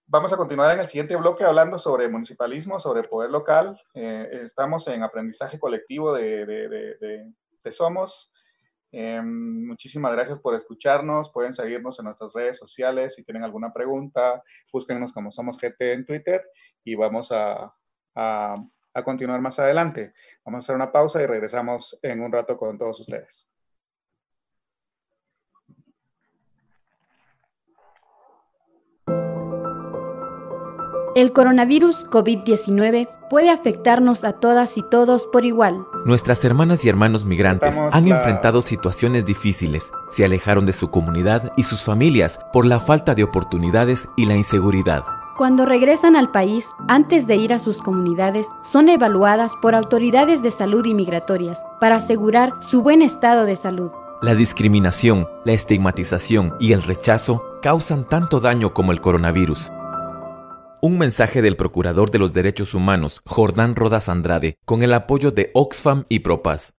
Vamos 0.09 0.33
a 0.33 0.37
continuar 0.37 0.73
en 0.73 0.79
el 0.79 0.87
siguiente 0.87 1.16
bloque 1.16 1.42
hablando 1.42 1.81
sobre 1.81 2.09
municipalismo, 2.09 2.79
sobre 2.79 3.03
poder 3.03 3.29
local. 3.29 3.77
Eh, 3.92 4.42
estamos 4.45 4.87
en 4.87 5.03
aprendizaje 5.03 5.59
colectivo 5.59 6.14
de, 6.14 6.47
de, 6.47 7.73
Somos. 7.73 8.33
Eh, 8.92 9.21
muchísimas 9.21 10.12
gracias 10.12 10.38
por 10.38 10.55
escucharnos. 10.55 11.33
Pueden 11.33 11.55
seguirnos 11.55 11.99
en 11.99 12.05
nuestras 12.05 12.33
redes 12.33 12.57
sociales. 12.57 13.16
Si 13.16 13.25
tienen 13.25 13.42
alguna 13.42 13.73
pregunta, 13.73 14.45
búsquenos 14.73 15.12
como 15.12 15.33
Somos 15.33 15.59
GT 15.59 15.81
en 15.81 16.07
Twitter 16.07 16.40
y 16.85 16.95
vamos 16.95 17.33
a, 17.33 17.75
a, 18.14 18.64
a 18.95 19.03
continuar 19.03 19.40
más 19.40 19.59
adelante. 19.59 20.14
Vamos 20.45 20.61
a 20.61 20.62
hacer 20.62 20.77
una 20.77 20.92
pausa 20.92 21.21
y 21.21 21.27
regresamos 21.27 21.99
en 22.03 22.21
un 22.21 22.31
rato 22.31 22.57
con 22.57 22.79
todos 22.79 23.01
ustedes. 23.01 23.49
El 31.16 31.33
coronavirus 31.33 32.07
COVID-19 32.11 33.09
puede 33.31 33.48
afectarnos 33.48 34.22
a 34.22 34.35
todas 34.35 34.76
y 34.76 34.83
todos 34.83 35.26
por 35.33 35.46
igual. 35.46 35.87
Nuestras 36.05 36.44
hermanas 36.44 36.85
y 36.85 36.90
hermanos 36.90 37.24
migrantes 37.24 37.74
han 37.90 38.07
enfrentado 38.07 38.61
situaciones 38.61 39.24
difíciles, 39.24 39.94
se 40.11 40.26
alejaron 40.26 40.66
de 40.66 40.74
su 40.74 40.90
comunidad 40.90 41.55
y 41.57 41.62
sus 41.62 41.83
familias 41.83 42.38
por 42.52 42.66
la 42.66 42.81
falta 42.81 43.14
de 43.14 43.24
oportunidades 43.24 44.11
y 44.14 44.26
la 44.26 44.37
inseguridad. 44.37 45.05
Cuando 45.38 45.64
regresan 45.64 46.16
al 46.16 46.31
país, 46.33 46.68
antes 46.87 47.26
de 47.26 47.37
ir 47.37 47.55
a 47.55 47.61
sus 47.61 47.79
comunidades, 47.79 48.46
son 48.70 48.90
evaluadas 48.90 49.52
por 49.62 49.74
autoridades 49.74 50.42
de 50.42 50.50
salud 50.50 50.85
y 50.85 50.92
migratorias 50.92 51.64
para 51.81 51.96
asegurar 51.96 52.52
su 52.61 52.83
buen 52.83 53.00
estado 53.00 53.46
de 53.46 53.57
salud. 53.57 53.90
La 54.20 54.35
discriminación, 54.35 55.26
la 55.46 55.55
estigmatización 55.55 56.57
y 56.61 56.72
el 56.72 56.83
rechazo 56.83 57.42
causan 57.62 58.05
tanto 58.05 58.38
daño 58.38 58.74
como 58.74 58.92
el 58.92 59.00
coronavirus 59.00 59.72
un 60.87 60.99
mensaje 60.99 61.42
del 61.42 61.57
Procurador 61.57 62.12
de 62.12 62.20
los 62.20 62.33
Derechos 62.33 62.72
Humanos, 62.72 63.20
Jordán 63.27 63.75
Rodas 63.75 64.09
Andrade, 64.09 64.57
con 64.64 64.85
el 64.85 64.94
apoyo 64.94 65.33
de 65.33 65.51
Oxfam 65.53 66.05
y 66.09 66.20
Propas. 66.20 66.75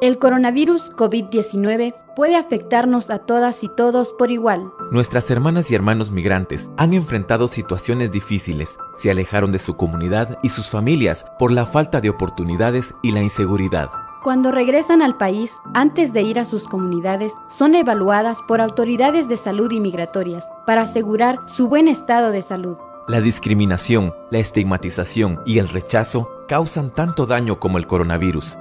El 0.00 0.18
coronavirus 0.18 0.90
COVID-19 0.96 1.94
puede 2.16 2.34
afectarnos 2.34 3.10
a 3.10 3.20
todas 3.20 3.62
y 3.62 3.68
todos 3.76 4.12
por 4.18 4.32
igual. 4.32 4.72
Nuestras 4.90 5.30
hermanas 5.30 5.70
y 5.70 5.76
hermanos 5.76 6.10
migrantes 6.10 6.70
han 6.76 6.92
enfrentado 6.92 7.46
situaciones 7.46 8.10
difíciles, 8.10 8.76
se 8.96 9.12
alejaron 9.12 9.52
de 9.52 9.60
su 9.60 9.76
comunidad 9.76 10.40
y 10.42 10.48
sus 10.48 10.68
familias 10.68 11.24
por 11.38 11.52
la 11.52 11.66
falta 11.66 12.00
de 12.00 12.10
oportunidades 12.10 12.96
y 13.00 13.12
la 13.12 13.22
inseguridad. 13.22 13.90
Cuando 14.22 14.50
regresan 14.50 15.00
al 15.00 15.16
país, 15.16 15.54
antes 15.74 16.12
de 16.12 16.22
ir 16.22 16.40
a 16.40 16.44
sus 16.44 16.66
comunidades, 16.66 17.32
son 17.48 17.76
evaluadas 17.76 18.38
por 18.48 18.60
autoridades 18.60 19.28
de 19.28 19.36
salud 19.36 19.70
y 19.70 19.78
migratorias 19.78 20.48
para 20.66 20.82
asegurar 20.82 21.38
su 21.46 21.68
buen 21.68 21.86
estado 21.86 22.32
de 22.32 22.42
salud. 22.42 22.76
La 23.06 23.20
discriminación, 23.20 24.12
la 24.32 24.38
estigmatización 24.38 25.40
y 25.46 25.58
el 25.58 25.68
rechazo 25.68 26.28
causan 26.48 26.92
tanto 26.92 27.26
daño 27.26 27.60
como 27.60 27.78
el 27.78 27.86
coronavirus. 27.86 28.58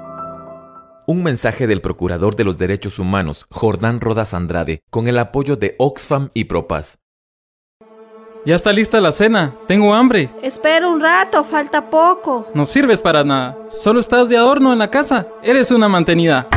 Un 1.08 1.24
mensaje 1.24 1.66
del 1.66 1.82
Procurador 1.82 2.36
de 2.36 2.44
los 2.44 2.58
Derechos 2.60 3.00
Humanos, 3.00 3.48
Jordán 3.50 4.00
Rodas 4.00 4.36
Andrade, 4.36 4.82
con 4.92 5.08
el 5.08 5.18
apoyo 5.18 5.56
de 5.56 5.76
Oxfam 5.80 6.30
y 6.36 6.44
Propas. 6.44 7.00
Ya 8.46 8.56
está 8.56 8.72
lista 8.72 9.02
la 9.02 9.12
cena. 9.12 9.54
Tengo 9.68 9.94
hambre. 9.94 10.30
Espera 10.42 10.88
un 10.88 11.02
rato, 11.02 11.44
falta 11.44 11.90
poco. 11.90 12.48
No 12.54 12.66
sirves 12.66 13.02
para 13.02 13.24
nada. 13.24 13.58
Solo 13.70 14.00
estás 14.00 14.30
de 14.30 14.38
adorno 14.38 14.72
en 14.74 14.80
la 14.80 14.90
casa. 14.90 15.28
Eres 15.44 15.72
una 15.72 15.90
mantenida. 15.90 16.48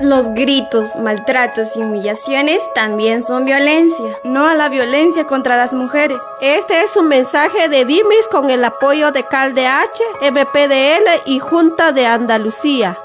Los 0.00 0.28
gritos, 0.34 0.96
maltratos 0.96 1.76
y 1.76 1.78
humillaciones 1.78 2.60
también 2.74 3.22
son 3.22 3.44
violencia. 3.44 4.18
No 4.24 4.48
a 4.48 4.54
la 4.54 4.68
violencia 4.68 5.24
contra 5.24 5.56
las 5.56 5.72
mujeres. 5.72 6.18
Este 6.40 6.82
es 6.82 6.96
un 6.96 7.06
mensaje 7.06 7.68
de 7.68 7.84
Dimis 7.84 8.26
con 8.28 8.50
el 8.50 8.64
apoyo 8.64 9.12
de 9.12 9.22
CalDH, 9.22 10.00
MPDL 10.32 11.22
y 11.26 11.38
Junta 11.38 11.92
de 11.92 12.06
Andalucía. 12.06 12.98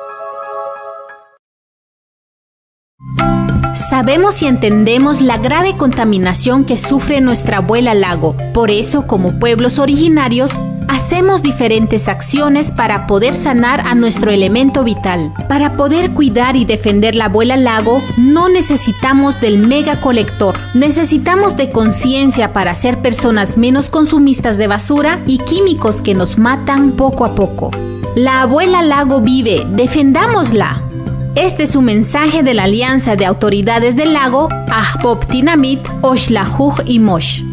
Sabemos 3.74 4.42
y 4.42 4.48
entendemos 4.48 5.22
la 5.22 5.38
grave 5.38 5.78
contaminación 5.78 6.66
que 6.66 6.78
sufre 6.78 7.22
nuestra 7.22 7.58
abuela 7.58 7.94
lago. 7.94 8.36
Por 8.54 8.72
eso, 8.72 9.06
como 9.06 9.40
pueblos 9.40 9.78
originarios, 9.78 10.52
hacemos 10.88 11.44
diferentes 11.44 12.08
acciones 12.08 12.72
para 12.72 13.06
poder 13.06 13.36
sanar 13.36 13.82
a 13.82 13.94
nuestro 13.94 14.32
elemento 14.32 14.84
vital. 14.84 15.32
Para 15.48 15.78
poder 15.78 16.12
cuidar 16.12 16.56
y 16.56 16.66
defender 16.66 17.16
la 17.16 17.26
abuela 17.26 17.58
lago, 17.58 18.02
no 18.18 18.50
necesitamos 18.50 19.40
del 19.40 19.60
mega 19.60 20.02
colector. 20.02 20.56
Necesitamos 20.74 21.56
de 21.56 21.70
conciencia 21.70 22.54
para 22.54 22.74
ser 22.74 23.00
personas 23.00 23.56
menos 23.58 23.90
consumistas 23.90 24.58
de 24.58 24.68
basura 24.68 25.20
y 25.28 25.38
químicos 25.38 26.02
que 26.02 26.16
nos 26.16 26.38
matan 26.38 26.92
poco 26.94 27.24
a 27.24 27.36
poco. 27.36 27.72
La 28.16 28.42
abuela 28.42 28.82
lago 28.82 29.22
vive, 29.22 29.66
defendámosla. 29.70 30.89
Este 31.36 31.64
es 31.64 31.76
un 31.76 31.86
mensaje 31.86 32.44
de 32.44 32.54
la 32.54 32.64
Alianza 32.64 33.16
de 33.16 33.26
Autoridades 33.26 33.96
del 33.96 34.14
Lago, 34.14 34.50
Ahpop 34.72 35.26
Tinamit, 35.26 35.80
Oshlahuj 36.02 36.82
y 36.86 37.00
Mosh. 37.00 37.44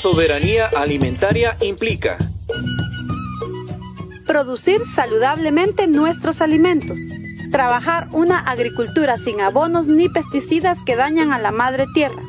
Soberanía 0.00 0.66
alimentaria 0.76 1.56
implica 1.60 2.16
producir 4.26 4.82
saludablemente 4.86 5.86
nuestros 5.86 6.40
alimentos, 6.40 6.98
trabajar 7.54 8.08
una 8.10 8.40
agricultura 8.40 9.16
sin 9.16 9.40
abonos 9.40 9.86
ni 9.86 10.08
pesticidas 10.08 10.82
que 10.82 10.96
dañan 10.96 11.30
a 11.30 11.38
la 11.38 11.52
madre 11.52 11.86
tierra, 11.94 12.20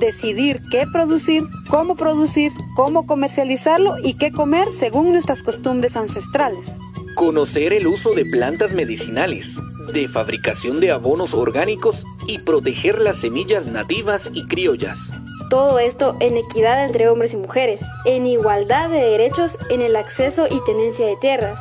decidir 0.00 0.60
qué 0.72 0.88
producir, 0.92 1.44
cómo 1.68 1.94
producir, 1.94 2.50
cómo 2.74 3.06
comercializarlo 3.06 3.98
y 4.02 4.14
qué 4.14 4.32
comer 4.32 4.72
según 4.72 5.12
nuestras 5.12 5.44
costumbres 5.44 5.96
ancestrales. 5.96 6.72
Conocer 7.14 7.72
el 7.72 7.86
uso 7.86 8.12
de 8.12 8.24
plantas 8.24 8.72
medicinales, 8.72 9.56
de 9.92 10.08
fabricación 10.08 10.80
de 10.80 10.90
abonos 10.90 11.32
orgánicos 11.32 12.04
y 12.26 12.40
proteger 12.40 13.00
las 13.00 13.18
semillas 13.18 13.66
nativas 13.66 14.30
y 14.32 14.48
criollas. 14.48 15.12
Todo 15.48 15.78
esto 15.78 16.16
en 16.18 16.36
equidad 16.36 16.84
entre 16.84 17.08
hombres 17.08 17.34
y 17.34 17.36
mujeres, 17.36 17.82
en 18.04 18.26
igualdad 18.26 18.90
de 18.90 18.98
derechos 18.98 19.56
en 19.70 19.80
el 19.80 19.94
acceso 19.94 20.48
y 20.50 20.58
tenencia 20.64 21.06
de 21.06 21.14
tierras. 21.20 21.60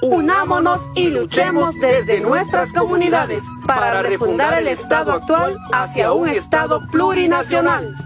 Unámonos 0.00 0.80
y 0.94 1.08
luchemos 1.08 1.74
desde 1.74 2.20
nuestras 2.20 2.72
comunidades 2.72 3.42
para 3.66 4.00
refundar 4.02 4.58
el 4.58 4.68
Estado 4.68 5.12
actual 5.12 5.56
hacia 5.72 6.12
un 6.12 6.28
Estado 6.28 6.80
plurinacional. 6.92 7.96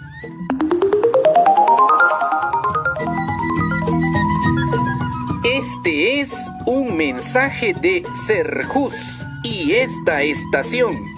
Este 5.45 6.21
es 6.21 6.33
un 6.65 6.97
mensaje 6.97 7.75
de 7.75 8.05
Serjus 8.27 8.95
y 9.43 9.73
esta 9.73 10.23
estación. 10.23 11.12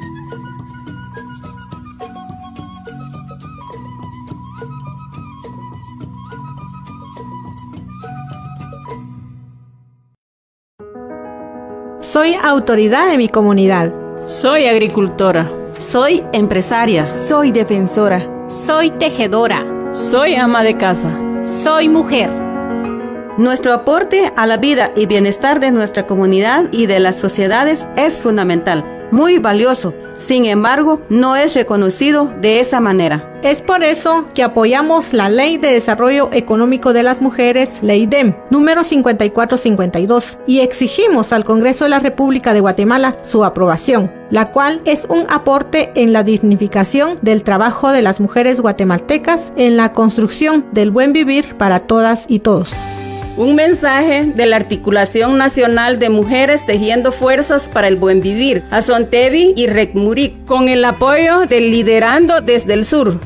Soy 12.15 12.37
autoridad 12.41 13.09
de 13.09 13.19
mi 13.19 13.29
comunidad. 13.29 13.93
Soy 14.25 14.67
agricultora. 14.67 15.51
Soy 15.81 16.23
empresaria. 16.33 17.13
Soy 17.13 17.51
defensora. 17.51 18.25
Soy 18.47 18.93
tejedora. 18.93 19.67
Soy 19.91 20.37
ama 20.37 20.63
de 20.63 20.77
casa. 20.77 21.11
Soy 21.43 21.89
mujer. 21.89 22.31
Nuestro 23.37 23.73
aporte 23.73 24.33
a 24.37 24.47
la 24.47 24.59
vida 24.59 24.93
y 24.95 25.07
bienestar 25.07 25.59
de 25.59 25.73
nuestra 25.73 26.07
comunidad 26.07 26.67
y 26.71 26.87
de 26.87 27.01
las 27.01 27.17
sociedades 27.17 27.89
es 27.97 28.23
fundamental, 28.23 29.09
muy 29.11 29.39
valioso. 29.39 29.93
Sin 30.15 30.45
embargo, 30.45 31.01
no 31.09 31.35
es 31.35 31.57
reconocido 31.57 32.33
de 32.41 32.61
esa 32.61 32.79
manera. 32.79 33.34
Es 33.45 33.61
por 33.61 33.85
eso 33.85 34.25
que 34.33 34.43
apoyamos 34.43 35.13
la 35.13 35.29
Ley 35.29 35.59
de 35.59 35.69
Desarrollo 35.69 36.31
Económico 36.33 36.95
de 36.95 37.03
las 37.03 37.21
Mujeres, 37.21 37.81
Ley 37.83 38.07
DEM, 38.07 38.35
número 38.49 38.83
5452, 38.83 40.39
y 40.47 40.61
exigimos 40.61 41.31
al 41.31 41.45
Congreso 41.45 41.85
de 41.85 41.91
la 41.91 41.99
República 41.99 42.55
de 42.55 42.61
Guatemala 42.61 43.19
su 43.23 43.45
aprobación, 43.45 44.11
la 44.31 44.51
cual 44.51 44.81
es 44.87 45.05
un 45.11 45.27
aporte 45.29 45.93
en 45.95 46.15
la 46.15 46.23
dignificación 46.23 47.19
del 47.21 47.43
trabajo 47.43 47.93
de 47.93 48.01
las 48.01 48.19
mujeres 48.19 48.63
guatemaltecas 48.63 49.53
en 49.57 49.77
la 49.77 49.93
construcción 49.93 50.65
del 50.73 50.91
buen 50.91 51.13
vivir 51.13 51.55
para 51.57 51.81
todas 51.81 52.25
y 52.29 52.39
todos. 52.39 52.73
Un 53.37 53.57
mensaje 53.57 54.27
de 54.27 54.47
la 54.47 54.55
Articulación 54.55 55.39
Nacional 55.39 55.99
de 55.99 56.09
Mujeres 56.09 56.65
Tejiendo 56.65 57.11
Fuerzas 57.11 57.69
para 57.69 57.89
el 57.89 57.97
Buen 57.97 58.21
Vivir, 58.21 58.63
Azontevi 58.71 59.55
y 59.57 59.67
Recmuric, 59.67 60.45
con 60.45 60.69
el 60.69 60.85
apoyo 60.85 61.41
del 61.47 61.73
Liderando 61.73 62.43
desde 62.43 62.75
el 62.75 62.85
Sur. 62.85 63.19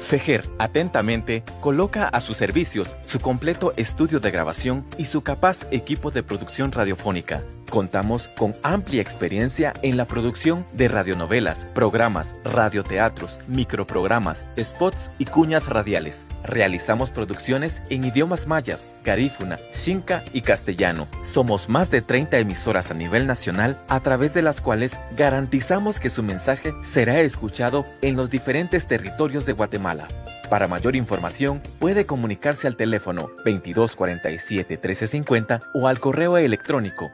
FEGER, 0.00 0.44
atentamente, 0.58 1.42
coloca 1.60 2.06
a 2.06 2.20
sus 2.20 2.36
servicios 2.36 2.94
su 3.06 3.18
completo 3.18 3.72
estudio 3.76 4.20
de 4.20 4.30
grabación 4.30 4.84
y 4.98 5.06
su 5.06 5.22
capaz 5.22 5.66
equipo 5.72 6.12
de 6.12 6.22
producción 6.22 6.70
radiofónica. 6.70 7.42
Contamos 7.72 8.28
con 8.28 8.54
amplia 8.62 9.00
experiencia 9.00 9.72
en 9.80 9.96
la 9.96 10.04
producción 10.04 10.66
de 10.74 10.88
radionovelas, 10.88 11.64
programas, 11.74 12.34
radioteatros, 12.44 13.40
microprogramas, 13.46 14.46
spots 14.62 15.10
y 15.18 15.24
cuñas 15.24 15.66
radiales. 15.66 16.26
Realizamos 16.44 17.10
producciones 17.10 17.80
en 17.88 18.04
idiomas 18.04 18.46
mayas, 18.46 18.90
garífuna, 19.04 19.58
xinca 19.72 20.22
y 20.34 20.42
castellano. 20.42 21.08
Somos 21.24 21.70
más 21.70 21.90
de 21.90 22.02
30 22.02 22.40
emisoras 22.40 22.90
a 22.90 22.94
nivel 22.94 23.26
nacional 23.26 23.80
a 23.88 24.00
través 24.00 24.34
de 24.34 24.42
las 24.42 24.60
cuales 24.60 25.00
garantizamos 25.16 25.98
que 25.98 26.10
su 26.10 26.22
mensaje 26.22 26.74
será 26.84 27.22
escuchado 27.22 27.86
en 28.02 28.16
los 28.16 28.28
diferentes 28.28 28.86
territorios 28.86 29.46
de 29.46 29.54
Guatemala. 29.54 30.08
Para 30.52 30.68
mayor 30.68 30.94
información, 30.96 31.62
puede 31.78 32.04
comunicarse 32.04 32.66
al 32.66 32.76
teléfono 32.76 33.30
2247-1350 33.46 35.62
o 35.72 35.88
al 35.88 35.98
correo 35.98 36.36
electrónico 36.36 37.10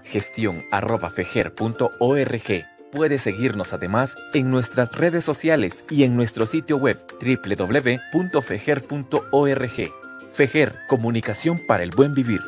gestión.fejer.org. 0.48 2.64
Puede 2.92 3.18
seguirnos 3.18 3.72
además 3.72 4.16
en 4.32 4.50
nuestras 4.50 4.92
redes 4.92 5.24
sociales 5.24 5.84
y 5.90 6.04
en 6.04 6.14
nuestro 6.16 6.46
sitio 6.46 6.76
web 6.78 6.98
www.fejer.org. 7.20 9.92
Fejer, 10.32 10.74
Comunicación 10.88 11.60
para 11.66 11.82
el 11.82 11.90
Buen 11.90 12.14
Vivir 12.14 12.40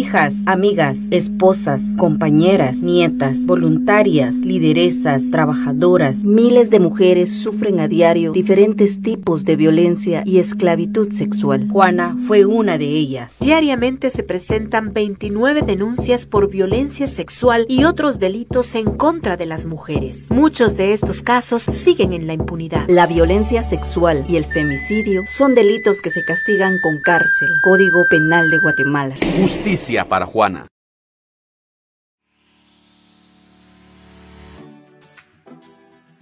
hijas, 0.00 0.34
amigas, 0.46 0.96
esposas, 1.10 1.82
compañeras, 1.98 2.78
nietas, 2.78 3.44
voluntarias, 3.44 4.34
lideresas, 4.36 5.22
trabajadoras. 5.30 6.24
Miles 6.24 6.70
de 6.70 6.80
mujeres 6.80 7.30
sufren 7.42 7.80
a 7.80 7.86
diario 7.86 8.32
diferentes 8.32 9.02
tipos 9.02 9.44
de 9.44 9.56
violencia 9.56 10.22
y 10.24 10.38
esclavitud 10.38 11.12
sexual. 11.12 11.68
Juana 11.70 12.16
fue 12.26 12.46
una 12.46 12.78
de 12.78 12.86
ellas. 12.86 13.36
Diariamente 13.40 14.08
se 14.10 14.22
presentan 14.22 14.92
29 14.94 15.62
denuncias 15.62 16.26
por 16.26 16.50
violencia 16.50 17.06
sexual 17.06 17.66
y 17.68 17.84
otros 17.84 18.18
delitos 18.18 18.74
en 18.76 18.96
contra 18.96 19.36
de 19.36 19.46
las 19.46 19.66
mujeres. 19.66 20.30
Muchos 20.30 20.76
de 20.76 20.92
estos 20.92 21.22
casos 21.22 21.62
siguen 21.62 22.14
en 22.14 22.26
la 22.26 22.32
impunidad. 22.32 22.86
La 22.88 23.06
violencia 23.06 23.62
sexual 23.62 24.24
y 24.28 24.36
el 24.36 24.46
femicidio 24.46 25.22
son 25.26 25.54
delitos 25.54 26.00
que 26.00 26.10
se 26.10 26.24
castigan 26.24 26.78
con 26.82 27.00
cárcel. 27.00 27.48
Código 27.62 28.06
Penal 28.08 28.50
de 28.50 28.58
Guatemala. 28.58 29.14
Justicia 29.40 29.79
para 30.08 30.26
Juana. 30.26 30.66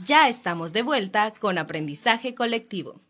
Ya 0.04 0.28
estamos 0.28 0.72
de 0.72 0.82
vuelta 0.82 1.32
con 1.32 1.58
aprendizaje 1.58 2.34
colectivo. 2.34 3.00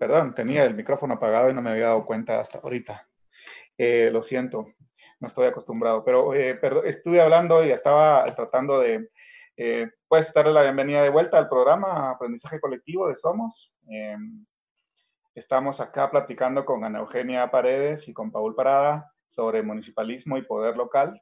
Perdón, 0.00 0.34
tenía 0.34 0.64
el 0.64 0.74
micrófono 0.74 1.12
apagado 1.12 1.50
y 1.50 1.52
no 1.52 1.60
me 1.60 1.72
había 1.72 1.88
dado 1.88 2.06
cuenta 2.06 2.40
hasta 2.40 2.58
ahorita. 2.58 3.06
Eh, 3.76 4.08
lo 4.10 4.22
siento, 4.22 4.72
no 5.20 5.28
estoy 5.28 5.46
acostumbrado, 5.46 6.02
pero 6.02 6.32
eh, 6.32 6.58
estuve 6.86 7.20
hablando 7.20 7.62
y 7.62 7.70
estaba 7.70 8.24
tratando 8.34 8.80
de, 8.80 9.10
eh, 9.58 9.90
pues, 10.08 10.32
darle 10.32 10.54
la 10.54 10.62
bienvenida 10.62 11.02
de 11.02 11.10
vuelta 11.10 11.36
al 11.36 11.50
programa 11.50 12.12
Aprendizaje 12.12 12.60
Colectivo 12.60 13.08
de 13.08 13.16
Somos. 13.16 13.76
Em, 13.88 14.46
estamos 15.34 15.80
acá 15.80 16.10
platicando 16.10 16.64
con 16.64 16.82
Ana 16.82 17.00
Eugenia 17.00 17.50
Paredes 17.50 18.08
y 18.08 18.14
con 18.14 18.32
Paul 18.32 18.54
Parada 18.54 19.12
sobre 19.26 19.62
municipalismo 19.62 20.38
y 20.38 20.42
poder 20.46 20.78
local. 20.78 21.20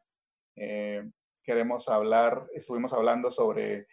queremos 1.43 1.89
hablar, 1.89 2.47
estuvimos 2.55 2.93
hablando 2.93 3.31
sobre 3.33 3.89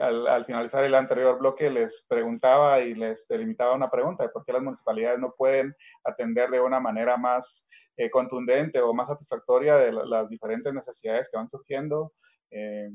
al, 0.00 0.26
al, 0.26 0.44
finalizar 0.46 0.84
el 0.84 0.94
anterior 0.94 1.38
bloque 1.38 1.68
les 1.68 2.04
preguntaba 2.08 2.80
y 2.80 2.94
les 2.94 3.28
delimitaba 3.28 3.74
una 3.74 3.90
pregunta 3.90 4.24
de 4.24 4.30
por 4.30 4.44
qué 4.44 4.52
las 4.52 4.62
municipalidades 4.62 5.18
no 5.20 5.34
pueden 5.36 5.74
atender 6.02 6.48
de 6.50 6.60
una 6.60 6.80
manera 6.80 7.16
más 7.18 7.66
eh, 7.96 8.10
contundente 8.10 8.80
o 8.80 8.92
más 8.92 9.08
satisfactoria 9.08 9.76
de 9.76 9.92
las 9.92 10.28
diferentes 10.28 10.74
necesidades 10.74 11.28
que 11.30 11.36
van 11.36 11.48
surgiendo 11.48 12.12
eh, 12.50 12.90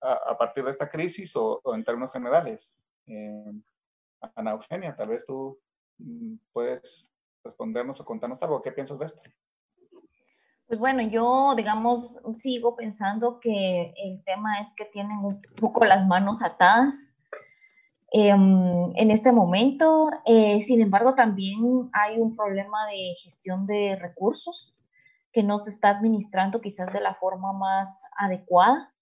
a, 0.00 0.38
partir 0.38 0.64
de 0.64 0.70
esta 0.70 0.88
crisis 0.88 1.34
o, 1.34 1.60
en 1.74 1.82
términos 1.82 2.12
generales. 2.12 2.72
Eh, 3.06 3.52
Ana 4.36 4.52
Eugenia, 4.52 4.94
tal 4.94 5.08
vez 5.08 5.26
tú 5.26 5.58
mm, 5.98 6.36
puedes 6.52 7.08
respondernos 7.42 8.00
o 8.00 8.04
contarnos 8.04 8.40
algo. 8.40 8.62
¿Qué 8.62 8.70
piensas 8.70 9.00
de 9.00 9.06
esto? 9.06 9.20
Pues 10.66 10.80
bueno, 10.80 11.02
yo, 11.02 11.54
digamos, 11.56 12.20
sigo 12.34 12.74
pensando 12.74 13.38
que 13.40 13.94
el 13.96 14.22
tema 14.24 14.60
es 14.60 14.72
que 14.76 14.84
tienen 14.86 15.18
un 15.18 15.40
poco 15.60 15.84
las 15.84 16.06
manos 16.06 16.42
atadas 16.42 17.16
Em, 18.12 18.96
en 18.96 19.10
este 19.10 19.32
momento. 19.32 20.08
Eh, 20.24 20.60
sin 20.62 20.80
embargo, 20.80 21.14
también 21.14 21.90
hay 21.92 22.18
un 22.18 22.36
problema 22.36 22.86
de 22.86 23.14
gestión 23.22 23.66
de 23.66 23.96
recursos 23.96 24.78
que 25.32 25.42
no 25.42 25.58
se 25.58 25.70
está 25.70 25.90
administrando 25.90 26.60
quizás 26.60 26.92
de 26.92 27.00
la 27.00 27.14
forma 27.14 27.52
más 27.52 28.02
adecuada. 28.16 28.92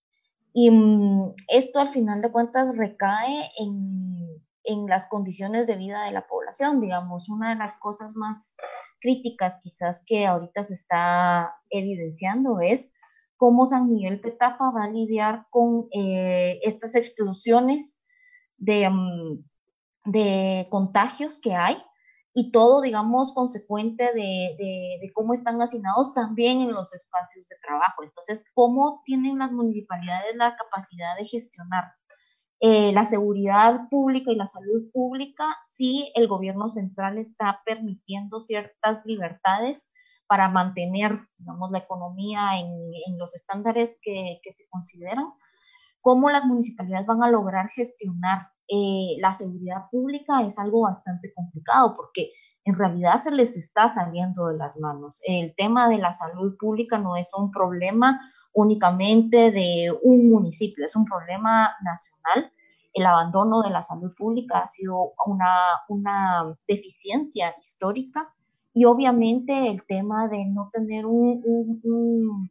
Y 0.53 0.71
mm, 0.71 1.35
esto 1.49 1.81
al 1.81 1.89
final 1.89 2.23
de 2.23 2.33
cuentas 2.33 2.77
recae 2.77 3.51
en, 3.59 4.43
en 4.65 4.87
las 4.87 5.07
condiciones 5.07 5.67
de 5.67 5.77
vida 5.77 6.05
de 6.05 6.13
la 6.13 6.27
población. 6.27 6.81
Digamos, 6.81 7.29
una 7.29 7.51
de 7.51 7.57
las 7.57 7.77
cosas 7.77 8.17
más 8.17 8.57
críticas 9.05 9.61
quizás 9.63 10.03
que 10.07 10.25
ahorita 10.25 10.63
se 10.63 10.73
está 10.73 11.55
evidenciando 11.69 12.61
es 12.61 12.95
cómo 13.37 13.67
San 13.67 13.91
Miguel 13.91 14.21
Petapa 14.21 14.71
va 14.71 14.85
a 14.85 14.91
lidiar 14.91 15.47
con 15.51 15.89
eh, 15.93 16.59
estas 16.63 16.95
explosiones 16.95 18.01
Mm, 18.59 19.45
de, 20.07 20.67
contagios 20.71 21.41
que 21.41 21.55
hay 21.55 21.77
y 22.35 22.51
todo, 22.51 22.81
digamos, 22.81 23.33
consecuente 23.33 24.13
de, 24.13 25.11
cómo 25.15 25.35
están 25.35 25.61
asignados 25.63 26.15
también 26.15 26.61
en 26.61 26.73
los 26.73 26.93
espacios 26.95 27.49
de 27.49 27.57
trabajo. 27.63 28.03
Entonces, 28.03 28.45
¿cómo 28.55 29.03
tienen 29.05 29.39
las 29.39 29.53
municipalidades 29.53 30.35
la 30.37 30.57
capacidad 30.57 31.17
de 31.17 31.25
gestionar 31.25 31.85
eh, 32.61 32.93
la 32.93 33.05
seguridad 33.05 33.89
pública 33.91 34.31
y 34.31 34.37
la 34.37 34.47
salud 34.47 34.91
pública 34.93 35.45
si 35.65 36.11
el 36.15 36.29
gobierno 36.29 36.69
central 36.69 37.19
está 37.19 37.61
permitiendo 37.65 38.41
ciertas 38.41 39.03
libertades 39.05 39.93
para 40.27 40.49
mantener, 40.49 41.19
digamos, 41.37 41.71
la 41.71 41.79
economía 41.79 42.59
en, 42.59 43.19
los 43.19 43.35
estándares 43.35 43.99
que, 44.01 44.41
que 44.43 44.53
se 44.53 44.67
consideran? 44.69 45.27
¿Cómo 46.01 46.31
las 46.31 46.45
municipalidades 46.45 47.07
van 47.07 47.23
a 47.23 47.31
lograr 47.31 47.69
gestionar 47.71 48.49
eh, 48.69 49.17
la 49.21 49.33
seguridad 49.33 49.91
pública 49.91 50.43
es 50.43 50.59
algo 50.59 50.83
bastante 50.83 51.33
complicado 51.35 51.95
porque 51.95 52.31
en 52.65 52.77
realidad 52.77 53.17
se 53.23 53.31
les 53.31 53.57
está 53.57 53.89
saliendo 53.89 54.47
de 54.49 54.57
las 54.57 54.79
manos. 54.79 55.21
El 55.27 55.55
tema 55.55 55.89
de 55.89 55.99
la 55.99 56.13
salud 56.13 56.57
pública 56.59 56.99
no 56.99 57.17
es 57.17 57.31
un 57.35 57.51
problema 57.51 58.21
únicamente 58.53 59.51
de 59.51 59.95
un 60.03 60.31
municipio, 60.31 60.87
es 60.87 60.97
un 60.97 61.05
problema 61.05 61.75
nacional. 61.83 62.53
El 62.95 63.07
abandono 63.07 63.63
de 63.63 63.71
la 63.71 63.83
salud 63.83 64.15
pública 64.17 64.61
ha 64.61 64.67
sido 64.67 65.13
una, 65.27 65.57
una 65.89 66.57
deficiencia 66.67 67.55
histórica 67.61 68.33
y 68.73 68.87
obviamente 68.87 69.69
el 69.69 69.85
tema 69.87 70.29
de 70.29 70.45
no 70.47 70.71
tener 70.73 71.05
un, 71.05 71.43
un 71.45 71.81
un, 71.85 72.51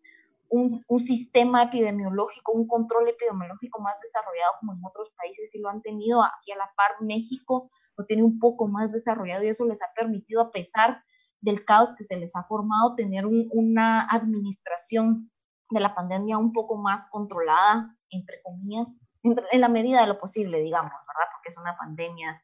sistema 0.99 1.63
epidemiológico, 1.63 2.51
un 2.51 2.67
control 2.67 3.09
epidemiológico 3.09 3.81
más 3.81 3.95
desarrollado 4.01 4.53
como 4.59 4.73
en 4.73 4.85
otros 4.85 5.11
países 5.17 5.49
sí 5.51 5.59
lo 5.59 5.69
han 5.69 5.81
tenido. 5.81 6.23
Aquí 6.23 6.51
a 6.51 6.57
la 6.57 6.71
par 6.75 7.01
México 7.01 7.69
lo 7.97 8.05
tiene 8.05 8.23
un 8.23 8.39
poco 8.39 8.67
más 8.67 8.91
desarrollado 8.91 9.43
y 9.43 9.49
eso 9.49 9.65
les 9.65 9.81
ha 9.81 9.87
permitido, 9.95 10.41
a 10.41 10.51
pesar 10.51 11.03
del 11.41 11.65
caos 11.65 11.93
que 11.97 12.05
se 12.05 12.17
les 12.17 12.35
ha 12.35 12.43
formado, 12.43 12.95
tener 12.95 13.25
una 13.25 14.05
administración 14.05 15.29
de 15.69 15.79
la 15.79 15.93
pandemia 15.93 16.37
un 16.37 16.53
poco 16.53 16.77
más 16.77 17.09
controlada, 17.09 17.97
entre 18.09 18.41
comillas, 18.43 19.01
en, 19.23 19.35
la 19.59 19.69
medida 19.69 20.01
de 20.01 20.07
lo 20.07 20.17
posible, 20.17 20.59
digamos, 20.61 20.91
¿verdad? 20.91 21.31
Porque 21.33 21.49
es 21.49 21.57
una 21.57 21.75
pandemia 21.75 22.43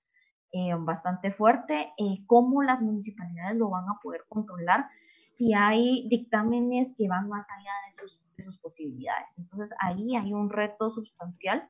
eh, 0.52 0.74
bastante 0.80 1.32
fuerte. 1.32 1.94
Eh, 1.98 2.26
¿Cómo 2.26 2.64
las 2.64 2.82
municipalidades 2.82 3.58
lo 3.58 3.70
van 3.70 3.86
a 3.90 4.00
poder 4.02 4.26
controlar? 4.28 4.88
Si 5.40 5.54
hay 5.54 6.06
dictámenes 6.10 6.92
que 6.98 7.08
van 7.08 7.30
más 7.30 7.46
allá 7.50 7.72
de 7.88 8.44
sus, 8.44 8.58
posibilidades. 8.58 9.38
Entonces 9.38 9.74
ahí 9.80 10.16
hay 10.18 10.34
un 10.34 10.50
reto 10.50 10.92
sustancial 10.92 11.68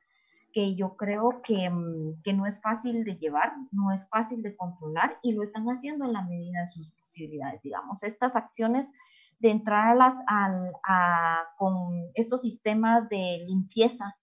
que 0.52 0.76
yo 0.76 0.96
creo 0.98 1.42
que, 1.44 1.70
mm, 1.70 2.22
que, 2.24 2.34
no 2.34 2.48
es 2.48 2.60
fácil 2.62 3.04
de 3.04 3.18
llevar, 3.18 3.54
no 3.72 3.92
es 3.92 4.10
fácil 4.10 4.42
de 4.42 4.56
controlar 4.56 5.20
y 5.22 5.34
lo 5.34 5.44
están 5.44 5.66
haciendo 5.68 6.06
en 6.06 6.14
la 6.14 6.24
medida 6.24 6.62
de 6.62 6.68
sus 6.68 6.92
posibilidades, 6.94 7.62
digamos. 7.62 8.02
Estas 8.02 8.36
acciones 8.36 8.92
de 9.38 9.52
entrar 9.52 9.90
a 9.90 9.96
las, 9.96 10.16
a, 10.28 11.44
con 11.58 12.10
estos 12.16 12.42
sistemas 12.42 13.08
de 13.10 13.44
limpieza 13.48 14.16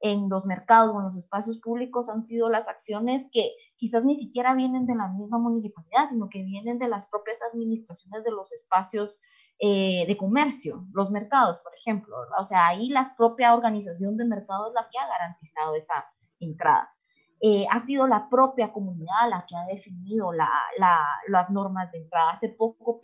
en 0.00 0.28
los 0.28 0.44
mercados 0.46 0.94
o 0.94 0.98
en 0.98 1.04
los 1.04 1.16
espacios 1.16 1.58
públicos 1.58 2.08
han 2.08 2.22
sido 2.22 2.48
las 2.48 2.68
acciones 2.68 3.28
que 3.32 3.50
quizás 3.76 4.04
ni 4.04 4.16
siquiera 4.16 4.54
vienen 4.54 4.86
de 4.86 4.94
la 4.94 5.08
misma 5.08 5.38
municipalidad, 5.38 6.06
sino 6.08 6.28
que 6.28 6.42
vienen 6.42 6.78
de 6.78 6.88
las 6.88 7.06
propias 7.06 7.38
administraciones 7.50 8.22
de 8.24 8.30
los 8.30 8.52
espacios 8.52 9.20
eh, 9.58 10.04
de 10.06 10.16
comercio, 10.16 10.86
los 10.92 11.10
mercados, 11.10 11.60
por 11.60 11.72
ejemplo. 11.74 12.14
O 12.38 12.44
sea, 12.44 12.68
ahí 12.68 12.88
la 12.88 13.14
propia 13.16 13.54
organización 13.54 14.16
de 14.16 14.26
mercados 14.26 14.68
es 14.68 14.74
la 14.74 14.88
que 14.90 14.98
ha 14.98 15.08
garantizado 15.08 15.74
esa 15.74 16.06
entrada. 16.40 16.92
Eh, 17.40 17.66
ha 17.70 17.80
sido 17.80 18.06
la 18.06 18.30
propia 18.30 18.72
comunidad 18.72 19.28
la 19.28 19.44
que 19.46 19.56
ha 19.56 19.66
definido 19.66 20.30
las 20.32 21.50
normas 21.50 21.92
de 21.92 21.98
entrada. 21.98 22.30
Hace 22.30 22.48
poco 22.48 22.98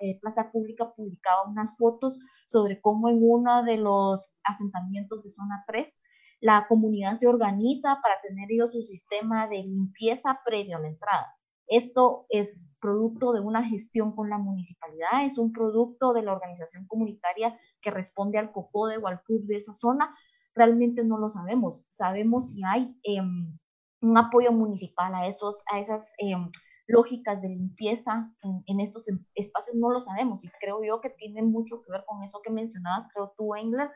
eh, 0.00 0.18
Plaza 0.20 0.50
Pública 0.50 0.92
publicaba 0.94 1.48
unas 1.48 1.76
fotos 1.78 2.18
sobre 2.46 2.80
cómo 2.80 3.08
en 3.08 3.20
uno 3.22 3.62
de 3.62 3.78
los 3.78 4.34
asentamientos 4.44 5.22
de 5.22 5.30
zona 5.30 5.64
3 5.66 5.94
la 6.40 6.66
comunidad 6.68 7.14
se 7.14 7.28
organiza 7.28 8.00
para 8.02 8.20
tener 8.22 8.50
ellos 8.50 8.72
su 8.72 8.82
sistema 8.82 9.46
de 9.46 9.58
limpieza 9.58 10.40
previo 10.44 10.76
a 10.76 10.80
la 10.80 10.88
entrada. 10.88 11.36
Esto 11.66 12.26
es 12.30 12.68
producto 12.80 13.32
de 13.32 13.40
una 13.40 13.62
gestión 13.62 14.16
con 14.16 14.28
la 14.28 14.38
municipalidad, 14.38 15.24
es 15.24 15.38
un 15.38 15.52
producto 15.52 16.12
de 16.12 16.22
la 16.22 16.32
organización 16.32 16.86
comunitaria 16.86 17.56
que 17.80 17.92
responde 17.92 18.38
al 18.38 18.50
COCODE 18.50 18.96
o 18.96 19.06
al 19.06 19.22
CUB 19.22 19.46
de 19.46 19.56
esa 19.56 19.72
zona. 19.72 20.12
Realmente 20.54 21.04
no 21.04 21.18
lo 21.18 21.28
sabemos. 21.28 21.86
Sabemos 21.90 22.50
si 22.50 22.62
hay 22.64 22.96
em, 23.04 23.56
un 24.00 24.18
apoyo 24.18 24.50
municipal 24.50 25.14
a, 25.14 25.28
esos, 25.28 25.62
a 25.72 25.78
esas 25.78 26.10
em, 26.18 26.50
lógicas 26.88 27.40
de 27.40 27.50
limpieza 27.50 28.34
en, 28.66 28.80
estos 28.80 29.08
em, 29.08 29.24
espacios, 29.34 29.76
no 29.76 29.90
lo 29.90 30.00
sabemos. 30.00 30.44
Y 30.44 30.48
creo 30.58 30.82
yo 30.82 31.00
que 31.00 31.10
tiene 31.10 31.42
mucho 31.42 31.82
que 31.82 31.92
ver 31.92 32.04
con 32.04 32.22
eso 32.24 32.40
que 32.42 32.50
mencionabas, 32.50 33.06
creo 33.14 33.32
tú, 33.36 33.54
Engler, 33.54 33.90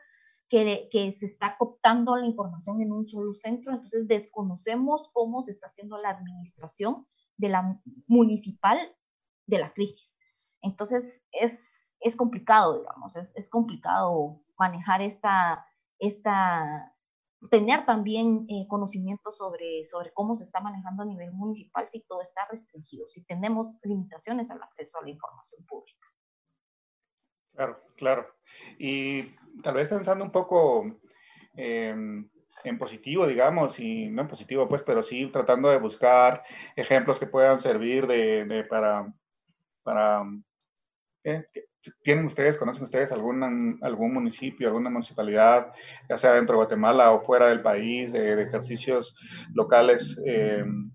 que, 0.49 0.87
se 1.11 1.25
está 1.25 1.57
cooptando 1.57 2.15
la 2.15 2.25
información 2.25 2.81
en 2.81 2.91
un 2.91 3.03
solo 3.03 3.33
centro, 3.33 3.73
entonces 3.73 4.07
desconocemos 4.07 5.09
cómo 5.13 5.41
se 5.41 5.51
está 5.51 5.67
haciendo 5.67 5.97
la 5.97 6.11
administración 6.11 7.07
de 7.37 7.49
la 7.49 7.81
municipal 8.07 8.77
de 9.47 9.59
la 9.59 9.73
crisis. 9.73 10.17
Entonces 10.61 11.25
es, 11.31 11.95
es 11.99 12.15
complicado, 12.15 12.79
digamos, 12.79 13.15
es, 13.15 13.33
es, 13.35 13.49
complicado 13.49 14.41
manejar 14.57 15.01
esta, 15.01 15.67
esta 15.99 16.95
tener 17.49 17.85
también 17.85 18.45
eh, 18.49 18.67
conocimiento 18.67 19.31
sobre, 19.31 19.85
sobre 19.85 20.11
cómo 20.13 20.35
se 20.35 20.43
está 20.43 20.61
manejando 20.61 21.03
a 21.03 21.05
nivel 21.05 21.31
municipal 21.33 21.87
si 21.87 22.01
todo 22.01 22.21
está 22.21 22.47
restringido, 22.49 23.07
si 23.07 23.23
tenemos 23.25 23.77
limitaciones 23.83 24.49
al 24.51 24.61
acceso 24.63 24.99
a 24.99 25.03
la 25.03 25.09
información 25.09 25.65
pública. 25.65 26.07
Claro, 27.53 27.81
claro. 27.95 28.27
Y 28.77 29.35
tal 29.63 29.75
vez 29.75 29.87
pensando 29.87 30.23
un 30.23 30.31
poco 30.31 30.99
em, 31.55 32.29
en 32.63 32.77
positivo, 32.77 33.27
digamos, 33.27 33.79
y 33.79 34.09
no 34.09 34.23
en 34.23 34.27
positivo, 34.27 34.67
pues, 34.67 34.83
pero 34.83 35.03
sí 35.03 35.27
tratando 35.31 35.69
de 35.69 35.77
buscar 35.77 36.43
ejemplos 36.75 37.19
que 37.19 37.27
puedan 37.27 37.61
servir 37.61 38.07
de, 38.07 38.65
para, 38.69 39.13
para 39.83 40.23
¿eh? 41.23 41.45
¿Tienen 42.01 42.25
ustedes, 42.25 42.57
conocen 42.57 42.83
ustedes 42.83 43.11
algún, 43.11 43.77
algún 43.83 44.13
municipio, 44.13 44.67
alguna 44.67 44.89
municipalidad, 44.89 45.71
ya 46.09 46.17
sea 46.17 46.33
dentro 46.33 46.53
de 46.53 46.63
Guatemala 46.63 47.11
o 47.11 47.21
fuera 47.21 47.47
del 47.47 47.61
país, 47.61 48.11
de, 48.11 48.41
ejercicios 48.41 49.15
locales 49.53 50.19
em, 50.25 50.89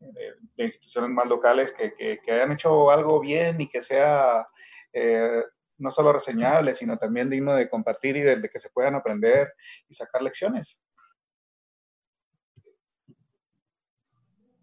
de, 0.00 0.64
instituciones 0.64 1.10
más 1.10 1.26
locales 1.26 1.72
que, 1.72 1.94
que, 1.96 2.32
hayan 2.32 2.52
hecho 2.52 2.90
algo 2.90 3.20
bien 3.20 3.58
y 3.60 3.68
que 3.68 3.80
sea 3.80 4.46
eh, 4.92 5.42
no 5.78 5.90
solo 5.90 6.12
reseñable, 6.12 6.74
sino 6.74 6.98
también 6.98 7.30
digno 7.30 7.54
de 7.54 7.68
compartir 7.68 8.16
y 8.16 8.22
de, 8.22 8.48
que 8.48 8.58
se 8.58 8.70
puedan 8.70 8.94
aprender 8.94 9.52
y 9.88 9.94
sacar 9.94 10.22
lecciones. 10.22 10.80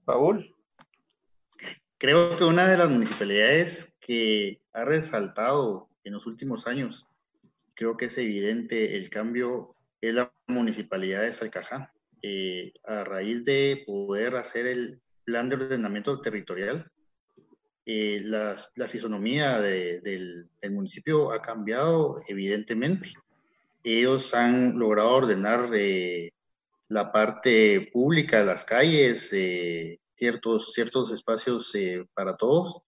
Paul. 0.06 0.56
Creo 1.98 2.38
que 2.38 2.44
una 2.44 2.68
de 2.68 2.78
las 2.78 2.90
municipalidades 2.90 3.94
que 4.00 4.62
ha 4.74 4.86
resaltado 4.86 5.90
en 6.04 6.14
los 6.14 6.28
últimos 6.28 6.68
años, 6.68 7.08
creo 7.74 7.98
que 7.98 8.06
es 8.06 8.18
evidente 8.18 8.98
el 8.98 9.10
cambio, 9.10 9.76
es 10.02 10.14
la 10.14 10.32
municipalidad 10.48 11.22
de 11.22 11.34
Salcajá. 11.34 11.92
Eh, 12.22 12.74
a 12.84 13.04
raíz 13.04 13.44
de 13.46 13.84
poder 13.86 14.36
hacer 14.36 14.68
el 14.68 15.02
plan 15.24 15.50
de 15.50 15.56
ordenamiento 15.56 16.22
territorial, 16.22 16.92
eh, 17.86 18.22
la, 18.24 18.58
fisonomía 18.88 19.60
del, 19.60 20.50
municipio 20.70 21.32
ha 21.32 21.42
cambiado 21.42 22.22
evidentemente. 22.28 23.14
Ellos 23.84 24.34
han 24.34 24.78
logrado 24.80 25.12
ordenar 25.12 25.70
eh, 25.74 26.32
la 26.90 27.12
parte 27.12 27.90
pública 27.94 28.40
de 28.40 28.46
las 28.46 28.64
calles, 28.64 29.30
ciertos, 30.16 30.74
ciertos 30.74 31.14
espacios 31.14 31.72
para 32.14 32.36
todos, 32.36 32.82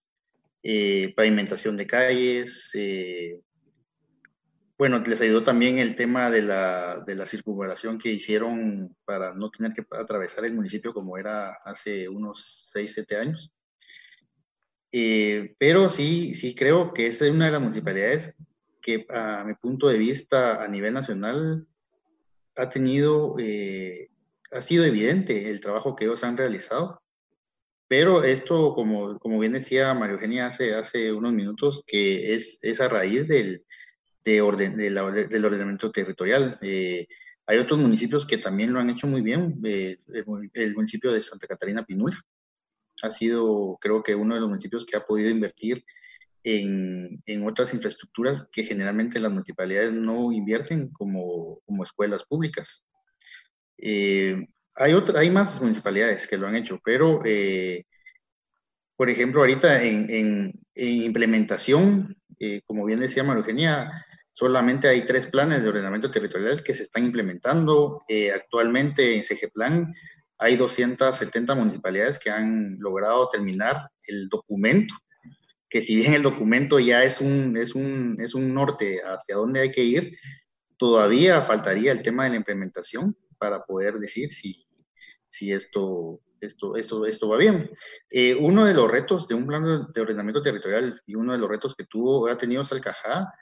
pavimentación 1.14 1.76
de 1.76 1.86
calles, 1.86 2.70
bueno, 4.78 5.00
les 5.00 5.20
ayudó 5.20 5.42
también 5.42 5.78
el 5.78 5.96
tema 5.96 6.30
de 6.30 6.40
la, 6.40 7.00
de 7.04 7.16
la 7.16 7.26
circunvalación 7.26 7.98
que 7.98 8.12
hicieron 8.12 8.96
para 9.04 9.34
no 9.34 9.50
tener 9.50 9.72
que 9.72 9.84
atravesar 9.90 10.44
el 10.44 10.54
municipio 10.54 10.94
como 10.94 11.18
era 11.18 11.54
hace 11.64 12.08
unos 12.08 12.68
6, 12.72 12.92
7 12.94 13.16
años. 13.16 13.52
Eh, 14.92 15.54
pero 15.58 15.90
sí, 15.90 16.34
sí 16.34 16.54
creo 16.54 16.94
que 16.94 17.08
es 17.08 17.20
una 17.20 17.46
de 17.46 17.52
las 17.52 17.60
municipalidades 17.60 18.34
que 18.80 19.06
a 19.10 19.44
mi 19.44 19.54
punto 19.54 19.88
de 19.88 19.98
vista 19.98 20.62
a 20.62 20.68
nivel 20.68 20.94
nacional 20.94 21.66
ha 22.56 22.70
tenido, 22.70 23.36
eh, 23.38 24.10
ha 24.50 24.62
sido 24.62 24.84
evidente 24.84 25.50
el 25.50 25.60
trabajo 25.60 25.94
que 25.94 26.04
ellos 26.04 26.24
han 26.24 26.36
realizado. 26.36 27.02
Pero 27.86 28.22
esto, 28.22 28.74
como, 28.74 29.18
como 29.18 29.38
bien 29.38 29.52
decía 29.52 29.94
María 29.94 30.14
Eugenia 30.14 30.46
hace, 30.46 30.74
hace 30.74 31.12
unos 31.12 31.32
minutos, 31.32 31.82
que 31.86 32.34
es, 32.34 32.58
es 32.60 32.80
a 32.80 32.88
raíz 32.88 33.26
del, 33.28 33.64
de 34.24 34.42
orden, 34.42 34.76
del 34.76 34.98
ordenamiento 34.98 35.90
territorial. 35.90 36.58
Eh, 36.60 37.08
hay 37.46 37.58
otros 37.58 37.78
municipios 37.78 38.26
que 38.26 38.36
también 38.36 38.72
lo 38.74 38.80
han 38.80 38.90
hecho 38.90 39.06
muy 39.06 39.22
bien. 39.22 39.58
Eh, 39.64 39.98
el, 40.52 40.74
municipio 40.74 41.12
de 41.12 41.22
Santa 41.22 41.46
Catarina 41.46 41.84
Pinula 41.84 42.22
ha 43.02 43.10
sido, 43.10 43.78
creo 43.80 44.02
que, 44.02 44.14
uno 44.14 44.34
de 44.34 44.40
los 44.40 44.48
municipios 44.48 44.84
que 44.86 44.96
ha 44.96 45.04
podido 45.04 45.30
invertir 45.30 45.84
en, 46.44 47.22
en 47.26 47.46
otras 47.46 47.74
infraestructuras 47.74 48.48
que 48.52 48.64
generalmente 48.64 49.20
las 49.20 49.32
municipalidades 49.32 49.92
no 49.92 50.32
invierten, 50.32 50.90
como, 50.90 51.60
como 51.66 51.82
escuelas 51.82 52.24
públicas. 52.24 52.84
Eh, 53.76 54.46
hay, 54.74 54.92
otra, 54.92 55.20
hay 55.20 55.30
más 55.30 55.60
municipalidades 55.60 56.26
que 56.26 56.38
lo 56.38 56.46
han 56.46 56.56
hecho, 56.56 56.80
pero, 56.84 57.20
por 58.96 59.10
ejemplo, 59.10 59.40
ahorita 59.40 59.82
en, 59.82 60.10
en, 60.10 60.52
en 60.74 61.02
implementación, 61.04 62.16
como 62.66 62.84
bien 62.84 63.00
decía 63.00 63.24
María 63.24 63.40
Eugenia, 63.40 64.04
Solamente 64.38 64.86
hay 64.86 65.04
tres 65.04 65.26
planes 65.26 65.64
de 65.64 65.68
ordenamiento 65.68 66.12
territorial 66.12 66.62
que 66.62 66.72
se 66.72 66.84
están 66.84 67.02
implementando. 67.02 68.04
Eh, 68.06 68.30
actualmente 68.30 69.16
en 69.16 69.24
CGPlan 69.24 69.92
hay 70.38 70.56
270 70.56 71.54
municipalidades 71.54 72.18
que 72.18 72.30
han 72.30 72.78
logrado 72.78 73.28
terminar 73.28 73.90
el 74.06 74.28
documento, 74.28 74.94
que 75.68 75.82
si 75.82 75.96
bien 75.96 76.14
el 76.14 76.22
documento 76.22 76.78
ya 76.78 77.02
es 77.04 77.20
un, 77.20 77.56
es 77.56 77.74
un, 77.74 78.16
es 78.20 78.34
un 78.34 78.54
norte 78.54 79.00
hacia 79.02 79.36
dónde 79.36 79.60
hay 79.60 79.72
que 79.72 79.82
ir, 79.82 80.16
todavía 80.76 81.42
faltaría 81.42 81.92
el 81.92 82.02
tema 82.02 82.24
de 82.24 82.30
la 82.30 82.36
implementación 82.36 83.16
para 83.36 83.64
poder 83.64 83.98
decir 83.98 84.32
si, 84.32 84.66
si 85.28 85.52
esto, 85.52 86.20
esto, 86.40 86.76
esto, 86.76 87.04
esto 87.04 87.28
va 87.28 87.36
bien. 87.36 87.70
Eh, 88.10 88.34
uno 88.34 88.64
de 88.64 88.74
los 88.74 88.90
retos 88.90 89.28
de 89.28 89.34
un 89.34 89.46
plan 89.46 89.88
de 89.92 90.00
ordenamiento 90.00 90.42
territorial 90.42 91.02
y 91.04 91.16
uno 91.16 91.32
de 91.32 91.38
los 91.38 91.50
retos 91.50 91.74
que 91.74 91.84
tuvo, 91.84 92.28
ha 92.28 92.38
tenido 92.38 92.64
Salcajá 92.64 93.32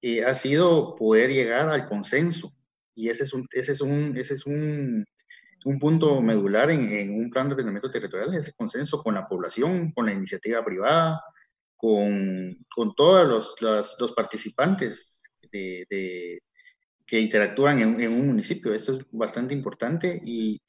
eh, 0.00 0.24
ha 0.24 0.34
sido 0.34 0.94
poder 0.94 1.30
llegar 1.30 1.68
al 1.68 1.88
consenso. 1.88 2.52
Y 2.94 3.08
ese 3.08 3.24
es 3.24 3.32
un, 3.32 3.46
ese 3.50 3.72
es 3.72 3.80
un, 3.80 4.16
ese 4.16 4.34
es 4.34 4.46
un, 4.46 5.04
un 5.64 5.78
punto 5.78 6.20
medular 6.22 6.70
en, 6.70 6.92
en, 6.92 7.14
un 7.14 7.30
plan 7.30 7.48
de 7.48 7.54
ordenamiento 7.54 7.90
territorial, 7.90 8.34
ese 8.34 8.52
consenso 8.52 9.02
con 9.02 9.14
la 9.14 9.26
población, 9.26 9.92
con 9.92 10.06
la 10.06 10.12
iniciativa 10.12 10.64
privada, 10.64 11.22
con, 11.76 12.56
con 12.74 12.94
todos 12.94 13.28
los, 13.28 13.56
los, 13.60 13.96
los 14.00 14.12
participantes 14.12 15.20
de, 15.52 15.86
de, 15.88 16.40
que 17.06 17.20
interactúan 17.20 17.80
en, 17.80 18.00
en, 18.00 18.12
un 18.12 18.26
municipio. 18.26 18.74
Esto 18.74 18.98
es 18.98 19.06
bastante 19.10 19.54
importante 19.54 20.20
y, 20.22 20.60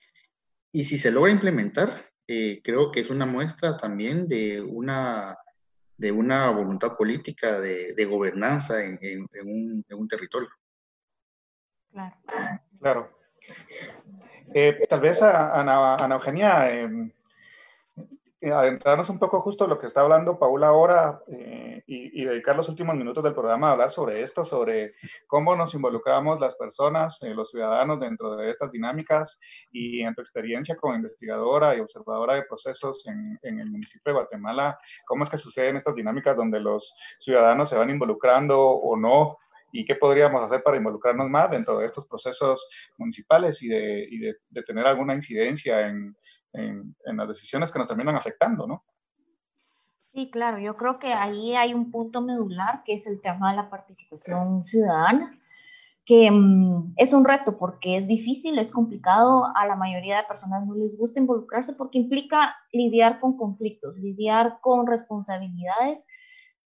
y 0.71 0.85
si 0.85 0.97
se 0.97 1.11
logra 1.11 1.31
implementar, 1.31 2.09
eh, 2.27 2.61
creo 2.63 2.91
que 2.91 3.01
es 3.01 3.09
una 3.09 3.25
muestra 3.25 3.77
también 3.77 4.27
de 4.27 4.61
una 4.61 5.35
de 5.97 6.13
una 6.13 6.49
voluntad 6.49 6.95
política 6.95 7.59
de, 7.59 7.93
de 7.93 8.05
gobernanza 8.05 8.81
en, 8.81 8.97
en, 9.01 9.27
un, 9.43 9.85
en, 9.85 9.97
un, 9.97 10.07
territorio. 10.07 10.47
Claro. 11.91 12.15
claro. 12.79 13.19
Eh, 14.53 14.87
tal 14.89 14.99
vez 14.99 15.21
a 15.21 15.59
Ana, 15.59 16.15
Eugenia, 16.15 16.71
eh, 16.71 17.11
adentrarnos 18.41 19.09
un 19.09 19.19
poco 19.19 19.41
justo 19.41 19.67
lo 19.67 19.77
que 19.79 19.87
está 19.87 20.01
hablando 20.01 20.39
Paula 20.39 20.67
ahora 20.67 21.21
eh, 21.27 21.83
y, 21.85 22.23
dedicar 22.23 22.55
los 22.55 22.69
últimos 22.69 22.95
minutos 22.95 23.23
del 23.23 23.33
programa 23.33 23.69
a 23.69 23.71
hablar 23.71 23.91
sobre 23.91 24.21
esto, 24.21 24.45
sobre 24.45 24.93
cómo 25.27 25.55
nos 25.55 25.73
involucramos 25.73 26.39
las 26.39 26.55
personas, 26.55 27.21
eh, 27.23 27.33
los 27.33 27.49
ciudadanos 27.49 27.99
dentro 27.99 28.35
de 28.35 28.51
estas 28.51 28.71
dinámicas 28.71 29.39
y 29.71 30.01
en 30.01 30.13
tu 30.13 30.21
experiencia 30.21 30.75
como 30.75 30.95
investigadora 30.95 31.75
y 31.75 31.79
observadora 31.79 32.35
de 32.35 32.43
procesos 32.43 33.05
en, 33.07 33.39
en 33.41 33.59
el 33.59 33.69
municipio 33.71 34.13
de 34.13 34.19
Guatemala, 34.19 34.77
cómo 35.05 35.23
es 35.23 35.29
que 35.29 35.37
suceden 35.37 35.77
estas 35.77 35.95
dinámicas 35.95 36.37
donde 36.37 36.59
los 36.59 36.95
ciudadanos 37.19 37.69
se 37.69 37.77
van 37.77 37.89
involucrando 37.89 38.59
o 38.61 38.95
no 38.95 39.37
y 39.71 39.85
qué 39.85 39.95
podríamos 39.95 40.43
hacer 40.43 40.63
para 40.63 40.77
involucrarnos 40.77 41.29
más 41.29 41.51
dentro 41.51 41.79
de 41.79 41.85
estos 41.85 42.05
procesos 42.07 42.69
municipales 42.97 43.61
y 43.61 43.67
de, 43.67 44.07
y 44.09 44.19
de, 44.19 44.35
de 44.49 44.63
tener 44.63 44.85
alguna 44.87 45.13
incidencia 45.13 45.87
en, 45.87 46.15
en, 46.53 47.17
las 47.17 47.27
decisiones 47.27 47.71
que 47.71 47.79
nos 47.79 47.87
terminan 47.87 48.15
afectando, 48.15 48.67
¿no? 48.67 48.83
Sí, 50.13 50.31
claro, 50.31 50.59
yo 50.59 50.75
creo 50.75 50.97
que 50.97 51.13
ahí 51.13 51.55
hay 51.55 51.73
un 51.73 51.91
punto 51.91 52.21
medular 52.21 52.81
que 52.83 52.93
es 52.93 53.05
el 53.05 53.21
tema 53.21 53.51
de 53.51 53.57
la 53.57 53.69
participación 53.69 54.65
ciudadana, 54.65 55.37
que 56.03 56.31
mm, 56.31 56.93
es 56.97 57.13
un 57.13 57.23
reto 57.23 57.57
porque 57.59 57.97
es 57.97 58.07
difícil, 58.07 58.57
es 58.57 58.71
complicado, 58.71 59.45
a 59.55 59.67
la 59.67 59.75
mayoría 59.75 60.17
de 60.17 60.27
personas 60.27 60.65
no 60.65 60.73
les 60.73 60.97
gusta 60.97 61.19
involucrarse 61.19 61.73
porque 61.73 61.99
implica 61.99 62.55
lidiar 62.71 63.19
con 63.19 63.37
conflictos, 63.37 63.95
lidiar 63.97 64.59
con 64.61 64.87
responsabilidades, 64.87 66.07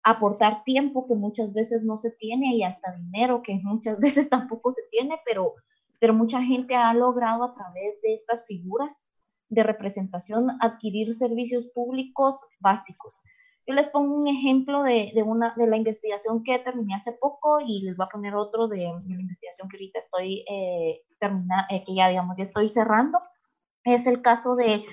aportar 0.03 0.63
tiempo 0.63 1.05
que 1.07 1.15
muchas 1.15 1.53
veces 1.53 1.83
no 1.83 1.97
se 1.97 2.11
tiene 2.11 2.55
y 2.55 2.63
hasta 2.63 2.95
dinero 2.95 3.41
que 3.41 3.55
muchas 3.63 3.99
veces 3.99 4.29
tampoco 4.29 4.71
se 4.71 4.83
tiene, 4.91 5.19
pero, 5.25 5.55
pero 5.99 6.13
mucha 6.13 6.41
gente 6.41 6.75
ha 6.75 6.93
logrado 6.93 7.43
a 7.43 7.53
través 7.53 8.01
de 8.01 8.13
estas 8.13 8.45
figuras 8.45 9.09
de 9.49 9.63
representación 9.63 10.47
adquirir 10.59 11.13
servicios 11.13 11.67
públicos 11.73 12.41
básicos. 12.59 13.21
Yo 13.65 13.73
les 13.73 13.87
pongo 13.87 14.13
un 14.13 14.27
ejemplo 14.27 14.83
de, 14.83 15.11
de, 15.15 15.23
una, 15.23 15.53
de 15.55 15.67
la 15.67 15.77
investigación 15.77 16.43
que 16.43 16.59
terminé 16.59 16.95
hace 16.95 17.13
poco 17.13 17.61
y 17.65 17.81
les 17.83 17.95
voy 17.95 18.05
a 18.05 18.09
poner 18.09 18.35
otro 18.35 18.67
de, 18.67 18.79
de 18.79 19.15
la 19.15 19.21
investigación 19.21 19.69
que 19.69 19.77
ahorita 19.77 19.99
estoy 19.99 20.43
eh, 20.49 21.01
termina, 21.17 21.65
eh, 21.69 21.81
que 21.85 21.95
ya 21.95 22.09
digamos 22.09 22.35
ya 22.35 22.43
estoy 22.43 22.67
cerrando. 22.67 23.19
Es 23.85 24.05
el 24.05 24.21
caso 24.21 24.55
de, 24.55 24.83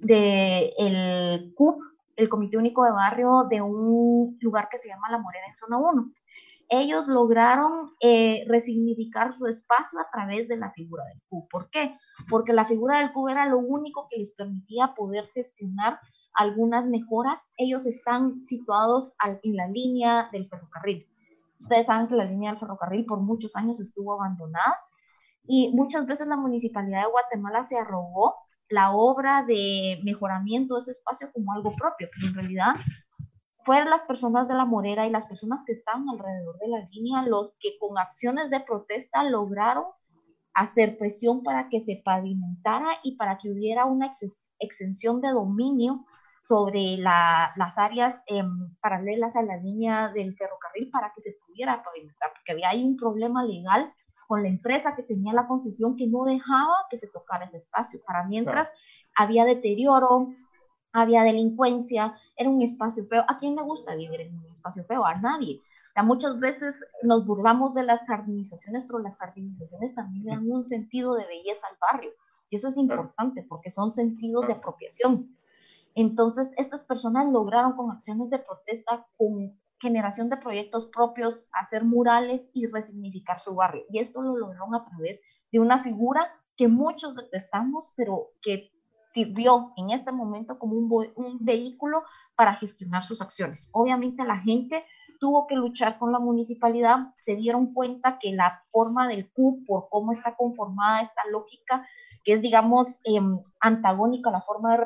de 0.00 0.72
el 0.78 1.52
CUP, 1.54 1.82
el 2.16 2.28
Comité 2.28 2.56
Único 2.56 2.84
de 2.84 2.92
Barrio 2.92 3.46
de 3.48 3.60
un 3.60 4.36
lugar 4.40 4.68
que 4.70 4.78
se 4.78 4.88
llama 4.88 5.10
La 5.10 5.18
Morena 5.18 5.46
en 5.46 5.54
Zona 5.54 5.78
1 5.78 6.12
ellos 6.68 7.06
lograron 7.06 7.92
eh, 8.00 8.44
resignificar 8.48 9.36
su 9.36 9.46
espacio 9.46 9.98
a 10.00 10.08
través 10.10 10.48
de 10.48 10.56
la 10.56 10.72
figura 10.72 11.04
del 11.04 11.20
Q. 11.28 11.46
¿Por 11.50 11.70
qué? 11.70 11.96
Porque 12.28 12.52
la 12.52 12.64
figura 12.64 12.98
del 12.98 13.12
Q 13.12 13.28
era 13.28 13.46
lo 13.46 13.58
único 13.58 14.06
que 14.08 14.18
les 14.18 14.32
permitía 14.32 14.94
poder 14.94 15.28
gestionar 15.28 15.98
algunas 16.32 16.86
mejoras. 16.86 17.52
Ellos 17.56 17.86
están 17.86 18.46
situados 18.46 19.16
en 19.42 19.56
la 19.56 19.68
línea 19.68 20.28
del 20.32 20.48
ferrocarril. 20.48 21.06
Ustedes 21.60 21.86
saben 21.86 22.08
que 22.08 22.16
la 22.16 22.24
línea 22.24 22.50
del 22.50 22.60
ferrocarril 22.60 23.04
por 23.04 23.20
muchos 23.20 23.56
años 23.56 23.80
estuvo 23.80 24.14
abandonada 24.14 24.74
y 25.46 25.72
muchas 25.74 26.06
veces 26.06 26.26
la 26.26 26.36
municipalidad 26.36 27.02
de 27.02 27.10
Guatemala 27.10 27.64
se 27.64 27.78
arrogó 27.78 28.34
la 28.68 28.92
obra 28.92 29.42
de 29.42 30.00
mejoramiento 30.04 30.74
de 30.74 30.80
ese 30.80 30.90
espacio 30.92 31.30
como 31.32 31.52
algo 31.52 31.72
propio, 31.72 32.08
pero 32.14 32.28
en 32.28 32.34
realidad 32.34 32.74
fueron 33.64 33.90
las 33.90 34.02
personas 34.02 34.46
de 34.46 34.54
la 34.54 34.64
Morera 34.64 35.06
y 35.06 35.10
las 35.10 35.26
personas 35.26 35.62
que 35.66 35.72
estaban 35.72 36.08
alrededor 36.08 36.58
de 36.58 36.68
la 36.68 36.84
línea 36.92 37.22
los 37.22 37.56
que 37.58 37.78
con 37.78 37.98
acciones 37.98 38.50
de 38.50 38.60
protesta 38.60 39.24
lograron 39.24 39.84
hacer 40.52 40.96
presión 40.98 41.42
para 41.42 41.68
que 41.68 41.80
se 41.80 42.00
pavimentara 42.04 42.88
y 43.02 43.16
para 43.16 43.38
que 43.38 43.50
hubiera 43.50 43.86
una 43.86 44.10
exención 44.58 45.20
de 45.20 45.30
dominio 45.30 46.04
sobre 46.42 46.98
las 46.98 47.78
áreas 47.78 48.22
em, 48.26 48.76
paralelas 48.80 49.34
a 49.34 49.42
la 49.42 49.56
línea 49.56 50.10
del 50.10 50.36
ferrocarril 50.36 50.90
para 50.90 51.10
que 51.14 51.22
se 51.22 51.36
pudiera 51.46 51.82
pavimentar, 51.82 52.32
porque 52.34 52.52
había 52.52 52.68
ahí 52.68 52.84
un 52.84 52.96
problema 52.96 53.44
legal 53.44 53.92
con 54.26 54.42
la 54.42 54.48
empresa 54.48 54.94
que 54.94 55.02
tenía 55.02 55.32
la 55.32 55.46
concesión 55.46 55.96
que 55.96 56.06
no 56.06 56.24
dejaba 56.24 56.86
que 56.90 56.96
se 56.96 57.08
tocara 57.08 57.44
ese 57.44 57.58
espacio. 57.58 58.00
Para 58.06 58.24
mientras 58.24 58.70
había 59.16 59.44
deterioro, 59.44 60.34
había 60.92 61.22
delincuencia, 61.24 62.16
era 62.36 62.48
un 62.48 62.62
espacio 62.62 63.06
feo. 63.06 63.24
¿A 63.28 63.36
quién 63.36 63.56
le 63.56 63.62
gusta 63.62 63.96
vivir 63.96 64.20
en 64.20 64.36
un 64.36 64.46
espacio 64.46 64.84
feo? 64.84 65.04
A 65.04 65.14
nadie. 65.16 65.60
O 65.60 65.92
sea, 65.94 66.02
muchas 66.02 66.40
veces 66.40 66.74
nos 67.02 67.26
burlamos 67.26 67.74
de 67.74 67.84
las 67.84 68.04
jardinizaciones, 68.06 68.84
pero 68.84 68.98
las 68.98 69.16
jardinizaciones 69.16 69.94
también 69.94 70.24
dan 70.24 70.50
un 70.50 70.64
sentido 70.64 71.14
de 71.14 71.26
belleza 71.26 71.66
al 71.68 71.76
barrio. 71.80 72.10
Y 72.50 72.56
eso 72.56 72.68
es 72.68 72.78
importante 72.78 73.44
porque 73.48 73.70
son 73.70 73.90
sentidos 73.90 74.46
de 74.46 74.54
apropiación. 74.54 75.36
Entonces, 75.94 76.50
estas 76.56 76.84
personas 76.84 77.28
lograron 77.28 77.76
con 77.76 77.90
acciones 77.90 78.30
de 78.30 78.40
protesta, 78.40 79.06
con 79.16 79.56
generación 79.84 80.30
de 80.30 80.38
proyectos 80.38 80.86
propios, 80.86 81.46
hacer 81.52 81.84
murales 81.84 82.50
y 82.54 82.66
resignificar 82.66 83.38
su 83.38 83.54
barrio. 83.54 83.84
Y 83.90 83.98
esto 83.98 84.22
lo 84.22 84.36
lograron 84.36 84.74
a 84.74 84.84
través 84.84 85.20
de 85.52 85.60
una 85.60 85.82
figura 85.82 86.32
que 86.56 86.68
muchos 86.68 87.14
detestamos, 87.14 87.92
pero 87.94 88.30
que 88.40 88.70
sirvió 89.04 89.72
en 89.76 89.90
este 89.90 90.10
momento 90.10 90.58
como 90.58 90.74
un, 90.74 91.38
vehículo 91.40 92.02
para 92.34 92.54
gestionar 92.54 93.02
sus 93.04 93.20
acciones. 93.20 93.68
Obviamente 93.72 94.24
la 94.24 94.38
gente 94.38 94.84
tuvo 95.20 95.46
que 95.46 95.56
luchar 95.56 95.98
con 95.98 96.10
la 96.10 96.18
municipalidad, 96.18 97.14
se 97.18 97.36
dieron 97.36 97.72
cuenta 97.74 98.18
que 98.18 98.32
la 98.32 98.62
forma 98.72 99.06
del 99.06 99.30
CUP, 99.30 99.66
por 99.66 99.88
cómo 99.90 100.12
está 100.12 100.34
conformada 100.34 101.02
esta 101.02 101.22
lógica, 101.30 101.86
que 102.24 102.32
es, 102.34 102.40
digamos, 102.40 103.00
eh, 103.04 103.20
antagónica 103.60 104.30
a 104.30 104.32
la 104.32 104.40
forma 104.40 104.72
de 104.72 104.78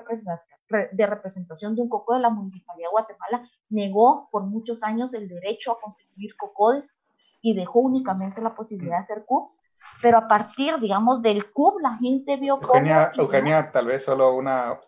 de 0.68 1.06
representación 1.06 1.74
de 1.74 1.82
un 1.82 1.88
COCO 1.88 2.14
de 2.14 2.20
la 2.20 2.30
Municipalidad 2.30 2.88
de 2.88 2.92
Guatemala 2.92 3.50
negó 3.70 4.28
por 4.30 4.44
muchos 4.44 4.82
años 4.82 5.14
el 5.14 5.28
derecho 5.28 5.72
a 5.72 5.80
constituir 5.80 6.36
COCODES 6.36 7.00
y 7.40 7.54
dejó 7.54 7.80
únicamente 7.80 8.40
la 8.40 8.54
posibilidad 8.54 8.96
de 8.96 9.02
hacer 9.02 9.24
CUBs, 9.24 9.62
pero 10.02 10.18
a 10.18 10.28
partir, 10.28 10.78
digamos, 10.80 11.22
del 11.22 11.52
CUB 11.52 11.80
la 11.80 11.94
gente 11.96 12.36
vio 12.36 12.60
Eugenia, 12.60 13.12
Eugenia, 13.16 13.70
tal 13.72 13.86
vez 13.86 14.04
solo 14.04 14.34
una, 14.34 14.78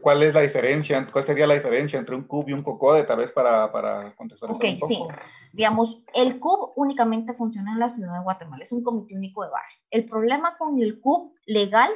¿cuál 0.00 0.22
es 0.22 0.34
la 0.34 0.40
diferencia, 0.40 1.06
cuál 1.12 1.24
sería 1.24 1.46
la 1.46 1.54
diferencia 1.54 1.98
entre 1.98 2.16
un 2.16 2.24
CUB 2.24 2.48
y 2.48 2.52
un 2.52 2.62
COCODE, 2.62 3.04
tal 3.04 3.18
vez 3.18 3.30
para, 3.30 3.70
para 3.70 4.14
contestar 4.16 4.50
Ok, 4.50 4.64
sí, 4.86 5.04
digamos, 5.52 6.02
el 6.14 6.38
CUB 6.38 6.72
únicamente 6.76 7.34
funciona 7.34 7.72
en 7.72 7.78
la 7.78 7.88
ciudad 7.88 8.14
de 8.14 8.24
Guatemala, 8.24 8.62
es 8.62 8.72
un 8.72 8.82
comité 8.82 9.14
único 9.14 9.44
de 9.44 9.50
barrio. 9.50 9.78
El 9.90 10.04
problema 10.04 10.56
con 10.56 10.80
el 10.80 11.00
CUB 11.00 11.32
legal 11.46 11.90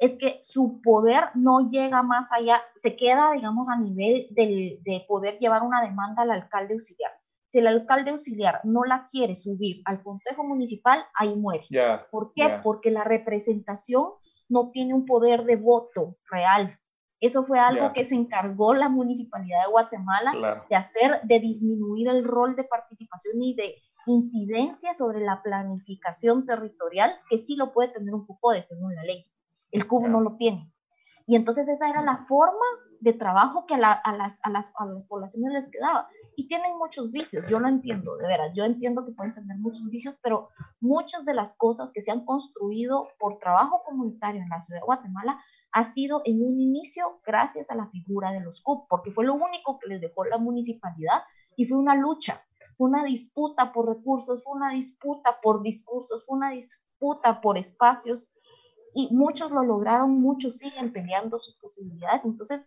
es 0.00 0.16
que 0.16 0.40
su 0.42 0.80
poder 0.82 1.24
no 1.34 1.68
llega 1.68 2.02
más 2.02 2.30
allá, 2.32 2.62
se 2.80 2.96
queda, 2.96 3.32
digamos, 3.32 3.68
a 3.68 3.78
nivel 3.78 4.28
de 4.30 5.04
poder 5.08 5.38
llevar 5.38 5.62
una 5.62 5.82
demanda 5.82 6.22
al 6.22 6.30
alcalde 6.30 6.74
auxiliar. 6.74 7.12
Si 7.46 7.58
el 7.58 7.66
alcalde 7.66 8.10
auxiliar 8.10 8.60
no 8.64 8.84
la 8.84 9.06
quiere 9.10 9.34
subir 9.34 9.80
al 9.86 10.02
consejo 10.02 10.44
municipal, 10.44 11.02
ahí 11.14 11.34
muere. 11.34 11.64
¿Por 12.10 12.32
qué? 12.34 12.60
Porque 12.62 12.90
la 12.90 13.04
representación 13.04 14.12
no 14.48 14.70
tiene 14.70 14.94
un 14.94 15.06
poder 15.06 15.44
de 15.44 15.56
voto 15.56 16.16
real. 16.30 16.78
Eso 17.20 17.44
fue 17.44 17.58
algo 17.58 17.92
que 17.92 18.04
se 18.04 18.14
encargó 18.14 18.74
la 18.74 18.88
municipalidad 18.88 19.64
de 19.64 19.70
Guatemala 19.70 20.64
de 20.68 20.76
hacer, 20.76 21.20
de 21.24 21.40
disminuir 21.40 22.08
el 22.08 22.22
rol 22.22 22.54
de 22.54 22.64
participación 22.64 23.42
y 23.42 23.54
de 23.54 23.74
incidencia 24.06 24.94
sobre 24.94 25.20
la 25.20 25.42
planificación 25.42 26.46
territorial, 26.46 27.14
que 27.28 27.38
sí 27.38 27.56
lo 27.56 27.72
puede 27.72 27.88
tener 27.88 28.14
un 28.14 28.26
poco 28.26 28.52
de 28.52 28.62
según 28.62 28.94
la 28.94 29.02
ley. 29.02 29.24
El 29.70 29.86
cubo 29.86 30.08
no 30.08 30.20
lo 30.20 30.36
tiene. 30.36 30.72
Y 31.26 31.36
entonces 31.36 31.68
esa 31.68 31.90
era 31.90 32.02
la 32.02 32.24
forma 32.26 32.64
de 33.00 33.12
trabajo 33.12 33.66
que 33.66 33.74
a, 33.74 33.78
las, 33.78 34.00
a, 34.02 34.12
las, 34.16 34.40
a 34.42 34.86
las 34.86 35.06
poblaciones 35.06 35.52
les 35.52 35.70
quedaba. 35.70 36.08
Y 36.36 36.48
tienen 36.48 36.76
muchos 36.78 37.10
vicios, 37.10 37.48
yo 37.48 37.60
lo 37.60 37.68
entiendo, 37.68 38.16
de 38.16 38.26
veras, 38.26 38.52
yo 38.54 38.64
entiendo 38.64 39.04
que 39.04 39.12
pueden 39.12 39.34
tener 39.34 39.56
muchos 39.58 39.88
vicios, 39.90 40.18
pero 40.22 40.48
muchas 40.80 41.24
de 41.24 41.34
las 41.34 41.56
cosas 41.56 41.92
que 41.92 42.00
se 42.00 42.10
han 42.10 42.24
construido 42.24 43.08
por 43.18 43.38
trabajo 43.38 43.82
comunitario 43.84 44.42
en 44.42 44.48
la 44.48 44.60
ciudad 44.60 44.80
de 44.80 44.86
Guatemala 44.86 45.38
ha 45.72 45.84
sido 45.84 46.22
en 46.24 46.42
un 46.42 46.60
inicio 46.60 47.20
gracias 47.24 47.70
a 47.70 47.76
la 47.76 47.88
figura 47.88 48.32
de 48.32 48.40
los 48.40 48.62
CUP, 48.62 48.88
porque 48.88 49.10
fue 49.10 49.24
lo 49.24 49.34
único 49.34 49.78
que 49.78 49.88
les 49.88 50.00
dejó 50.00 50.24
la 50.24 50.38
municipalidad 50.38 51.22
y 51.56 51.66
fue 51.66 51.78
una 51.78 51.94
lucha, 51.94 52.42
fue 52.76 52.88
una 52.88 53.04
disputa 53.04 53.72
por 53.72 53.88
recursos, 53.88 54.42
fue 54.42 54.54
una 54.54 54.70
disputa 54.70 55.40
por 55.42 55.62
discursos, 55.62 56.24
fue 56.24 56.38
una 56.38 56.50
disputa 56.50 57.40
por 57.40 57.58
espacios 57.58 58.34
y 58.94 59.14
muchos 59.14 59.50
lo 59.50 59.64
lograron, 59.64 60.20
muchos 60.20 60.58
siguen 60.58 60.92
peleando 60.92 61.38
sus 61.38 61.56
posibilidades. 61.56 62.24
Entonces, 62.24 62.66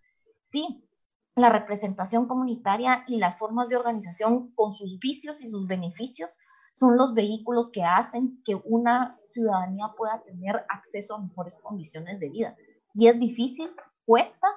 sí, 0.49 0.87
la 1.35 1.49
representación 1.49 2.27
comunitaria 2.27 3.03
y 3.07 3.17
las 3.17 3.37
formas 3.37 3.69
de 3.69 3.77
organización 3.77 4.51
con 4.53 4.73
sus 4.73 4.99
vicios 4.99 5.41
y 5.41 5.49
sus 5.49 5.67
beneficios 5.67 6.37
son 6.73 6.97
los 6.97 7.13
vehículos 7.13 7.71
que 7.71 7.83
hacen 7.83 8.41
que 8.43 8.55
una 8.55 9.19
ciudadanía 9.25 9.93
pueda 9.97 10.23
tener 10.23 10.65
acceso 10.69 11.15
a 11.15 11.21
mejores 11.21 11.59
condiciones 11.59 12.19
de 12.19 12.29
vida. 12.29 12.55
Y 12.93 13.07
es 13.07 13.19
difícil, 13.19 13.69
cuesta, 14.05 14.47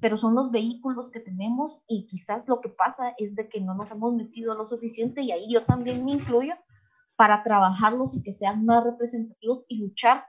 pero 0.00 0.16
son 0.16 0.34
los 0.34 0.50
vehículos 0.50 1.10
que 1.10 1.20
tenemos 1.20 1.82
y 1.88 2.06
quizás 2.06 2.48
lo 2.48 2.60
que 2.60 2.68
pasa 2.68 3.14
es 3.18 3.34
de 3.34 3.48
que 3.48 3.60
no 3.60 3.74
nos 3.74 3.90
hemos 3.90 4.14
metido 4.14 4.54
lo 4.54 4.66
suficiente 4.66 5.22
y 5.22 5.32
ahí 5.32 5.52
yo 5.52 5.64
también 5.64 6.04
me 6.04 6.12
incluyo 6.12 6.54
para 7.16 7.42
trabajarlos 7.42 8.14
y 8.14 8.22
que 8.22 8.32
sean 8.32 8.64
más 8.64 8.84
representativos 8.84 9.64
y 9.68 9.78
luchar 9.78 10.26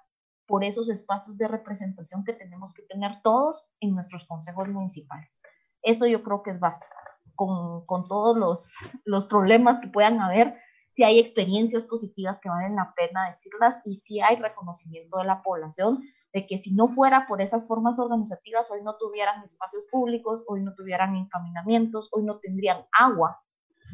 por 0.47 0.63
esos 0.63 0.89
espacios 0.89 1.37
de 1.37 1.47
representación 1.47 2.23
que 2.23 2.33
tenemos 2.33 2.73
que 2.73 2.83
tener 2.83 3.21
todos 3.21 3.69
en 3.79 3.93
nuestros 3.93 4.25
consejos 4.25 4.67
municipales. 4.69 5.41
Eso 5.81 6.07
yo 6.07 6.23
creo 6.23 6.41
que 6.41 6.51
es 6.51 6.59
básico, 6.59 6.95
con, 7.35 7.85
con 7.85 8.07
todos 8.07 8.37
los, 8.37 8.73
los 9.05 9.25
problemas 9.25 9.79
que 9.79 9.89
puedan 9.89 10.19
haber, 10.19 10.55
si 10.91 11.03
hay 11.03 11.19
experiencias 11.19 11.85
positivas 11.85 12.39
que 12.39 12.49
valen 12.49 12.75
la 12.75 12.91
pena 12.95 13.27
decirlas 13.27 13.81
y 13.83 13.97
si 13.97 14.19
hay 14.19 14.35
reconocimiento 14.37 15.19
de 15.19 15.25
la 15.25 15.43
población 15.43 16.01
de 16.33 16.47
que 16.47 16.57
si 16.57 16.73
no 16.73 16.87
fuera 16.87 17.27
por 17.27 17.39
esas 17.39 17.67
formas 17.67 17.99
organizativas, 17.99 18.71
hoy 18.71 18.81
no 18.81 18.95
tuvieran 18.95 19.43
espacios 19.43 19.85
públicos, 19.91 20.43
hoy 20.47 20.63
no 20.63 20.73
tuvieran 20.73 21.15
encaminamientos, 21.15 22.09
hoy 22.13 22.23
no 22.23 22.39
tendrían 22.39 22.83
agua. 22.97 23.39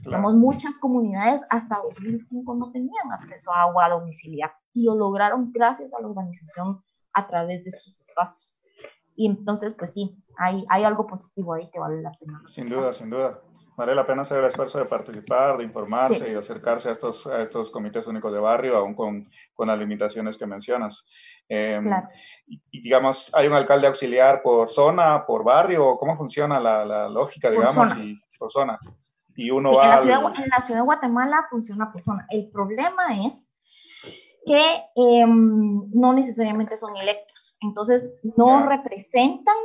Claro. 0.04 0.32
muchas 0.32 0.80
comunidades 0.80 1.44
hasta 1.50 1.78
2005 1.84 2.56
no 2.56 2.72
tenían 2.72 3.12
acceso 3.12 3.54
a 3.54 3.62
agua 3.62 3.90
domiciliar 3.90 4.52
y 4.74 4.84
lo 4.86 4.96
lograron 4.96 5.52
gracias 5.52 5.94
a 5.94 6.02
la 6.02 6.08
organización 6.08 6.84
a 7.14 7.28
través 7.28 7.64
de 7.64 7.70
estos 7.70 8.02
espacios. 8.02 8.58
Y 9.16 9.28
entonces, 9.28 9.76
pues 9.78 9.94
sí, 9.94 10.18
hay, 10.38 10.66
hay 10.70 10.84
algo 10.84 11.06
positivo 11.06 11.54
ahí 11.54 11.70
que 11.72 11.80
vale 11.80 12.02
la 12.02 12.12
pena. 12.20 12.42
Sin 12.48 12.68
duda, 12.68 12.94
sin 12.94 13.10
duda. 13.10 13.40
Vale 13.76 13.96
la 13.96 14.06
pena 14.06 14.22
hacer 14.22 14.38
el 14.38 14.46
esfuerzo 14.46 14.78
de 14.78 14.86
participar, 14.86 15.58
de 15.58 15.64
informarse 15.64 16.32
y 16.32 16.36
acercarse 16.36 16.90
a 16.90 16.92
estos, 16.92 17.26
a 17.26 17.42
estos 17.42 17.72
comités 17.72 18.06
únicos 18.06 18.32
de 18.32 18.40
barrio, 18.40 18.78
aún 18.78 18.94
con, 18.94 19.28
con 19.56 19.68
las 19.68 19.80
limitaciones 19.80 20.38
que 20.38 20.46
mencionas. 20.46 21.08
Eh, 21.50 21.80
claro. 21.82 22.08
y, 22.46 22.82
digamos, 22.82 23.32
¿hay 23.34 23.48
un 23.48 23.54
alcalde 23.54 23.88
auxiliar 23.88 24.42
por 24.44 24.70
zona, 24.70 25.26
por 25.26 25.44
barrio? 25.44 25.98
¿Cómo 25.98 26.16
funciona 26.16 26.60
la, 26.60 26.86
la 26.86 27.10
lógica, 27.10 27.50
digamos, 27.50 27.76
por 27.76 27.90
zona? 27.90 28.04
Y, 28.04 28.22
por 28.38 28.52
zona? 28.52 28.80
Y 29.36 29.50
uno 29.50 29.70
sí, 29.70 29.76
va 29.76 29.84
en, 29.84 29.90
la 29.90 29.96
al... 29.96 30.02
ciudad, 30.04 30.34
en 30.44 30.50
la 30.50 30.62
ciudad 30.62 30.80
de 30.80 30.86
Guatemala 30.86 31.48
funciona 31.50 31.92
por 31.92 32.04
zona. 32.04 32.28
El 32.30 32.52
problema 32.52 33.26
es 33.26 33.53
que 34.46 34.62
eh, 34.96 35.26
no 35.26 36.14
necesariamente 36.14 36.78
son 36.78 36.96
electos. 36.98 37.58
Entonces, 37.62 38.14
no 38.38 38.68
representan 38.68 39.56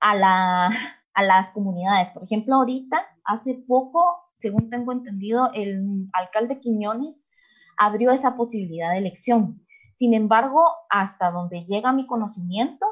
a, 0.00 0.14
la, 0.14 0.70
a 1.14 1.22
las 1.22 1.50
comunidades. 1.50 2.10
Por 2.10 2.24
ejemplo, 2.24 2.56
ahorita, 2.56 3.00
hace 3.24 3.54
poco, 3.54 4.04
según 4.34 4.70
tengo 4.70 4.92
entendido, 4.92 5.50
el 5.54 6.08
alcalde 6.12 6.60
Quiñones 6.60 7.28
abrió 7.78 8.10
esa 8.10 8.36
posibilidad 8.36 8.92
de 8.92 8.98
elección. 8.98 9.62
Sin 9.96 10.12
embargo, 10.12 10.62
hasta 10.90 11.30
donde 11.30 11.64
llega 11.64 11.92
mi 11.92 12.06
conocimiento, 12.06 12.86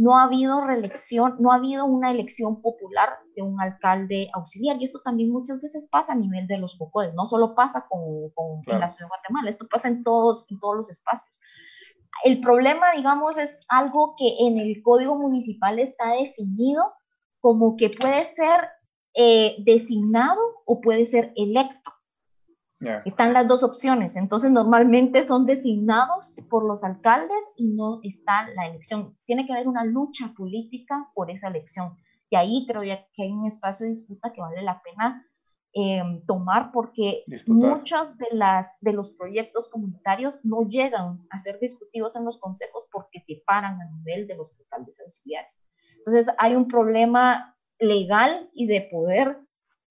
no 0.00 0.16
ha 0.16 0.24
habido 0.24 0.64
reelección, 0.64 1.36
no 1.40 1.52
ha 1.52 1.56
habido 1.56 1.84
una 1.84 2.10
elección 2.10 2.62
popular 2.62 3.18
de 3.36 3.42
un 3.42 3.60
alcalde 3.60 4.30
auxiliar. 4.32 4.78
Y 4.80 4.84
esto 4.84 5.00
también 5.04 5.30
muchas 5.30 5.60
veces 5.60 5.86
pasa 5.90 6.14
a 6.14 6.16
nivel 6.16 6.46
de 6.46 6.56
los 6.56 6.78
COCODES, 6.78 7.12
no 7.12 7.26
solo 7.26 7.54
pasa 7.54 7.86
con, 7.86 8.30
con 8.30 8.62
claro. 8.62 8.76
en 8.76 8.80
la 8.80 8.88
ciudad 8.88 9.06
de 9.06 9.10
Guatemala, 9.10 9.50
esto 9.50 9.66
pasa 9.70 9.88
en 9.88 10.02
todos, 10.02 10.50
en 10.50 10.58
todos 10.58 10.76
los 10.76 10.90
espacios. 10.90 11.38
El 12.24 12.40
problema, 12.40 12.86
digamos, 12.96 13.36
es 13.36 13.60
algo 13.68 14.14
que 14.16 14.46
en 14.46 14.56
el 14.56 14.82
código 14.82 15.18
municipal 15.18 15.78
está 15.78 16.14
definido 16.14 16.94
como 17.40 17.76
que 17.76 17.90
puede 17.90 18.24
ser 18.24 18.70
eh, 19.12 19.56
designado 19.66 20.40
o 20.64 20.80
puede 20.80 21.04
ser 21.04 21.34
electo. 21.36 21.92
Yeah. 22.80 23.02
Están 23.04 23.34
las 23.34 23.46
dos 23.46 23.62
opciones, 23.62 24.16
entonces 24.16 24.50
normalmente 24.50 25.22
son 25.24 25.44
designados 25.44 26.36
por 26.48 26.66
los 26.66 26.82
alcaldes 26.82 27.38
y 27.56 27.68
no 27.68 28.00
está 28.02 28.48
la 28.56 28.68
elección. 28.68 29.18
Tiene 29.26 29.46
que 29.46 29.52
haber 29.52 29.68
una 29.68 29.84
lucha 29.84 30.32
política 30.34 31.10
por 31.14 31.30
esa 31.30 31.48
elección. 31.48 31.96
Y 32.30 32.36
ahí 32.36 32.64
creo 32.66 32.82
ya 32.82 33.06
que 33.12 33.24
hay 33.24 33.32
un 33.32 33.46
espacio 33.46 33.84
de 33.84 33.92
disputa 33.92 34.32
que 34.32 34.40
vale 34.40 34.62
la 34.62 34.80
pena 34.82 35.26
em, 35.72 36.24
tomar 36.24 36.72
porque 36.72 37.24
muchos 37.46 38.16
de, 38.16 38.28
las, 38.32 38.68
de 38.80 38.92
los 38.92 39.10
proyectos 39.10 39.68
comunitarios 39.68 40.40
no 40.44 40.62
llegan 40.66 41.26
a 41.28 41.38
ser 41.38 41.58
discutidos 41.60 42.16
en 42.16 42.24
los 42.24 42.38
consejos 42.38 42.88
porque 42.90 43.22
se 43.26 43.42
paran 43.46 43.80
a 43.80 43.90
nivel 43.90 44.26
de 44.26 44.36
los 44.36 44.58
alcaldes 44.58 45.00
auxiliares. 45.00 45.66
Entonces 45.98 46.28
hay 46.38 46.54
un 46.54 46.66
problema 46.66 47.56
legal 47.78 48.48
y 48.54 48.66
de 48.66 48.88
poder 48.90 49.38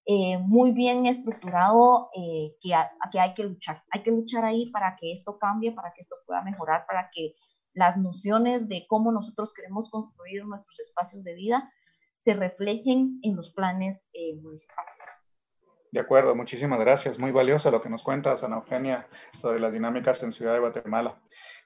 eh, 0.06 0.38
muy 0.38 0.72
bien 0.72 1.06
estructurado 1.06 2.10
eh, 2.16 2.56
que, 2.62 2.74
que 3.12 3.20
hay 3.20 3.34
que 3.34 3.44
luchar. 3.44 3.84
Hay 3.92 4.02
que 4.02 4.12
luchar 4.12 4.46
ahí 4.46 4.72
para 4.72 4.96
que 4.96 5.12
esto 5.12 5.38
cambie, 5.38 5.72
para 5.72 5.94
que 5.94 6.02
esto 6.02 6.16
pueda 6.26 6.42
mejorar, 6.42 6.86
para 6.88 7.10
que 7.12 7.36
las 7.74 7.98
nociones 7.98 8.68
de 8.68 8.86
cómo 8.88 9.12
nosotros 9.12 9.54
queremos 9.54 9.90
construir 9.90 10.46
nuestros 10.46 10.80
espacios 10.80 11.24
de 11.24 11.36
vida 11.36 11.72
se 12.18 12.34
reflejen 12.34 13.20
en 13.24 13.36
los 13.36 13.52
planes 13.52 14.10
eh, 14.14 14.36
municipales. 14.42 14.98
De 15.92 16.00
acuerdo, 16.00 16.36
muchísimas 16.36 16.80
gracias. 16.80 17.18
Muy 17.18 17.32
valioso 17.32 17.72
lo 17.72 17.82
que 17.82 17.90
nos 17.90 18.04
cuenta 18.04 18.36
Ana 18.44 18.58
Eugenia 18.58 19.08
sobre 19.42 19.60
las 19.60 19.74
dinámicas 19.74 20.22
en 20.22 20.32
Ciudad 20.32 20.54
de 20.54 20.60
Guatemala. 20.60 21.20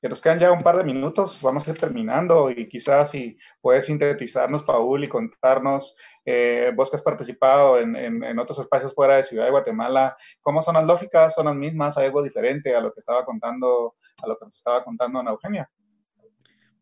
Que 0.03 0.09
nos 0.09 0.19
quedan 0.19 0.37
ya 0.37 0.51
un 0.51 0.63
par 0.63 0.75
de 0.75 0.83
minutos, 0.83 1.39
vamos 1.41 1.65
a 1.65 1.71
ir 1.71 1.77
terminando 1.77 2.51
y 2.51 2.67
quizás 2.67 3.11
si 3.11 3.37
puedes 3.61 3.85
sintetizarnos, 3.85 4.63
Paul, 4.63 5.01
y 5.01 5.07
contarnos, 5.07 5.95
eh, 6.25 6.73
vos 6.75 6.89
que 6.89 6.97
has 6.97 7.01
participado 7.01 7.79
en, 7.79 7.95
en, 7.95 8.37
otros 8.37 8.59
espacios 8.59 8.93
fuera 8.93 9.15
de 9.15 9.23
Ciudad 9.23 9.45
de 9.45 9.51
Guatemala, 9.51 10.17
¿cómo 10.41 10.61
son 10.61 10.73
las 10.73 10.83
lógicas? 10.83 11.33
¿Son 11.33 11.45
las 11.45 11.55
mismas? 11.55 11.97
¿Hay 11.97 12.07
algo 12.07 12.21
diferente 12.21 12.75
a 12.75 12.81
lo 12.81 12.91
que 12.91 12.99
estaba 12.99 13.23
contando, 13.23 13.95
a 14.21 14.27
lo 14.27 14.37
que 14.37 14.43
nos 14.43 14.57
estaba 14.57 14.83
contando 14.83 15.19
Ana 15.19 15.31
Eugenia? 15.31 15.69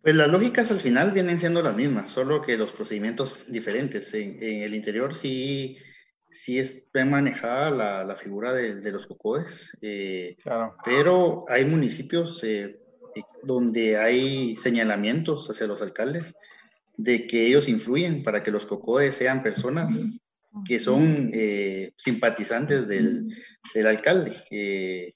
Pues 0.01 0.15
las 0.15 0.27
lógicas 0.27 0.71
al 0.71 0.79
final 0.79 1.11
vienen 1.11 1.39
siendo 1.39 1.61
las 1.61 1.75
mismas, 1.75 2.09
solo 2.09 2.41
que 2.41 2.57
los 2.57 2.71
procedimientos 2.71 3.45
diferentes. 3.51 4.11
En, 4.15 4.41
el 4.41 4.73
interior 4.73 5.13
sí, 5.13 5.77
sí 6.31 6.57
es 6.57 6.91
bien 6.91 7.11
manejada 7.11 7.69
la, 7.69 8.03
la 8.03 8.15
figura 8.15 8.51
de, 8.51 8.81
de, 8.81 8.91
los 8.91 9.05
cocodes, 9.05 9.77
eh, 9.83 10.37
pero 10.83 11.45
hay 11.47 11.65
municipios 11.65 12.43
eh, 12.43 12.80
donde 13.43 13.97
hay 13.97 14.55
señalamientos 14.57 15.49
hacia 15.49 15.67
los 15.67 15.81
alcaldes 15.81 16.35
de 16.97 17.27
que 17.27 17.47
ellos 17.47 17.67
influyen 17.67 18.23
para 18.23 18.43
que 18.43 18.51
los 18.51 18.65
cocodes 18.65 19.15
sean 19.15 19.43
personas 19.43 20.19
que 20.65 20.79
son 20.79 21.31
eh, 21.33 21.93
simpatizantes 21.97 22.87
del, 22.87 23.29
del 23.73 23.87
alcalde. 23.87 24.43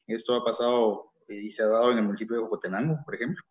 esto 0.07 0.35
ha 0.35 0.45
pasado 0.45 1.11
y 1.27 1.51
se 1.51 1.63
ha 1.63 1.67
dado 1.67 1.91
en 1.91 1.97
el 1.97 2.05
municipio 2.05 2.35
de 2.35 2.43
Jocotenango, 2.43 2.99
por 3.05 3.15
ejemplo. 3.15 3.43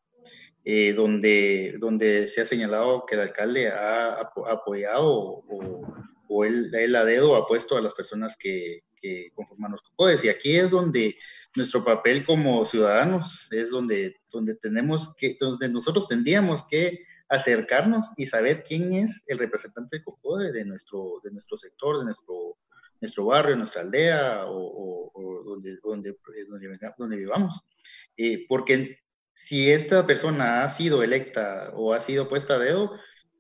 Eh, 0.67 0.95
donde, 0.95 1.77
donde 1.79 2.27
se 2.27 2.41
ha 2.41 2.47
señalado 2.47 3.05
que 3.05 3.17
el 3.17 3.21
alcalde 3.21 3.69
ha 3.69 4.19
apoyado 4.49 5.13
o, 5.47 5.95
o 6.27 6.45
él, 6.45 6.97
a 6.97 7.05
dedo 7.05 7.37
ha 7.37 7.47
puesto 7.47 7.77
a 7.77 7.83
las 7.83 7.93
personas 7.93 8.35
que, 8.39 8.81
que, 8.99 9.31
conforman 9.35 9.73
los 9.73 9.83
COCODES. 9.83 10.25
Y 10.25 10.29
aquí 10.31 10.57
es 10.57 10.71
donde 10.71 11.17
nuestro 11.57 11.85
papel 11.85 12.25
como 12.25 12.65
ciudadanos 12.65 13.49
es 13.51 13.71
donde, 13.71 14.17
donde 14.31 14.57
tenemos 14.57 15.15
que, 15.17 15.37
donde 15.39 15.69
nosotros 15.69 16.09
tendríamos 16.09 16.67
que 16.67 17.05
acercarnos 17.29 18.13
y 18.17 18.27
saber 18.27 18.65
quién 18.65 18.93
es 18.93 19.23
el 19.27 19.39
representante 19.39 19.99
de 19.99 20.05
COCODE 20.05 20.53
de 20.53 20.65
nuestro, 20.65 21.21
de 21.23 21.31
nuestro 21.31 21.57
sector, 21.57 21.99
de 21.99 22.05
nuestro, 22.05 22.59
nuestro 23.01 23.27
barrio, 23.27 23.57
nuestra 23.57 23.83
aldea 23.83 24.45
o, 24.47 25.13
donde, 25.47 25.77
donde, 25.83 26.17
donde, 26.97 27.17
vivamos. 27.17 27.61
Eh, 28.17 28.47
porque 28.49 28.99
si 29.33 29.71
esta 29.71 30.07
persona 30.07 30.65
ha 30.65 30.69
sido 30.69 31.03
electa 31.03 31.71
o 31.75 31.93
ha 31.93 32.01
sido 32.01 32.29
puesta 32.29 32.55
a 32.55 32.59
dedo, 32.59 32.93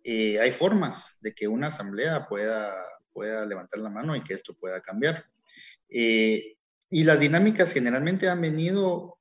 eh, 0.02 0.38
hay 0.38 0.52
formas 0.52 1.16
de 1.20 1.34
que 1.34 1.48
una 1.48 1.68
asamblea 1.68 2.26
pueda, 2.28 2.74
pueda 3.12 3.46
levantar 3.46 3.80
la 3.80 3.90
mano 3.90 4.14
y 4.14 4.22
que 4.22 4.34
esto 4.34 4.54
pueda 4.54 4.80
cambiar. 4.82 5.24
Eh, 5.88 6.53
y 6.94 7.02
las 7.02 7.18
dinámicas 7.18 7.72
generalmente 7.72 8.28
han 8.28 8.40
venido 8.40 9.18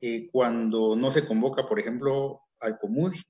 eh, 0.00 0.30
cuando 0.32 0.96
no 0.96 1.12
se 1.12 1.26
convoca, 1.26 1.68
por 1.68 1.78
ejemplo, 1.78 2.40
al 2.60 2.78
COMUDI. 2.78 3.20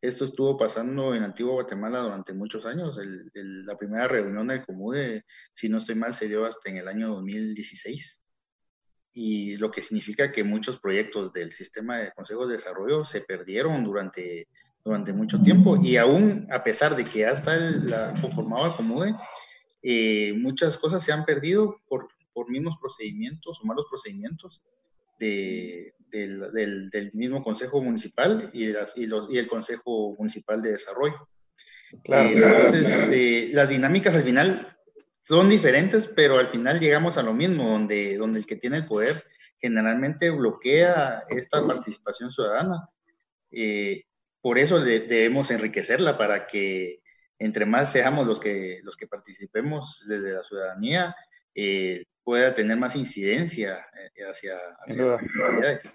esto 0.00 0.24
estuvo 0.24 0.56
pasando 0.56 1.14
en 1.14 1.22
Antigua 1.22 1.52
Guatemala 1.52 2.00
durante 2.00 2.32
muchos 2.32 2.64
años. 2.64 2.98
la 3.34 3.76
primera 3.76 4.08
reunión 4.08 4.48
del 4.48 4.64
COMUDE, 4.64 5.22
si 5.52 5.68
no 5.68 5.76
estoy 5.76 5.96
mal, 5.96 6.14
se 6.14 6.28
dio 6.28 6.46
hasta 6.46 6.70
en 6.70 6.78
el 6.78 6.88
año 6.88 7.08
2016 7.08 8.22
y 9.12 9.58
lo 9.58 9.70
que 9.70 9.82
significa 9.82 10.32
que 10.32 10.42
muchos 10.42 10.80
proyectos 10.80 11.30
del 11.34 11.52
sistema 11.52 11.98
de 11.98 12.12
consejos 12.12 12.48
de 12.48 12.56
desarrollo 12.56 13.04
se 13.04 13.20
perdieron 13.20 13.84
durante, 13.84 14.48
durante 14.82 15.12
mucho 15.12 15.42
tiempo 15.42 15.76
y 15.76 15.98
aún 15.98 16.48
a 16.50 16.64
pesar 16.64 16.96
de 16.96 17.04
que 17.04 17.18
ya 17.18 17.32
está 17.32 17.54
el, 17.54 17.92
conformado 18.22 18.68
el 18.68 18.76
COMUDE, 18.76 19.14
eh, 19.82 20.32
muchas 20.38 20.78
cosas 20.78 21.04
se 21.04 21.12
han 21.12 21.26
perdido 21.26 21.76
por, 21.86 22.08
por 22.32 22.50
mismos 22.50 22.76
procedimientos 22.80 23.60
o 23.60 23.66
malos 23.66 23.86
procedimientos 23.88 24.62
de, 25.18 25.94
del, 26.10 26.90
del, 26.90 27.10
mismo 27.14 27.42
Consejo 27.42 27.80
Municipal 27.80 28.50
y, 28.52 28.64
y, 28.96 29.06
los, 29.06 29.30
y, 29.30 29.38
el 29.38 29.46
Consejo 29.46 30.14
Municipal 30.18 30.60
de 30.62 30.72
Desarrollo. 30.72 31.28
Claro, 32.02 32.28
eh, 32.28 32.32
entonces, 32.34 33.08
eh, 33.12 33.50
las 33.52 33.68
dinámicas 33.68 34.14
al 34.14 34.22
final 34.22 34.76
son 35.20 35.48
diferentes, 35.48 36.08
pero 36.08 36.38
al 36.38 36.48
final 36.48 36.80
llegamos 36.80 37.18
a 37.18 37.22
lo 37.22 37.32
mismo, 37.32 37.68
donde, 37.68 38.16
donde 38.16 38.40
el 38.40 38.46
que 38.46 38.56
tiene 38.56 38.78
el 38.78 38.86
poder 38.86 39.22
generalmente 39.62 40.28
bloquea 40.30 41.22
esta 41.28 41.64
participación 41.64 42.32
ciudadana. 42.32 42.88
Eh, 43.52 44.04
por 44.40 44.58
eso 44.58 44.80
debemos 44.80 45.52
enriquecerla 45.52 46.18
para 46.18 46.48
que 46.48 47.00
entre 47.38 47.64
más 47.64 47.92
seamos 47.92 48.26
los 48.26 48.40
que, 48.40 48.80
los 48.82 48.96
que 48.96 49.06
participemos 49.06 50.04
desde 50.08 50.32
la 50.32 50.42
ciudadanía, 50.42 51.14
eh, 51.54 52.04
pueda 52.24 52.54
tener 52.54 52.76
más 52.76 52.96
incidencia 52.96 53.84
eh, 54.16 54.22
hacia, 54.30 54.54
hacia 54.86 55.04
las 55.04 55.20
comunidades. 55.20 55.94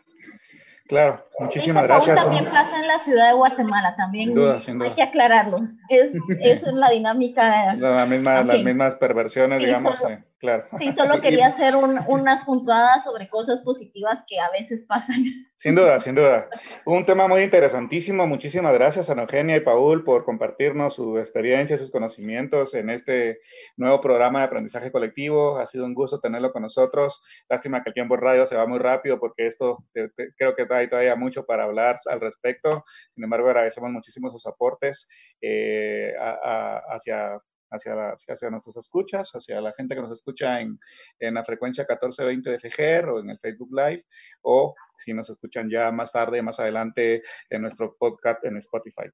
Claro, 0.88 1.28
muchísimas 1.40 1.84
gracias. 1.84 2.16
también 2.16 2.46
pasa 2.46 2.80
en 2.80 2.88
la 2.88 2.98
ciudad 2.98 3.28
de 3.30 3.36
Guatemala, 3.36 3.94
también 3.98 4.34
hay 4.82 4.94
que 4.94 5.04
aclararlo. 5.04 5.60
Es, 5.90 6.14
es 6.42 6.64
la 6.64 6.90
dinámica. 6.90 7.76
La 7.76 8.06
misma, 8.06 8.44
Las 8.44 8.64
mismas 8.64 8.96
perversiones, 8.96 9.60
digamos. 9.62 10.02
Eh, 10.10 10.24
claro. 10.40 10.68
Sí, 10.78 10.92
solo 10.92 11.20
quería 11.22 11.48
hacer 11.48 11.76
unas 11.76 12.42
puntuadas 12.42 13.04
sobre 13.04 13.28
cosas 13.30 13.62
positivas 13.62 14.24
que 14.28 14.40
a 14.40 14.50
veces 14.52 14.86
pasan. 14.88 15.24
Sin 15.60 15.74
duda, 15.74 16.00
sin 16.00 16.14
duda. 16.14 16.48
Un 16.86 17.04
tema 17.04 17.28
muy 17.28 17.42
interesantísimo. 17.42 18.28
Muchísimas 18.28 18.74
gracias 18.74 19.10
a 19.10 19.14
Eugenia 19.14 19.56
y 19.56 19.62
Paul 19.62 20.04
por 20.04 20.24
compartirnos 20.24 20.94
su 20.94 21.18
experiencia, 21.18 21.80
sus 21.80 21.90
conocimientos 21.90 22.76
en 22.76 22.92
este 22.92 23.40
nuevo 23.76 24.00
programa 24.00 24.40
de 24.40 24.46
aprendizaje 24.46 24.92
colectivo. 24.92 25.58
Ha 25.58 25.66
sido 25.66 25.86
un 25.86 25.96
gusto 25.96 26.20
tenerlo 26.20 26.54
con 26.54 26.62
nosotros. 26.62 27.24
Lástima 27.50 27.82
que 27.82 27.90
el 27.90 27.96
tiempo 27.96 28.18
radio 28.18 28.46
se 28.46 28.56
va 28.56 28.68
muy 28.68 28.78
rápido 28.78 29.20
porque 29.20 29.48
esto 29.48 29.84
creo 29.94 30.56
que 30.56 30.68
hay 30.70 30.90
todavía 30.90 31.16
mucho 31.16 31.44
para 31.44 31.64
hablar 31.64 31.98
al 32.06 32.22
respecto. 32.22 32.84
Sin 33.16 33.24
embargo, 33.24 33.48
agradecemos 33.48 33.90
muchísimo 33.90 34.30
sus 34.30 34.46
aportes 34.46 35.08
eh, 35.42 36.14
hacia 36.90 37.42
hacia, 37.72 38.12
hacia 38.12 38.50
nuestros 38.50 38.78
escuchas, 38.78 39.32
hacia 39.32 39.62
la 39.62 39.74
gente 39.74 39.96
que 39.96 40.02
nos 40.02 40.12
escucha 40.12 40.62
en, 40.62 40.80
en 41.20 41.34
la 41.34 41.44
frecuencia 41.44 41.84
1420 41.84 42.50
de 42.50 42.60
FGR 42.60 43.10
o 43.10 43.20
en 43.20 43.30
el 43.30 43.40
Facebook 43.40 43.70
Live, 43.72 44.06
o 44.42 44.76
si 44.98 45.14
nos 45.14 45.30
escuchan 45.30 45.70
ya 45.70 45.92
más 45.92 46.12
tarde, 46.12 46.42
más 46.42 46.60
adelante 46.60 47.22
en 47.50 47.62
nuestro 47.62 47.96
podcast 47.98 48.44
en 48.46 48.58
Spotify. 48.58 49.10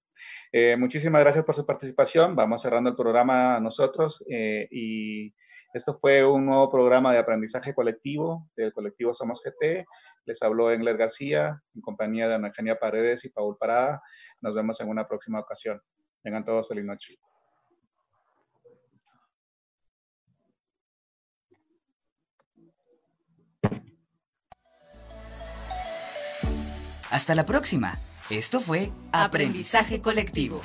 Eh, 0.51 0.76
muchísimas 0.78 1.22
gracias 1.22 1.45
por 1.45 1.56
su 1.56 1.66
participación. 1.66 2.36
Vamos 2.36 2.62
cerrando 2.62 2.89
el 2.89 2.95
programa 2.95 3.60
nosotros 3.60 4.24
eh, 4.30 4.68
y 4.72 5.34
esto 5.74 5.97
fue 5.99 6.24
un 6.24 6.45
nuevo 6.45 6.72
programa 6.72 7.12
de 7.12 7.18
aprendizaje 7.18 7.74
colectivo 7.74 8.47
del 8.56 8.72
colectivo 8.74 9.14
Somos 9.14 9.41
GT. 9.43 9.86
Les 10.26 10.41
habló 10.43 10.72
Engler 10.72 10.97
García 10.97 11.62
en 11.74 11.82
compañía 11.82 12.28
de 12.28 12.36
Ana 12.36 12.49
Eugenia 12.49 12.80
Paredes 12.80 13.26
y 13.26 13.30
Paul 13.30 13.58
Parada. 13.58 14.01
Nos 14.39 14.54
vemos 14.54 14.80
en 14.82 14.89
una 14.89 15.08
próxima 15.08 15.39
ocasión. 15.39 15.82
Tengan 16.22 16.45
todos 16.45 16.68
feliz 16.68 16.86
noche. 16.86 17.18
Hasta 27.14 27.36
la 27.36 27.45
próxima. 27.45 27.99
Esto 28.32 28.59
fue 28.59 28.91
Aprendizaje 29.11 30.01
Colectivo. 30.01 30.61